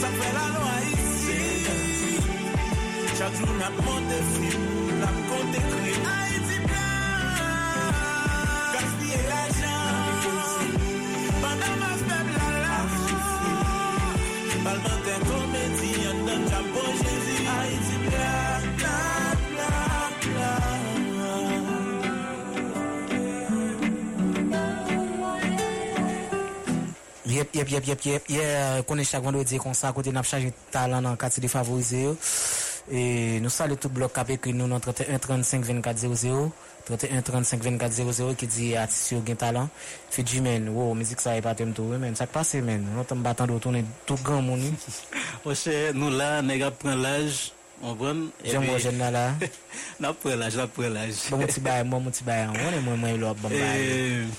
[0.01, 1.39] Sa fè la lo a isi
[3.17, 4.49] Chak joun ap monte fri
[5.01, 7.91] Nap konte kri A iti plan
[8.73, 9.86] Gaspye la jan
[27.37, 28.23] Yep, yep, yep, yep, yep.
[28.33, 32.15] Yeah, konen chak vendredi kon sa kote nap chaje talan nan kati de favorize yo.
[32.89, 36.47] E nou sali tout blok kap ekri nou nan 31-35-24-00,
[36.87, 39.69] 31-35-24-00 ki di atis yo gen talan.
[40.09, 42.89] Fe di men, wow, mizik sa e patem tou, men, sak pase men.
[42.95, 44.73] Nou tan batan do tonen tout gran mouni.
[45.49, 47.51] Oche, nou la, nega pren laj,
[47.85, 48.27] on pren.
[48.49, 49.27] Jom wò jen la la.
[50.01, 51.27] Nap pren laj, nap pren laj.
[51.29, 54.31] Bon mouti bayan, bon mouti bayan, mounen mwen mwen lop bon bayan.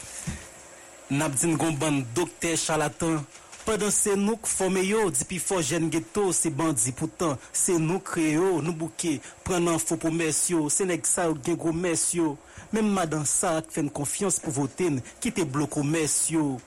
[1.11, 3.23] nap din gon ban dokter chalatan,
[3.65, 8.01] padan se nou k fome yo, dipi fo jen geto, se bandi poutan, se nou
[8.05, 12.11] kreyo, nou bouke, prenan fo pou mes yo, se nek sa ou gen gro mes
[12.17, 12.37] yo.
[12.73, 16.59] Mem madan sa ak fen konfians pou voten, ki te bloko mersyo.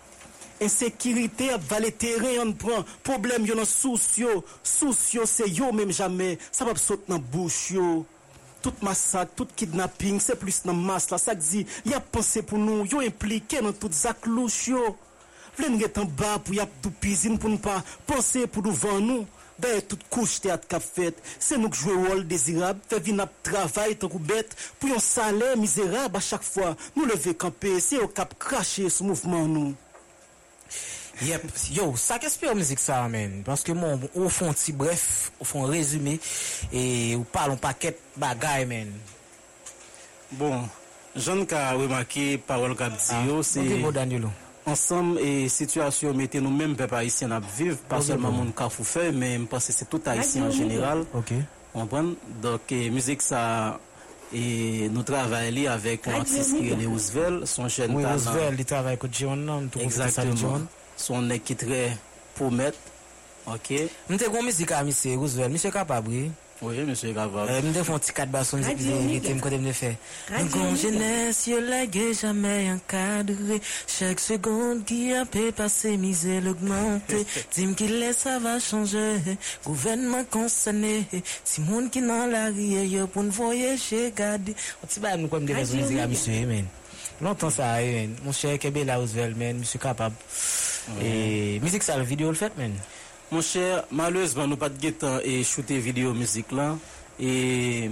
[0.61, 5.69] Ensekirite ap vale teren yon pran, problem yon an sous yo, sous yo se yo
[5.73, 8.01] menm jame, sa pap sot nan bouch yo.
[8.61, 11.17] Tout masak, tout kidnapping, se plis nan mas la.
[11.21, 14.95] Sak di, yap pense pou nou, yo implike nan tout zak louch yo.
[15.57, 19.01] Vlen get an ba pou yap tou pizin pou nou pa pense pou nou van
[19.03, 19.27] nou.
[19.61, 23.33] Daye tout kouch te at kap fet, se nou kjwe wol dezirab, fe vin ap
[23.45, 26.71] travay tan kou bet, pou yon salè mizerab a chak fwa.
[26.95, 29.75] Nou leve kampe, se yo kap krashe sou mouvman nou.
[31.21, 31.43] Yep,
[31.77, 35.67] yo, sa kespe yo mizik sa men, paske moun ou fon ti bref, ou fon
[35.69, 36.15] rezume,
[36.73, 36.81] e
[37.13, 38.89] ou palon paket bagay men.
[40.39, 40.65] Bon,
[41.13, 43.61] jan ka remake parol kap ah, diyo, se...
[43.61, 44.33] Moun ki bo Danilo?
[44.65, 48.41] Ansem, e situasyon mette nou menm pe pa isyen ap viv, pas selman bon.
[48.41, 51.05] moun ka fou fe, men mpase se tout a isyen an general.
[51.17, 51.35] Ok.
[51.77, 53.43] Anpwen, dok e mizik sa,
[54.33, 58.17] e nou travay li avek an artist ki ele Ousvel, son chen oui, talan.
[58.17, 60.33] Oui, Ousvel li travay kote Djion nan, tou kote sa Djion.
[60.33, 60.77] Exactement.
[61.01, 61.81] Son nek ki tre
[62.37, 62.77] promet
[63.49, 63.73] Ok?
[64.11, 66.29] Mte kon mizik a misye Roosevelt, misye kapabri
[66.61, 69.23] Oui, monsieur Gavard Mte fon ti kat bason zik Radio li Mega.
[69.31, 69.95] tem kote mne fe
[70.29, 70.77] Radio Kon Mega.
[70.83, 73.57] jenes yo lage jamais encadré
[73.89, 77.17] Chaque seconde qui a pe passe mise l'augmente
[77.55, 79.17] Dim ki le sa va changer.
[79.65, 81.01] Gouvernement concerné.
[81.43, 84.53] Si moun ki nan la rie yo pou n voyeje gade
[84.85, 86.13] O ti ba nou kon mde rezon Radio mizik a Mega.
[86.13, 86.69] misye men
[87.21, 88.15] Lontan sa a yon.
[88.25, 90.15] Monsye Kebe la ouzvel men, monsye kapab.
[90.97, 92.73] E mizik sa l video l fet men.
[93.29, 96.79] Monsye, malouzman nou pat getan e choute video mizik lan.
[97.21, 97.91] E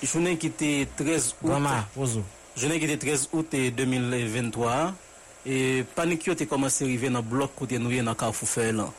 [0.00, 1.50] jounen ki te 13 out.
[1.50, 2.24] Gama, ouzou.
[2.56, 3.52] Jounen ki te 13 out
[3.82, 4.72] 2023.
[5.44, 8.96] E panik yo te komanse rive nan blok kote nou ye nan Karfoufe lan.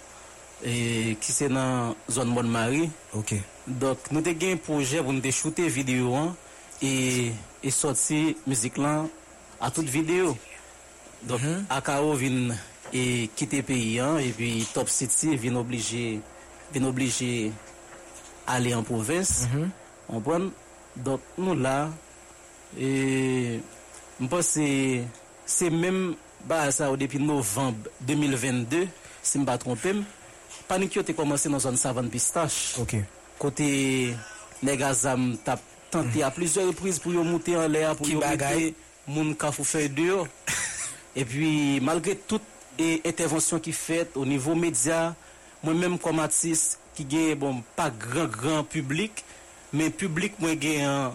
[0.61, 2.85] E ki se nan zon Monmari.
[3.18, 3.34] Ok.
[3.65, 6.31] Dok nou te gen proje pou nou te choute video an.
[6.84, 7.34] E,
[7.65, 9.10] e soti mizik lan.
[9.64, 10.38] à toute vidéo.
[11.23, 11.48] Donc, uh-huh.
[11.48, 11.77] mm -hmm.
[11.77, 12.56] Akao vient
[12.91, 16.19] et quitter le pays, hein, et puis Top City vient obligé,
[16.73, 17.52] vient obligé
[18.45, 19.48] aller en province.
[19.48, 19.69] Mm -hmm.
[20.10, 20.52] On prend,
[20.98, 21.90] donc, nous là,
[22.77, 23.60] et
[24.19, 25.02] je pense que
[25.45, 26.15] c'est même,
[26.45, 28.88] bah, ça, depuis novembre 2022,
[29.23, 29.88] si je ne me trompe
[30.68, 32.76] panique a commencé dans une savane pistache.
[32.80, 32.95] OK.
[33.40, 34.14] Côté,
[34.61, 35.60] les gazam tap
[35.91, 38.73] tenté à plusieurs reprises pour monter en l'air, pour y monter.
[39.07, 40.23] moun kafou fey deyo.
[41.13, 42.41] pi malgre tout
[42.80, 45.11] e intervensyon ki fet o nivou média,
[45.61, 49.23] mwen menm kom artiste, ki gen bon, pas gran grand public,
[49.73, 51.11] mais public, moi, gagne,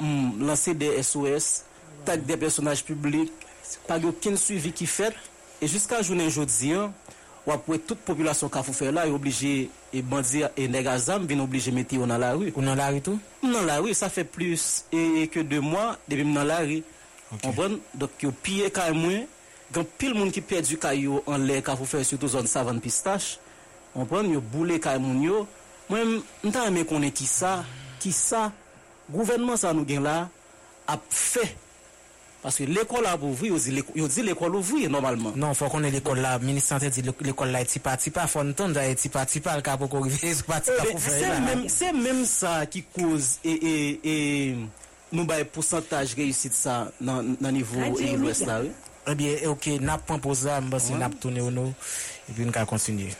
[0.00, 1.64] mm, lancer des SOS,
[2.04, 3.32] tag des personnages publics,
[3.86, 5.14] pas aucun suivi qui fait.
[5.60, 6.74] Et jusqu'à journée aujourd'hui,
[7.46, 11.38] ou après toute population qui a fait là, est obligé et bandir et négazam, bien
[11.40, 12.52] obligé de mettre dans la rue.
[12.54, 13.18] Ou dans la rue tout?
[13.42, 16.82] Dans la rue, ça fait plus et, que deux mois depuis dans la rue.
[17.44, 19.26] Anpren, dok yo piye kay mwen,
[19.74, 22.80] gen pil moun ki perdi kay yo an le ka pou fè sütou zon savan
[22.82, 23.40] pistache,
[23.96, 25.44] anpren, yo boule kay moun yo,
[25.90, 27.58] mwen mta mè konen ki sa,
[28.02, 28.48] ki sa,
[29.12, 30.24] gouvenman sa nou gen la,
[30.90, 31.44] ap fè.
[32.46, 35.34] Paske l'ekol ap ouvri, yo di l'ekol ouvri normalman.
[35.40, 38.86] Non, fò konen l'ekol la, ministrante di l'ekol la eti pati pa, fò nton da
[38.86, 41.66] eti pati pa, l'ka pou korive, eti pati pa pou fè.
[41.72, 43.56] Se mèm sa ki kouz e...
[43.56, 48.46] e, e et et et nous bail pourcentage réussite ça dans dans niveau et l'ouest
[48.46, 48.60] là.
[48.62, 48.70] Oui.
[49.08, 51.72] Eh bien, ok, n'a pas posé, parce que n'a tourné au nous
[52.28, 53.10] et puis nous allons continuer.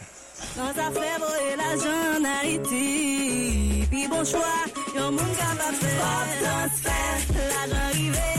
[0.56, 4.40] Dans ta fait voler l'argent en Haïti, puis bon choix,
[4.94, 6.40] y'a mon capable de faire.
[6.42, 8.35] transfert, l'argent arrivé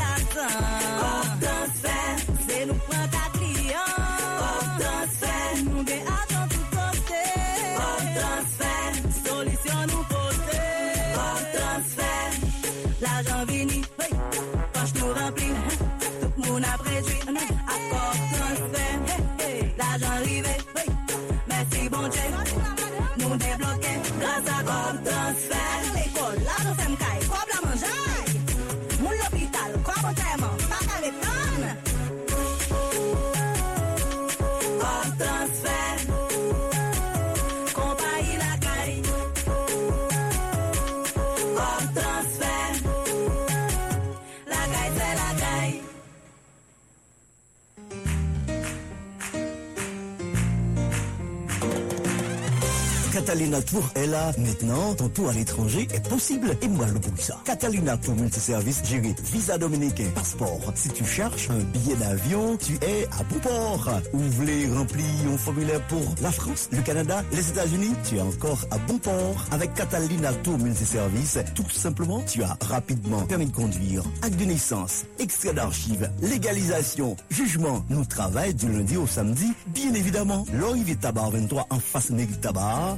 [53.27, 54.31] Catalina Tour est là.
[54.37, 56.57] Maintenant, ton tour à l'étranger est possible.
[56.61, 57.37] Et moi, le bruit ça.
[57.43, 60.61] Catalina Tour Multiservice géré visa dominicain, passeport.
[60.75, 63.89] Si tu cherches un billet d'avion, tu es à bon port.
[64.13, 68.61] Ou voulez remplir un formulaire pour la France, le Canada, les États-Unis, tu es encore
[68.71, 69.45] à bon port.
[69.51, 75.03] Avec Catalina Tour Multiservice, tout simplement, tu as rapidement permis de conduire, acte de naissance,
[75.19, 77.83] extrait d'archives, légalisation, jugement.
[77.89, 80.45] Nous travaillons du lundi au samedi, bien évidemment.
[80.53, 82.97] L'Orivier Tabar 23 en face Tabar.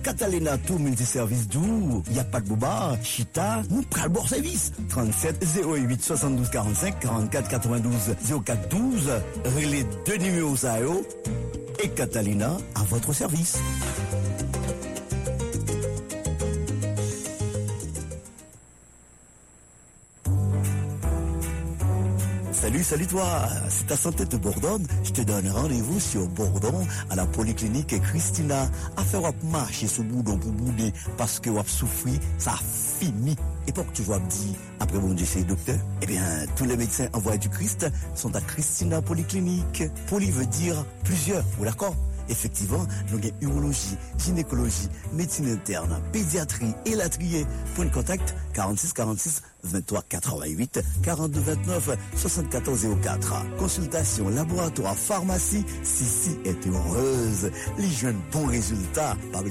[0.66, 2.04] Tour Multiservice Doux.
[2.08, 2.98] Il n'y a pas de boba.
[3.02, 4.72] Chita, nous prenons bon service.
[4.90, 7.94] 37 08 72 45 44 92
[8.44, 9.12] 04 12.
[9.56, 11.02] Relais deux numéros à.
[11.82, 13.60] Et Catalina à votre service.
[22.84, 23.48] Salut, toi.
[23.70, 28.70] Si ta santé te bourdonne, je te donne rendez-vous sur Bourdon à la polyclinique Christina.
[28.98, 32.54] À faire wap marcher sous boudon pour bouder parce que wap souffri, ça
[33.00, 33.36] fini.
[33.68, 36.24] Et pour que tu vois dit, après bon Dieu docteur, eh bien,
[36.56, 37.86] tous les médecins envoyés du Christ
[38.16, 39.84] sont à Christina Polyclinique.
[40.08, 41.96] Poly veut dire plusieurs, ou d'accord?
[42.30, 47.46] Effectivement, nous avons urologie, gynécologie, médecine interne, pédiatrie et latrier.
[47.76, 53.46] Point de contact 46 46 23 88 42 29 74 04.
[53.58, 55.66] Consultation, laboratoire, pharmacie.
[55.84, 57.52] Sissi est heureuse.
[57.78, 59.18] Les jeunes bons résultats.
[59.34, 59.42] Pas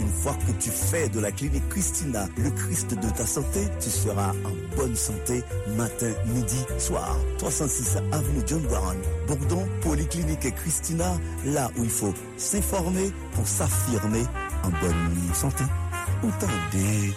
[0.00, 3.88] une fois que tu fais de la clinique Christina le Christ de ta santé, tu
[3.90, 5.42] seras en bonne santé
[5.76, 7.16] matin, midi, soir.
[7.38, 8.96] 306 avenue John Brown,
[9.26, 14.24] Bourdon, Polyclinique Christina, là où il faut s'informer pour s'affirmer
[14.64, 15.64] en bonne santé.
[16.22, 17.14] Entendez.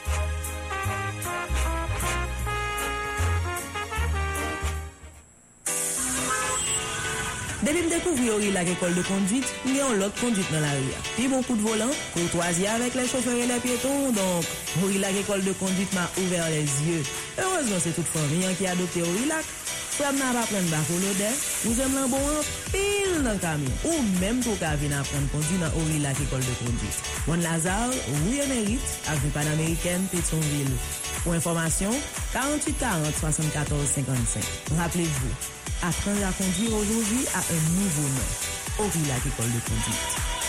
[7.62, 10.98] Depi m dekouvri ori lak ekol de konduit, m gen lot konduit nan la ria.
[11.14, 15.20] Pi bon kou de volan, kourtoazi avek le chofer e le pieton, donk ori lak
[15.22, 17.06] ekol de konduit ma ouver les yeux.
[17.38, 19.46] Heurezman se tout fami an ki adopte ori lak,
[19.94, 21.30] fwem nan pa pren bako lode,
[21.68, 22.42] ou zem lan bon an,
[23.12, 27.00] pil nan kamyon, ou menm tou ka vin apren konduit nan ori lak de konduit.
[27.28, 30.76] Wan Lazare, Rouye Merit, avenue Panaméricaine, Pétionville.
[31.24, 31.92] Pour information,
[32.34, 34.44] 48 40 74 55.
[34.78, 35.34] Rappelez-vous,
[35.84, 38.32] apprendre à conduire aujourd'hui à un nouveau nom.
[38.82, 40.41] École de conduite.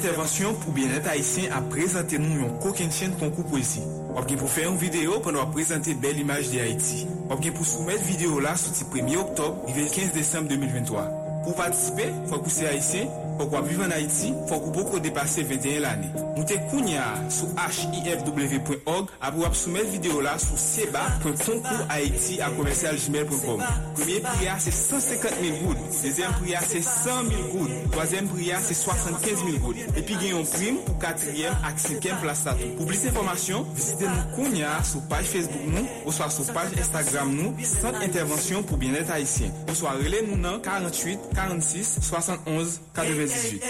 [0.00, 3.84] intervensyon pou bienet haisyen ap prezante nou yon koken chen konkou poesi.
[4.14, 7.04] Wap gen pou fè yon video pwè nou ap prezante bel imaj de Haiti.
[7.28, 11.19] Wap gen pou soumet video la soti 1 oktob, rive 15 december 2023.
[11.44, 13.08] Pour participer, faut que vous haïtien,
[13.38, 16.10] faut que vous vivez en Haïti, faut que vous beaucoup dépasser 21 l'année.
[16.36, 23.62] Montez Kounia sur hifw.org après vous soumettre vidéo là sur seba.concours.haïti à commercialgmail.com.
[23.94, 25.78] Premier prix c'est 150 000 gouttes.
[26.02, 27.90] Deuxième prix c'est 100 000 gouttes.
[27.90, 29.76] Troisième prix c'est 75 000 gouttes.
[29.96, 32.44] Et puis il a une prime pour quatrième et cinquième place.
[32.76, 37.34] Pour plus d'informations, visitez nous Kounia sur page Facebook nous ou soit sur page Instagram
[37.34, 39.48] nous, Centre Intervention pour Bien-être Haïtien.
[39.70, 43.62] Ou soit relais nous dans 48 46 71 98.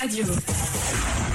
[0.00, 0.24] Radio.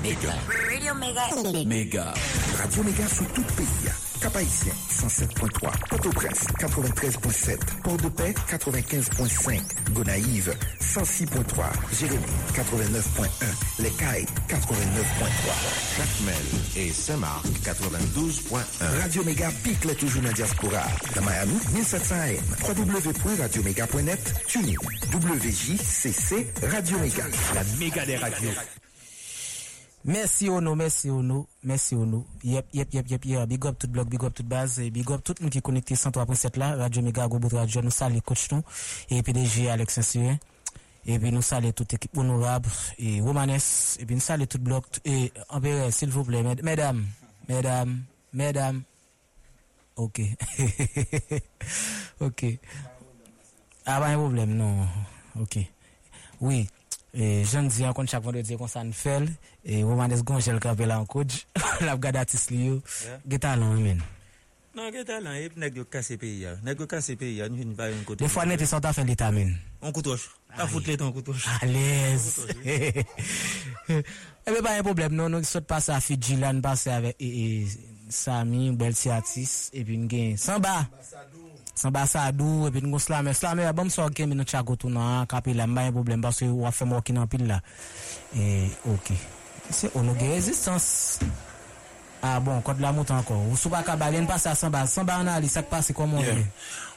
[0.01, 0.33] Méga.
[0.69, 1.65] Radio Mega.
[1.65, 2.13] Méga.
[2.57, 4.10] Radio Méga sous tout pays.
[4.21, 5.71] Cap-Haïtien, 107.3.
[5.89, 7.57] Port-au-Prince, 93.7.
[7.83, 9.59] Port-de-Paix, 95.5.
[9.93, 11.65] Gonaïve, 106.3.
[11.99, 12.21] Jérémy,
[12.53, 13.81] 89.1.
[13.81, 15.97] Les Cailles, 89.3.
[15.97, 16.35] Jacmel
[16.75, 19.01] et Saint-Marc, 92.1.
[19.01, 20.83] Radio Méga pique les toujours dans la diaspora.
[21.15, 22.77] Dans Miami, 1700 AM.
[22.77, 24.33] www.radioméga.net.
[24.47, 24.75] TuneIn.
[25.11, 27.23] WJCC Radio Méga.
[27.55, 28.80] La méga des radios.
[30.03, 32.25] Mersi ono, mersi ono, mersi ono.
[32.41, 33.45] Yep, yep, yep, yep, yeah.
[33.45, 36.57] Big up tout blog, big up tout baz, big up tout moun ki konekte 103.7
[36.57, 36.71] la.
[36.75, 38.65] Radio Mega, Gobot Radio, nou sali kouch nou.
[39.09, 40.39] E PDG Alex Saint-Cyr.
[41.05, 42.65] E pi nou sali tout ekip honorab,
[42.97, 43.97] e romanes.
[44.01, 44.89] E pi nou sali tout blog.
[45.05, 47.05] E anbere, s'il vous plaît, mesdames,
[47.47, 48.01] mesdames,
[48.33, 48.81] mesdames.
[49.95, 50.19] Ok.
[52.25, 52.43] ok.
[53.85, 54.87] Ah, Aban yon problem, non.
[55.41, 55.57] Ok.
[56.41, 56.67] Oui.
[57.11, 59.27] E jen di an kon chak vendredi kon san fel
[59.67, 61.43] E womanes gonjel kape la an kouj
[61.83, 62.79] Lap gada tis li yo.
[63.03, 63.19] Yeah.
[63.27, 63.99] Geta lan men?
[64.71, 66.55] Nan geta lan ep neg yo kase pe ya.
[66.63, 68.23] Neg yo kase pe ya Nifin baye yon kote.
[68.23, 69.57] De fwa net e sota fen lita men.
[69.83, 72.45] An koutosh Ta foute let an koutosh Alez
[74.47, 77.45] Ebe ba yon problem non Nou sot pase a Fidjilan Pase ave e, eh, e,
[77.65, 80.85] eh, Sami Belsi Atis E bin gen Samba.
[80.95, 81.20] Basa
[81.81, 83.33] San basa adou, epi nou slame.
[83.33, 85.65] Slame ya bom so ke mi nou chago tou nan kapi la.
[85.65, 87.57] Mba yon problem, baso yon wafen mwokin an pil la.
[88.37, 89.09] E, ok.
[89.73, 90.85] Se ono ge rezistans.
[92.21, 93.39] A bon, kote la mout anko.
[93.49, 94.99] Ou sou baka balen pase a san basa.
[94.99, 96.45] San ba nan li, sak pase komon li.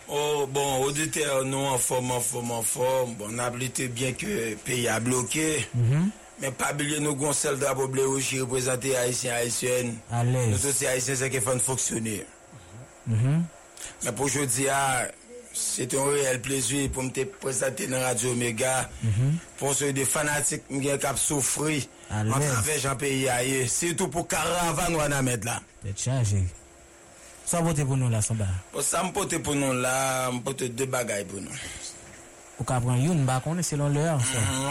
[0.04, 3.16] Oh, bon, odite nou an form, an form, an form.
[3.22, 5.48] Bon, nablite bien ke peyi a bloke.
[5.72, 6.12] Mm-hmm.
[6.44, 9.96] Men pa bilye nou gonsel da boble ou chi reprezenti Haitien Haitien.
[10.12, 10.48] Ale.
[10.52, 12.20] Nou sou se Haitien se ke fan foksyone.
[13.08, 13.44] Mm-hmm.
[14.04, 14.80] Men pou jodi a,
[15.54, 19.38] se te yon reel plezwi pou mte prezante nan Radio Omega, mm -hmm.
[19.60, 23.94] pou se yon de fanatik mgen kap soufri, an travè jan peyi a ye, se
[23.94, 25.60] tou pou karavan wana med la.
[25.82, 26.50] Te chanjik.
[27.44, 28.46] Sa mpote pou nou la, Samba?
[28.82, 31.52] Sa mpote pou nou la, mpote de bagay pou nou.
[32.58, 34.20] Ou ka pran yon bakon, selon lè an.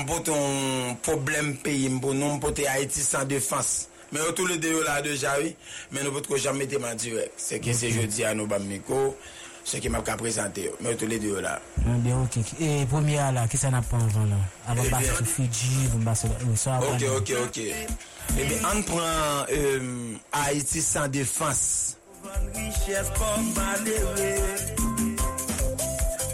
[0.03, 3.92] Mpote mm-hmm, yon problem peyi, mpote Haiti san defans.
[4.13, 5.55] Mais tous les deux là déjà, oui.
[5.91, 7.31] Mais nous ne jamais mettre ma direct.
[7.37, 9.17] C'est que c'est jeudi à nous, Bamiko.
[9.65, 10.69] Ce qui m'a qu'à présenter.
[10.81, 11.59] Mais tous les deux là.
[11.77, 12.37] Bien, ok.
[12.59, 14.35] Et première là, qui ça n'a pas avant là?
[14.67, 15.89] Avant Eh de sur Fidji.
[15.95, 17.59] Ok, ok, ok.
[18.39, 21.97] Eh bien, on prend euh, Haïti sans défense.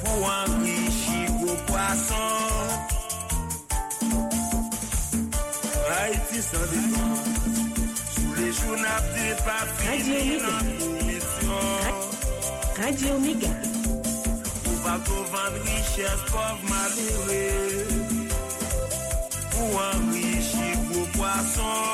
[0.03, 2.13] pour enrichir gros poissons.
[6.01, 7.58] Haïti sans défense,
[8.51, 10.47] sous les jours n'a peut pas Radio fini Mega.
[10.47, 10.63] dans
[11.05, 11.59] mission.
[12.81, 13.53] Radio Mega.
[14.63, 17.87] Pour pas qu'on vende richesse pauvre malheureux
[19.51, 21.87] pour enrichir gros poissons.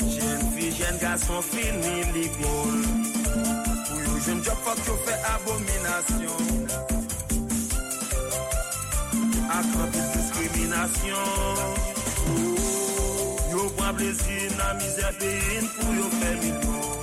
[0.00, 0.42] Jeune
[13.92, 17.00] nan plesi, nan mize peyin pou yo fe milyon.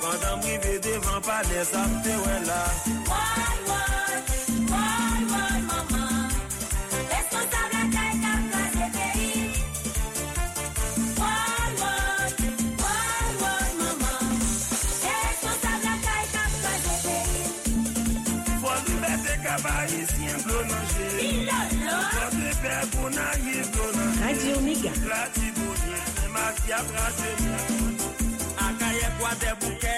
[0.00, 2.62] Pandan mrive devan pale, sa mte wè la.
[3.10, 4.14] Woy, woy,
[4.70, 6.30] woy, woy, maman,
[7.10, 9.32] responsable akay kap kaze peyi.
[11.18, 12.30] Woy, woy,
[12.82, 14.30] woy, woy, maman,
[15.02, 17.42] responsable akay kap kaze peyi.
[18.62, 21.06] Fon libetè kaba yisi yon blonanje.
[21.18, 22.08] Bilon, lon.
[22.14, 24.18] Fon libetè pou nan yisi blonanje.
[24.24, 25.39] Radio Mega.
[26.50, 27.30] Fransi a fransi
[28.56, 29.96] Akaye kwa de bouke.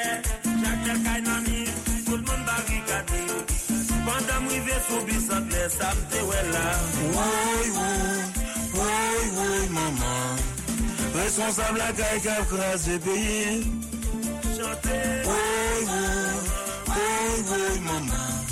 [0.63, 1.65] Chak del kay nan mi
[2.05, 3.21] Tout moun barikade.
[4.07, 6.65] Pandan mwive soubi santle Samte we la
[7.15, 8.19] Woy woy,
[8.77, 10.39] woy woy maman
[11.15, 13.65] Responsable akaye kap kras de peyi.
[14.57, 14.99] Chante.
[15.29, 16.37] Woy woy,
[16.89, 18.45] woy woy maman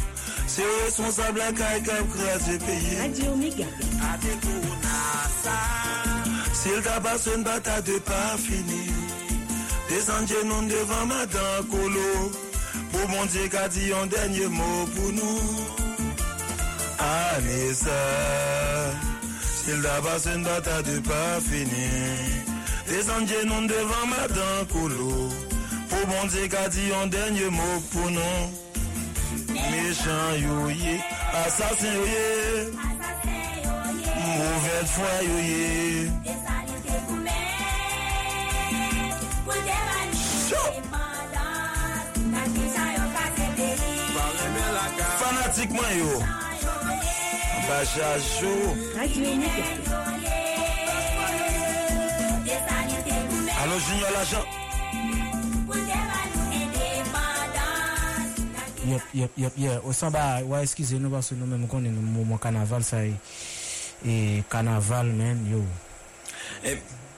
[0.46, 2.98] Se responsable akaye kap kras de peyi.
[3.04, 3.66] Adi Omega.
[4.12, 5.56] Adi kou nasa
[6.62, 8.86] S'il t'a passé une bataille de pas fini.
[9.88, 12.32] Descendez nous devant madame Colo.
[12.92, 15.40] Pour mon Dieu qu'a dit un dernier mot pour nous.
[16.98, 17.90] Anissa,
[19.64, 22.40] s'il t'a passé une bataille pas fini.
[22.90, 25.28] Descendez nous devant Madame Koulou.
[25.88, 28.50] Pour bon Dieu qu'a dit un dernier mot pour nous.
[29.48, 31.00] Méchant yoye,
[31.32, 32.89] assassin.
[34.40, 37.40] Mouvel fwa yo ye Desalim ke koume
[39.44, 40.20] Mou devani
[40.56, 43.04] E mandat Nakisa yo.
[43.16, 43.92] Kase deli
[45.20, 46.12] Fanatikman yo
[47.68, 48.62] Bajajou
[48.96, 49.68] Radio Unike
[53.60, 54.46] Alo junior la jan
[58.90, 59.84] Yep, yep, yep, yep.
[59.84, 62.40] O san ba, wa eskize nou ba sou nou men mou konen nou mou mou
[62.42, 63.12] kanaval sa yi
[64.04, 65.62] e kanaval men yo.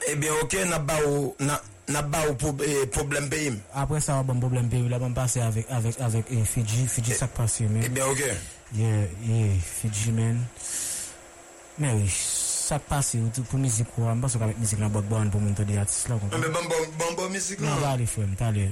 [0.07, 0.57] Ebyen ok,
[1.87, 2.35] naba ou
[2.91, 3.59] problem pe im?
[3.73, 7.83] Apre sa waban problem pe im, la ban pase avek Fiji, Fiji sak pase men.
[7.83, 8.23] Ebyen ok?
[8.75, 10.41] Ye, Fiji men.
[11.77, 14.91] Men wè, sak pase ou tou pou mizik wè, mba sou ka mek mizik nan
[14.93, 16.19] bot ban pou mwen to de atis la.
[16.29, 17.73] Mbe ban ban mizik nan?
[17.73, 18.69] Nan wale fwem, talè.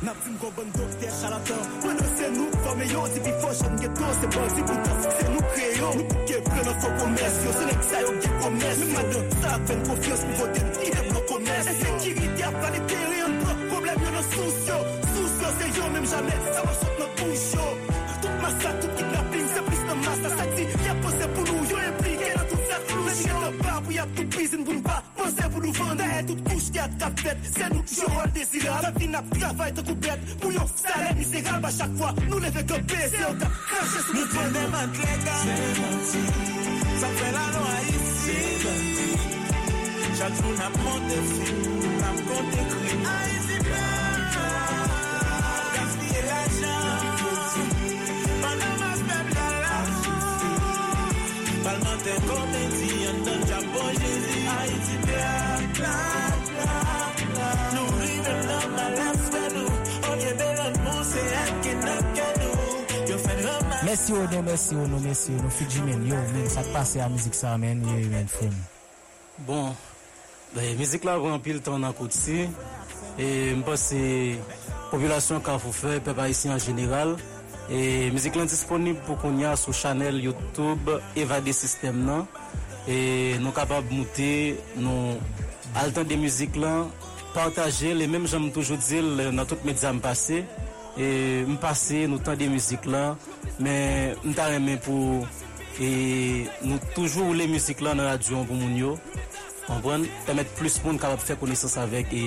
[0.00, 4.10] Nap fin kon bon dokter charlatan Mwen se nou fome yo Ti pi foshan geto
[4.18, 7.64] Se bandi pou ta fikse nou kreyo Nou pou ke prenen fo komes yo Se
[7.66, 11.72] nek sa yo ge komes Men madan sa fen konfians Pou voten idem nou komes
[11.72, 14.78] E sekiriti ap pale teri An pro problem yo nan sous yo
[15.16, 17.68] Sous yo se yo menm jamen Sa man sot nan bouch yo
[18.22, 21.84] Tout masak, tout kidnapping Se plis nan mas la sakti Ya pose pou nou Yo
[21.90, 24.86] implike nan tout sa flou Men gen nan bar pou ya tout prizin pou nou
[24.86, 28.32] pa Pense pou nou vande E tout kouch ki at kap fet Se nou joran
[28.36, 32.40] desiral La vi nap travay te koupet Pou yon salè miseral Ba chak fwa nou
[32.44, 35.36] leve ke bese Yo tap krashe sou nou Nous des manteca
[36.98, 37.48] Ça fait la
[53.24, 54.37] tant Japon Jésus
[63.88, 67.00] Mersi ou nou, mersi ou nou, mersi ou nou, Fiji men, yo men, sak pase
[67.00, 68.52] a mizik sa men, ye men, fwem.
[69.46, 69.70] Bon,
[70.52, 72.42] ben, mizik la vran pil tan nan kout si.
[73.16, 74.02] E mpa se
[74.90, 77.14] populasyon ka fou fe, pe pa isi en general.
[77.72, 82.28] E mizik lan disponib pou kon ya sou chanel Youtube Evade System nan.
[82.84, 85.16] E nou kapab mouti, nou
[85.80, 86.92] al tan de mizik lan,
[87.32, 90.44] partaje, le menm jan m toujou dil nan tout medya m pase.
[91.00, 91.08] E
[91.48, 93.16] m pase nou tan de mizik lan,
[93.58, 95.24] Men, mta remen pou
[95.80, 95.90] e,
[96.62, 98.96] nou toujou ou le müzik lan nan radyon pou moun yo.
[99.68, 102.22] Anpwen, temet plus moun kapap fè konesans avek e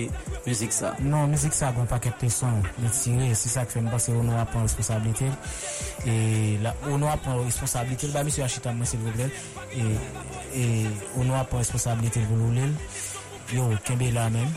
[0.45, 0.91] müzik sa.
[1.01, 2.61] Non, müzik sa bon paket te son.
[2.83, 5.31] Mè tire, se sa kwen fèm ou nou apan responsabilite.
[6.05, 8.11] E la, ou nou apan responsabilite.
[8.13, 9.33] Ba, misi Achita mwen se vòglèl.
[9.73, 9.87] E,
[10.53, 10.67] e,
[11.15, 12.75] ou nou apan responsabilite vòglèl.
[13.57, 14.53] Yo, kembe la men.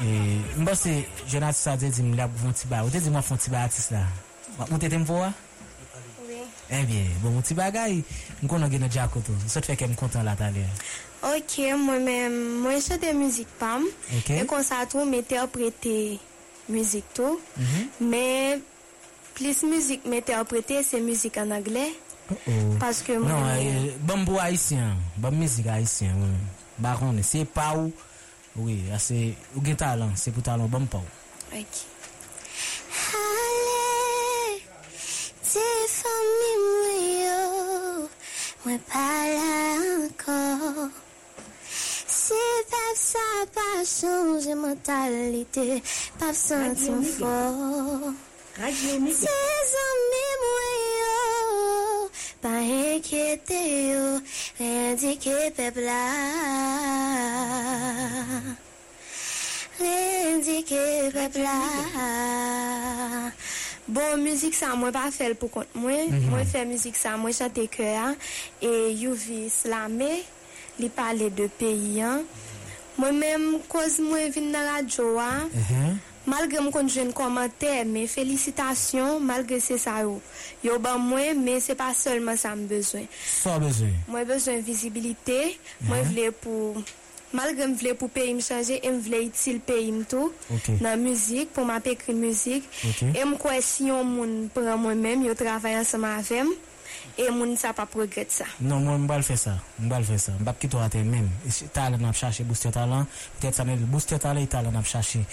[0.00, 0.96] E, mba se,
[1.28, 2.86] jen atis sa de di m la pou fon ti ba.
[2.88, 4.00] Ou de di m fon ti ba atis la.
[4.70, 5.34] Ou te tem vò a?
[6.68, 7.98] Ebyen, eh bon moun ti bagay,
[8.40, 9.34] m konon gen nou diakoto.
[9.50, 10.64] Sot feke m kontan la talye.
[11.24, 13.84] Ok, mwen men, mwen chote müzik pam.
[14.18, 14.30] Ok.
[14.36, 16.18] E konsa tou m interprete
[16.68, 17.40] müzik tou.
[17.56, 18.08] Mm -hmm.
[18.10, 18.64] Men,
[19.34, 21.86] plis müzik m interprete se müzik an Angle.
[22.30, 22.78] Oh oh.
[22.80, 23.28] Paske mwen...
[23.28, 26.36] Non, eh, bon bo Haitien, bon müzik Haitien.
[26.78, 27.92] Baron, se pa ou,
[28.56, 31.06] oui, ase, ou gen talan, se pou talan, bon pa ou.
[31.52, 31.84] Ok.
[33.12, 34.03] Hale!
[35.54, 38.08] Se fami mwen yo,
[38.64, 40.90] mwen pala ankor
[42.10, 42.40] Se
[42.70, 45.78] pep sa pa chanje mentalite,
[46.18, 48.10] pep santi mfor
[49.20, 49.36] Se
[49.74, 51.22] zami mwen yo,
[52.42, 53.62] pa enkete
[53.92, 54.04] yo,
[54.58, 56.02] rendike pep la
[59.78, 61.58] Rendike pep la
[63.86, 66.14] Bon, müzik sa mwen pa fel pou kont mwen.
[66.30, 68.14] Mwen fe müzik sa mwen chante ke a.
[68.64, 70.22] E youvi slame,
[70.80, 72.24] li pale de peyi an.
[72.96, 75.30] Mwen menm koz mwen vin nan radyo a.
[76.24, 80.16] Malge m kon jwen komante, me felicitasyon, malge se sa yo.
[80.64, 83.04] Yo ban mwen, me se pa solman sa m bezwen.
[83.20, 83.92] So bezwen.
[84.08, 85.40] Mwen bezwen vizibilite,
[85.84, 86.86] mwen vle pou...
[87.34, 90.78] Malgre m vle pou peyi m chanje, m vle itil peyi m tou okay.
[90.84, 92.68] nan müzik, pou m ap ekri müzik.
[92.92, 93.10] Okay.
[93.10, 96.52] E m kwe si yon moun pran mwen men, yo travay ansama avem,
[97.18, 98.46] e moun sa pa progret sa.
[98.62, 100.36] Non, mwen m bal fe sa, m bal fe sa.
[100.38, 101.26] M bap ki to ate men,
[101.74, 103.08] talen ap chache, booste talen,
[103.40, 105.24] ptet sa men, booste talen, talen ap chache.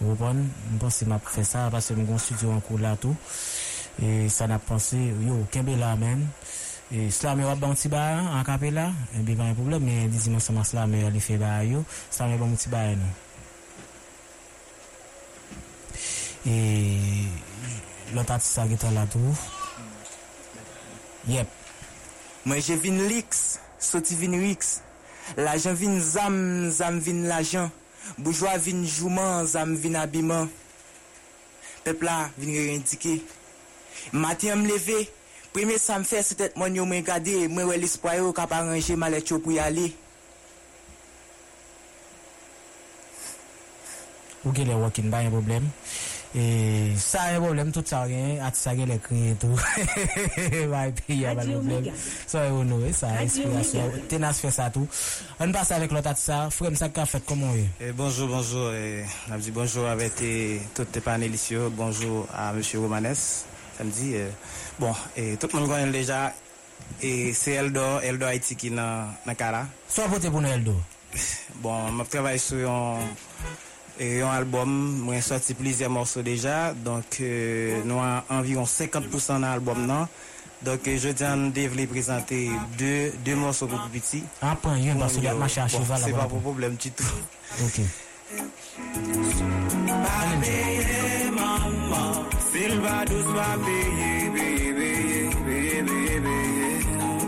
[0.00, 2.96] Wopon, m pon si m ap fe sa, apase m gon studio an kou la
[3.00, 3.12] tou,
[4.00, 6.24] e sa nap pense, yo, kenbe la men,
[6.92, 8.02] E slame wap ban ti ba
[8.36, 11.14] an kape la, e bi ban yon problem, men di di man seman slame yon
[11.14, 13.12] li fe ba yo, slame ban ti ba nou.
[16.44, 16.56] E
[18.12, 19.32] lot ati sa getan la tou.
[21.32, 21.48] Yep.
[22.44, 24.82] Mwen je vin liks, soti vin wiks.
[25.40, 26.36] Lajan vin zam,
[26.70, 27.70] zam vin lajan.
[28.20, 30.50] Boujwa vin jouman, zam vin abiman.
[31.84, 33.22] Pepla vin re indike.
[34.12, 35.08] Mati am leve.
[35.54, 38.50] Prime sa m fè se tèt moun yo mwen gade, mwen wè l'espwa yo kap
[38.56, 39.84] aranje malet yo pou yale.
[44.42, 45.70] Ou gen le wakin ba yon problem.
[46.34, 46.42] E
[46.98, 49.54] sa yon problem tout sa gen, ati sa gen le kriye tou.
[50.74, 51.86] Ba epi yon ba problem.
[52.26, 54.10] So yon nou e sa, inspirasyon.
[54.10, 54.90] Tenas fè sa tou.
[55.38, 57.70] An bas avèk lot ati sa, frem sa ka fèt komon yon.
[57.78, 57.94] e.
[57.94, 58.74] Bonjour, bonjour.
[58.74, 61.70] Eh, Nabdi bonjour avè te eh, tout te panelisyon.
[61.78, 62.64] Bonjour a M.
[62.82, 63.44] Romanes.
[63.76, 64.14] Samedi.
[64.14, 64.26] Eh,
[64.78, 66.32] bon, et tout le monde connaît déjà.
[67.02, 69.66] Et c'est Eldo, Eldo Haïti qui dans dans Kara.
[69.88, 70.74] Soit voté pour nous Eldo?
[71.56, 72.98] Bon, je travaille sur un,
[73.98, 74.68] et un album.
[74.68, 76.74] Moi, sorti plusieurs morceaux déjà.
[76.74, 79.86] Donc, euh, nous avons environ 50% dans l'album.
[79.86, 80.08] Non?
[80.62, 84.24] Donc, euh, je tiens de vous présenter deux, deux morceaux pour plus petits.
[84.42, 86.40] Ah, point, il y a qu'il y a marché à Bon, cheval C'est pas pour
[86.40, 87.04] problème du tout.
[87.64, 87.80] Ok.
[92.54, 95.24] Silva douce va payer, payer, payer.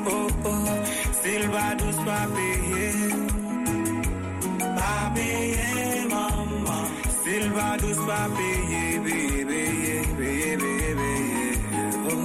[0.06, 0.66] Oh oh,
[1.20, 2.92] Silva douce va payer.
[4.76, 4.94] Va.
[7.24, 9.44] Silva douce va payer, payer,
[10.16, 11.58] payer, payer.
[12.08, 12.22] Oh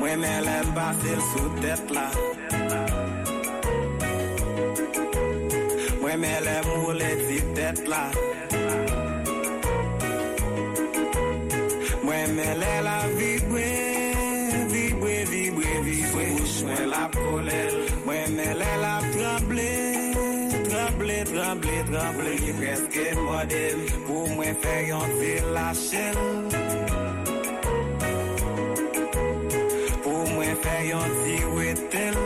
[0.00, 1.18] moi mais l'aime passer
[1.62, 2.10] tête là.
[6.00, 7.14] Moi mais l'aime rouler
[7.54, 8.10] tête là.
[12.10, 13.66] Mwen me lè la vibwe,
[14.72, 16.24] vibwe, vibwe, vibwe
[16.64, 17.60] Mwen la pole,
[18.04, 19.68] mwen me lè la tremble
[20.66, 23.62] Tremble, tremble, tremble Ki preske mwade,
[24.08, 26.04] pou mwen fè yon te lache
[30.02, 32.20] Pou mwen fè yon ti wetel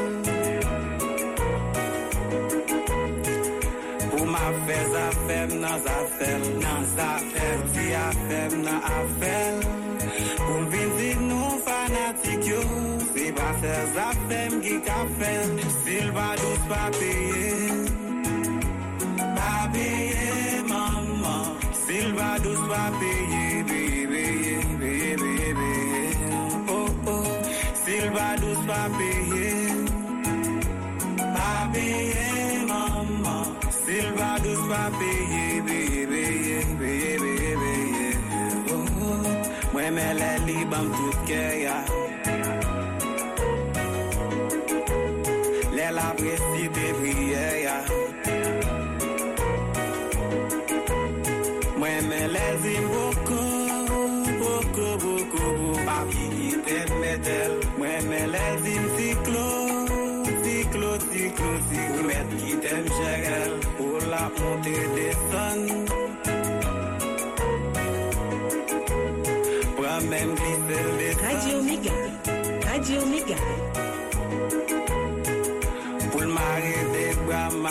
[4.45, 9.74] Afez afem nan zafem, nan zafem, ti afem nan afem
[10.71, 12.61] Di nou fanatik yo
[13.13, 15.51] Se ba fè zafèm ki ka fèl
[15.85, 17.53] Sil ba dous pa peye
[19.37, 21.53] Pa peye maman
[21.85, 26.05] Sil ba dous pa peye Peye, peye, peye, peye, peye
[26.73, 27.29] Oh oh
[27.85, 29.53] Sil ba dous pa peye
[31.37, 32.31] Pa peye
[32.73, 33.45] maman
[33.85, 35.94] Sil ba dous pa Peye, peye,
[39.85, 41.85] Wemele liba mtutkeya
[45.75, 46.54] Lela brisa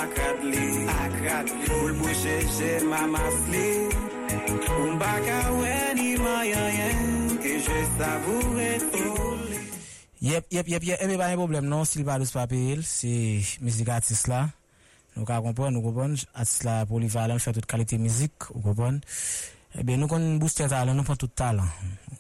[0.04, 1.68] akrat li, akrat li.
[1.70, 3.68] Poul pou cheche mama fli
[4.94, 9.62] Mba ka wè ni mayanyen Ke jè savoure tou li.
[10.24, 11.84] Yep, yep, yep, yep, ebe ba yon problem non?
[11.84, 13.12] Silva Lous Papil, se
[13.60, 14.46] mizik atis la.
[15.18, 16.16] Nou ka kompon, nou kompon.
[16.32, 19.02] Atis la pou li valan, fè tout kalite mizik, ou kompon.
[19.74, 21.70] Eh Ebe, nou kon booste talan, nou pon tout talan.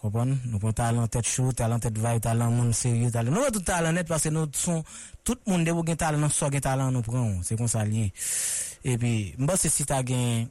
[0.01, 0.33] Kompon?
[0.49, 3.35] Nou pon talan tet chou, talan tet vay, talan moun serye, talan.
[3.35, 4.81] Nou pon tout talan net, pase nou son,
[5.21, 8.09] tout moun debou gen talan, nou so gen talan nou pran, se kon sa liye.
[8.81, 10.49] Ebe, mba se si ta gen,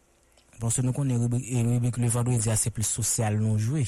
[0.63, 3.59] pon se nou kon e rubik le vandou, e zi ase ah, pli sosyal nou
[3.59, 3.87] jwe.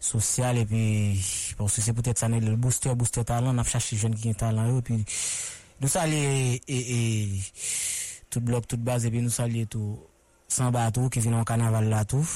[0.00, 1.20] social et puis
[1.58, 4.34] parce que c'est peut-être ça le booster booster talent on a cherché jeunes qui ont
[4.34, 5.04] talent et puis
[5.80, 7.28] nous saluer et, et, et
[8.30, 9.98] tout bloc toute base et puis nous saluer tout
[10.50, 12.26] San batou ki vinon kanaval la tou.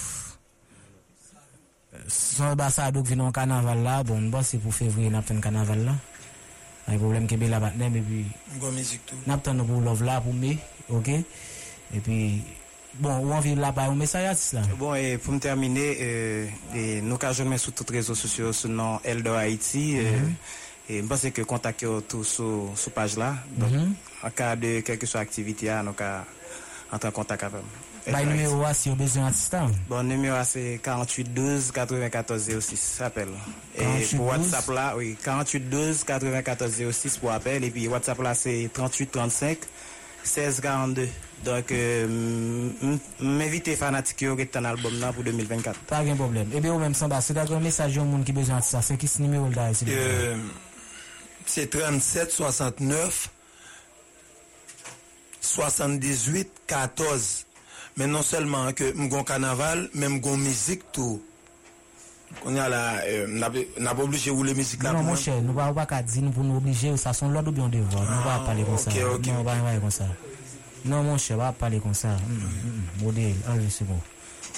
[2.07, 5.95] San basado ki vinon kanaval la, bon ba se pou fevriye napten kanaval la.
[6.87, 8.25] Ay problem kebe la batnen, e epi
[9.27, 10.53] napten nou pou lov la pou me,
[10.93, 11.09] ok?
[11.97, 12.19] Epi,
[13.01, 14.67] bon, ou an viv la pa ou me sa yatis la.
[14.77, 18.71] Bon, e pou m termine, euh, nou ka joun men sou tout rezo sosyo sou
[18.71, 19.89] nan Eldo Haiti.
[19.97, 20.29] Mm -hmm.
[20.29, 20.99] euh, E, mhm.
[20.99, 23.29] e mba se ke kontak yo tou sou, sou page la.
[23.29, 24.33] An mm -hmm.
[24.35, 26.25] ka de kelke sou aktivite ya, an ka
[26.91, 27.65] an tan kontak avan.
[28.05, 29.73] Bay numero a si yo bezwen asistan?
[29.89, 33.29] Bon, numero a se 4812-9406 apel.
[33.79, 33.81] 4812?
[33.81, 37.65] E pou WhatsApp la, oui, 4812-9406 pou apel.
[37.65, 41.09] E pi WhatsApp la se 3835-1642.
[41.45, 41.69] Donk,
[43.21, 45.81] m'invite fanatik yo get tan albom nan pou 2024.
[45.89, 46.53] Pa gen problem.
[46.57, 49.19] Ebe ou men sanda, se da kon mesaj yo moun ki bezwen asistan, se kis
[49.21, 49.97] numero l da e se li?
[51.45, 53.29] Se 3769
[55.45, 57.44] 78 14
[57.95, 61.21] Men non selman ke mgon kanaval, men mgon mizik tou.
[62.43, 65.15] Konya la, euh, nan pa oblije ou le mizik la non, pou mwen?
[65.15, 67.13] Non mwen chè, nou pa ou pa ka di, nou pou nou oblije ou sa
[67.15, 68.03] son lòd ou byon devon.
[68.03, 68.91] Ah, nou pa ou pale kon sa.
[68.91, 69.31] Ok, ok.
[70.85, 72.17] Non mwen non, chè, pa ou pale kon sa.
[72.19, 72.91] Hmm, hmm, hmm.
[73.05, 74.03] Mwode, anve se bon.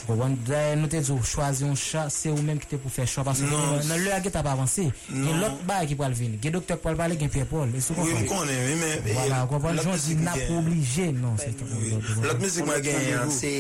[0.06, 3.06] Wan dè nou te djou chwazi yon chan, se ou menm ki te pou fè
[3.10, 6.36] chan, paske nan lè a gè ta pa avansè, gen lòt bay ki pou alvin,
[6.42, 8.20] gen doktor pou alvale, gen piè pou al, e sou konpon.
[8.20, 9.08] Oui, konè, oui, men.
[9.16, 11.34] Wala, konpon, joun di na pou oblige, non.
[12.22, 13.50] Lòt mèzik mwen gen yon, se,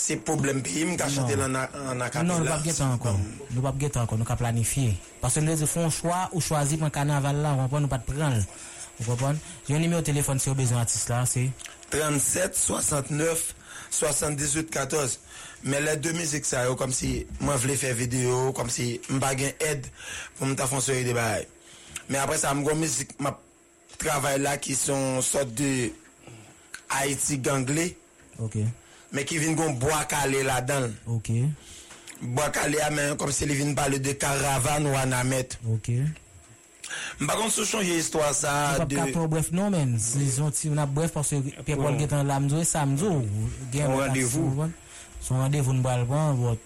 [0.00, 2.26] se problem pi, mwen ka chante lè an akapè la.
[2.26, 4.96] Non, nou pap gè tan ankon, nou pap gè tan ankon, nou ka planifiye.
[5.22, 8.40] Paske nou de fon chwa, ou chwazi pou an kanaval la, konpon, nou pat pran,
[9.06, 9.38] konpon.
[9.70, 11.46] Yon nime ou telefon se ou bezon atis la, se?
[11.94, 13.59] 37 69
[13.90, 15.18] 78-14
[15.64, 19.34] men le 2 mizik sa yo kom si mwen vle fe video kom si mba
[19.38, 19.88] gen ed
[20.38, 21.46] pou mta fonsoye de bay
[22.08, 23.34] men apre sa mgon mizik ma
[24.00, 25.90] travay la ki son sot de
[26.90, 27.90] Haiti gangle
[28.38, 28.66] okay.
[29.12, 31.44] men ki vin gon boakale la dan okay.
[32.20, 35.92] boakale a men kom si li vin pale de karavan ou anamet ok
[37.20, 38.96] Mpa kon sou chanje histwa sa de...
[38.96, 42.66] Mpa kon bref nou men, zon ti mna bref pwase pe pon getan lamzou e
[42.68, 43.22] samzou.
[43.72, 44.50] Son randevou.
[44.56, 44.74] Bon.
[45.20, 46.56] Son randevou nou bal bon,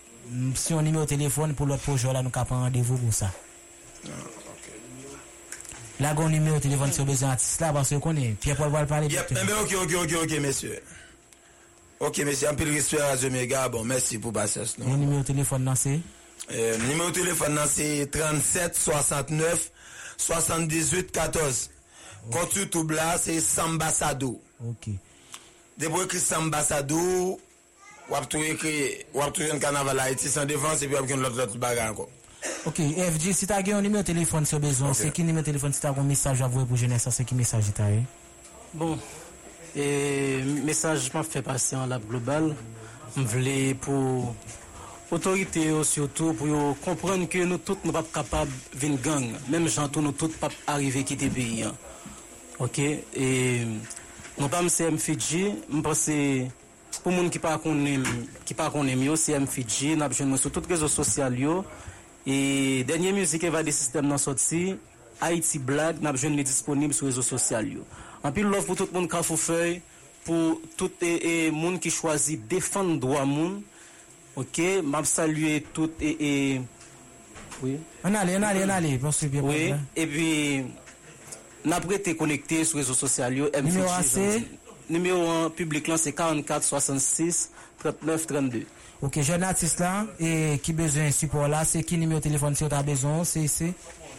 [0.57, 3.31] si yon nime ou telefon pou lot pojou la nou ka pan randevou pou sa.
[4.09, 4.25] Ah,
[6.01, 9.11] la gon nime ou telefon sou bezan atis la pwase konen, pe pon bal pale.
[9.13, 10.83] Yep, mbe ok, ok, ok, ok, mesye.
[12.05, 14.91] Ok, mesye, anpil rispe a zo mega, bon, mersi pou bases nou.
[14.91, 15.99] Yon nime ou telefon nan se?
[16.51, 19.71] Euh, nime ou telefon nan se 37 69
[20.19, 21.69] 78-14.
[22.33, 24.41] Kontu toubla se Sambasado.
[24.71, 24.95] Ok.
[25.77, 27.01] Debo ekri Sambasado,
[28.09, 31.37] wap tou ekri, wap tou yon kanaval la iti san defans epi wap yon lot
[31.37, 32.09] lot baga anko.
[32.69, 32.81] Ok,
[33.17, 35.09] FG, si ta gen yon nime telefon se bezon, okay.
[35.09, 37.89] se ki nime telefon si ta kon mesaj avwe pou jenesa, se ki mesaj ita
[37.93, 38.03] e?
[38.75, 38.99] Bon,
[39.77, 39.87] e,
[40.65, 42.53] mesaj ma fe pase an lab global,
[43.17, 44.29] m vle pou...
[45.13, 49.69] otorite yo surtout pou yo komprende ke nou tout nou pap kapab vin gang, menm
[49.69, 51.77] jantou nou tout pap arrive ki te peyi an.
[52.63, 52.79] Ok,
[53.13, 53.29] e
[54.39, 54.99] nou pa mse M.
[55.03, 56.17] Fidji, mpase
[57.03, 58.05] pou moun ki pa konem,
[58.47, 59.49] ki pa konem yo, se M.
[59.51, 61.61] Fidji, nap jen mwen sou tout rezo sosyal yo,
[62.23, 64.77] e denye müzik eva de sistem nan sot si,
[65.19, 67.85] Haiti Black, nap jen li disponib sou rezo sosyal yo.
[68.25, 69.81] Anpil love pou tout moun ka fou fey,
[70.25, 73.61] pou tout e, e moun ki chwazi defan dwa moun,
[74.37, 76.17] OK, m'a saluer tout et,
[76.55, 76.61] et
[77.63, 77.79] oui.
[78.03, 79.79] On ale, on ale, on que Pierre Paul Oui, la.
[79.97, 80.65] et puis
[81.65, 83.25] n'a pas été connecté sur les réseaux sociaux
[83.63, 84.43] Numéro c'est?
[84.91, 88.67] Numéro 1 public là c'est 44 66 39 32.
[89.03, 92.71] Ok, jeune artiste la, e ki bezwen support la, se ki numéro téléphone si ou
[92.73, 93.67] ta bezon, se se?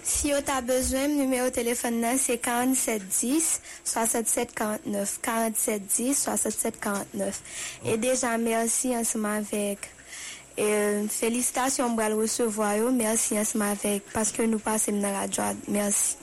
[0.06, 5.20] Si yo ta bezwen, numéro téléphone nan c'est 47 10 67 49.
[5.24, 7.42] 47 10 67 49.
[7.86, 9.90] Et déjà, merci ensemble avec.
[10.56, 16.16] Felicitasyon mbral resevoyo, mersi ansma vek, paske nou pasem nan radyo, mersi.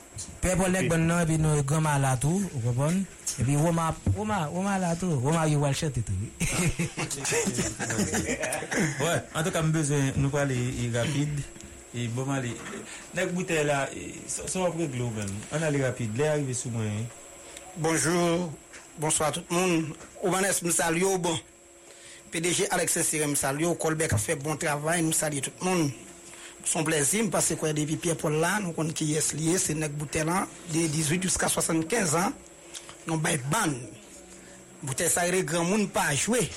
[0.42, 2.98] Pepol nek bon nan, epi nou goma la tou, ou kopon,
[3.40, 6.16] epi woma, woma, woma la tou, woma yu wal chet etou.
[9.02, 10.56] Ouè, an tou ka mbeze nou pale
[10.96, 11.44] rapide,
[11.92, 12.52] e boma li,
[13.16, 13.84] nek boute la,
[14.28, 17.04] sou apre glou men, an ale rapide, le arrive sou mwen.
[17.76, 18.50] Bonjour,
[19.00, 21.40] bonsoir tout moun, oumanes msalyo bon.
[22.32, 23.74] PDG Alex nous saluons.
[23.74, 25.90] Colbert a fait bon travail, nous saluons tout le monde.
[26.64, 29.92] Son plaisir, parce que depuis Pierre Paul là, nous connaissons qui est lié, c'est Nek
[29.92, 32.32] Boutel là, de 18 jusqu'à 75 ans.
[33.06, 33.72] Nous bail ban.
[34.82, 36.48] Boutel ça, les grands monde pas jouer.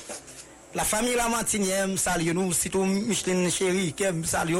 [0.73, 4.56] La famille La Martinière, me salue nous, surtout Micheline Chéri, qui salue.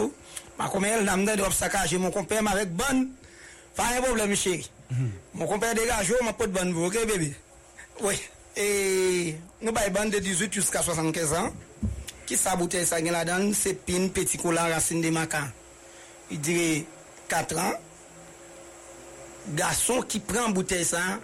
[0.60, 3.10] Ma n'a pas de saccage, mon compère avec bonne.
[3.76, 4.70] Pas un problème, chéri.
[5.34, 7.34] Mon compère dégage, m'a pas de bonne vous, ok, bébé?
[8.02, 8.16] Oui.
[8.58, 11.54] Et nous ban de 18 jusqu'à 75 ans.
[12.26, 15.44] Qui sa bouteille ça là-dedans, c'est pin petit cola racine de maca.
[16.32, 16.86] Il dirait
[17.28, 17.74] 4 ans.
[19.50, 21.20] Garçon qui prend bouteille ça,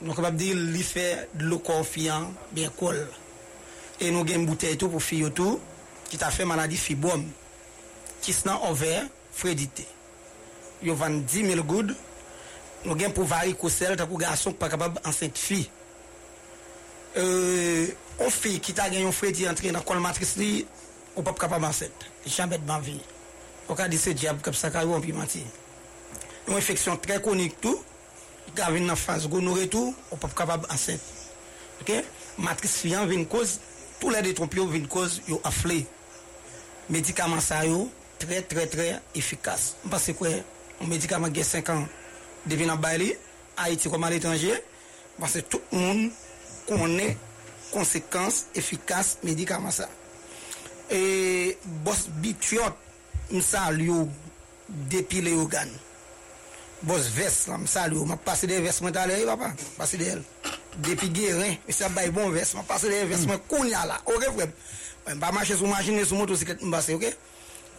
[0.00, 3.06] nous capable dire lui fait de l'eau confiant bien cool.
[4.00, 5.60] Et nous avons une bouteille tout pour fille tout
[6.08, 7.28] qui t'a fait maladie fibrome
[8.22, 9.86] qui se en ovaire frédité.
[10.82, 11.94] Yo vend 10 000 gouttes.
[12.86, 15.68] Nous avons pour varicocèle, pour garçon qui pas capable enceinte fille.
[17.18, 20.66] ou fi ki ta gen yon fredi entri nan kol matris li,
[21.16, 22.06] ou pap kapab anset.
[22.26, 22.98] Jambet ban vi.
[23.68, 25.42] Ou ka di se diab kap sakaryo an pi mati.
[26.46, 27.80] Yon infeksyon tre konik tou,
[28.56, 31.02] gavin nan faz gonore tou, ou pap kapab anset.
[31.82, 31.94] Ok?
[32.40, 33.58] Matris fiyan vin koz,
[34.00, 35.82] tou la detron pi yo vin koz yo afle.
[36.90, 37.84] Medikaman sa yo,
[38.20, 39.74] tre tre tre efikas.
[39.84, 40.40] Mpase kwe,
[40.88, 41.86] medikaman gen 5 an
[42.48, 43.12] devin an bay li,
[43.60, 44.56] a iti koman l'etranje,
[45.18, 46.08] mpase tout moun
[46.70, 47.16] konen
[47.74, 49.88] konsekans efikas medikaman sa.
[50.90, 52.74] E bos bityot
[53.34, 54.04] msal yo
[54.90, 55.70] depile yo gan.
[56.82, 60.22] Bos ves la msal yo, ma pase de ves mwen talè, papa, pase de el.
[60.80, 64.30] Depi geren, msal bay bon ves, ma pase de ves mwen koun ya la, ok
[64.30, 64.54] fweb.
[65.04, 67.10] Mwen pa mache sou machine, sou motosiklet mbase, ok?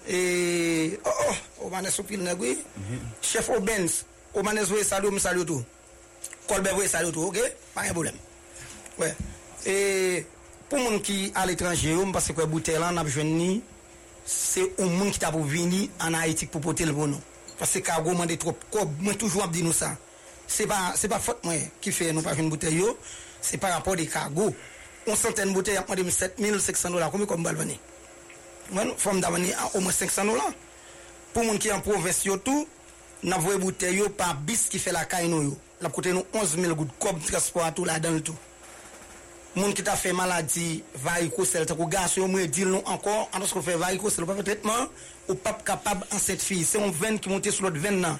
[0.07, 0.19] E,
[1.05, 2.55] oh oh, omane sou pil negwe.
[3.21, 4.03] Chef Obens,
[4.33, 5.65] omane sou e salyo msalyo tou.
[6.47, 7.41] Kolbe vwe salyo tou, ok?
[7.73, 8.17] Pan yon bolem.
[9.01, 9.11] Ouè.
[9.65, 10.23] E
[10.69, 13.51] pou moun ki al etranje yo, mpase kwe boutel an ap jwen ni,
[14.25, 17.21] se ou moun ki ta pou vini an Haitik pou potel pou nou.
[17.59, 19.91] Pase kargo mwen de trop kob, mwen toujou ap di nou sa.
[20.49, 22.95] Se pa, se pa fote mwen ki fe nou pa jwen boutel yo,
[23.41, 24.51] se pa rapor de kargo.
[25.09, 27.77] On santen boutel ap mwen de 7500 dola, komi kom bal veni.
[28.71, 30.45] Mwen fom da veni an omen 500 dola.
[31.31, 32.65] Pou moun ki an provins yo tou,
[33.21, 35.59] nan vwe boutel yo pa bis ki fe la kay nou yo.
[35.81, 38.37] La kote nou 11000 gout kob transport tou la dan tou.
[39.53, 44.43] Moun qui t'a t'as gaz, yo mwen encore, en ce qu'on fait varicocèle, pas fait
[44.43, 44.87] traitement,
[45.27, 46.63] ou pas capable en cette fille.
[46.63, 48.17] C'est un veine qui monte sur l'autre veine là.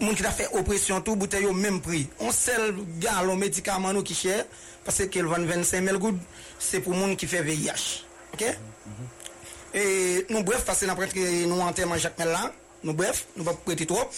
[0.00, 2.08] Moun qui t'a fait opération, tout bouteille au même prix.
[2.20, 4.44] On seul galon médicament nous qui cher,
[4.84, 6.20] parce qu'il vend 25 000 gouttes,
[6.58, 8.04] c'est pour moun qui fait VIH.
[8.34, 8.44] Ok?
[9.72, 12.50] Et nous bref, parce que nous prêtre nous enterrement Jacques Mellan,
[12.84, 14.10] nous bref, nous pas prêter trop.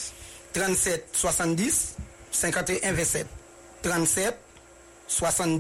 [0.53, 1.95] 37 70
[2.33, 3.27] 51 27.
[3.83, 4.37] 37
[5.07, 5.59] 70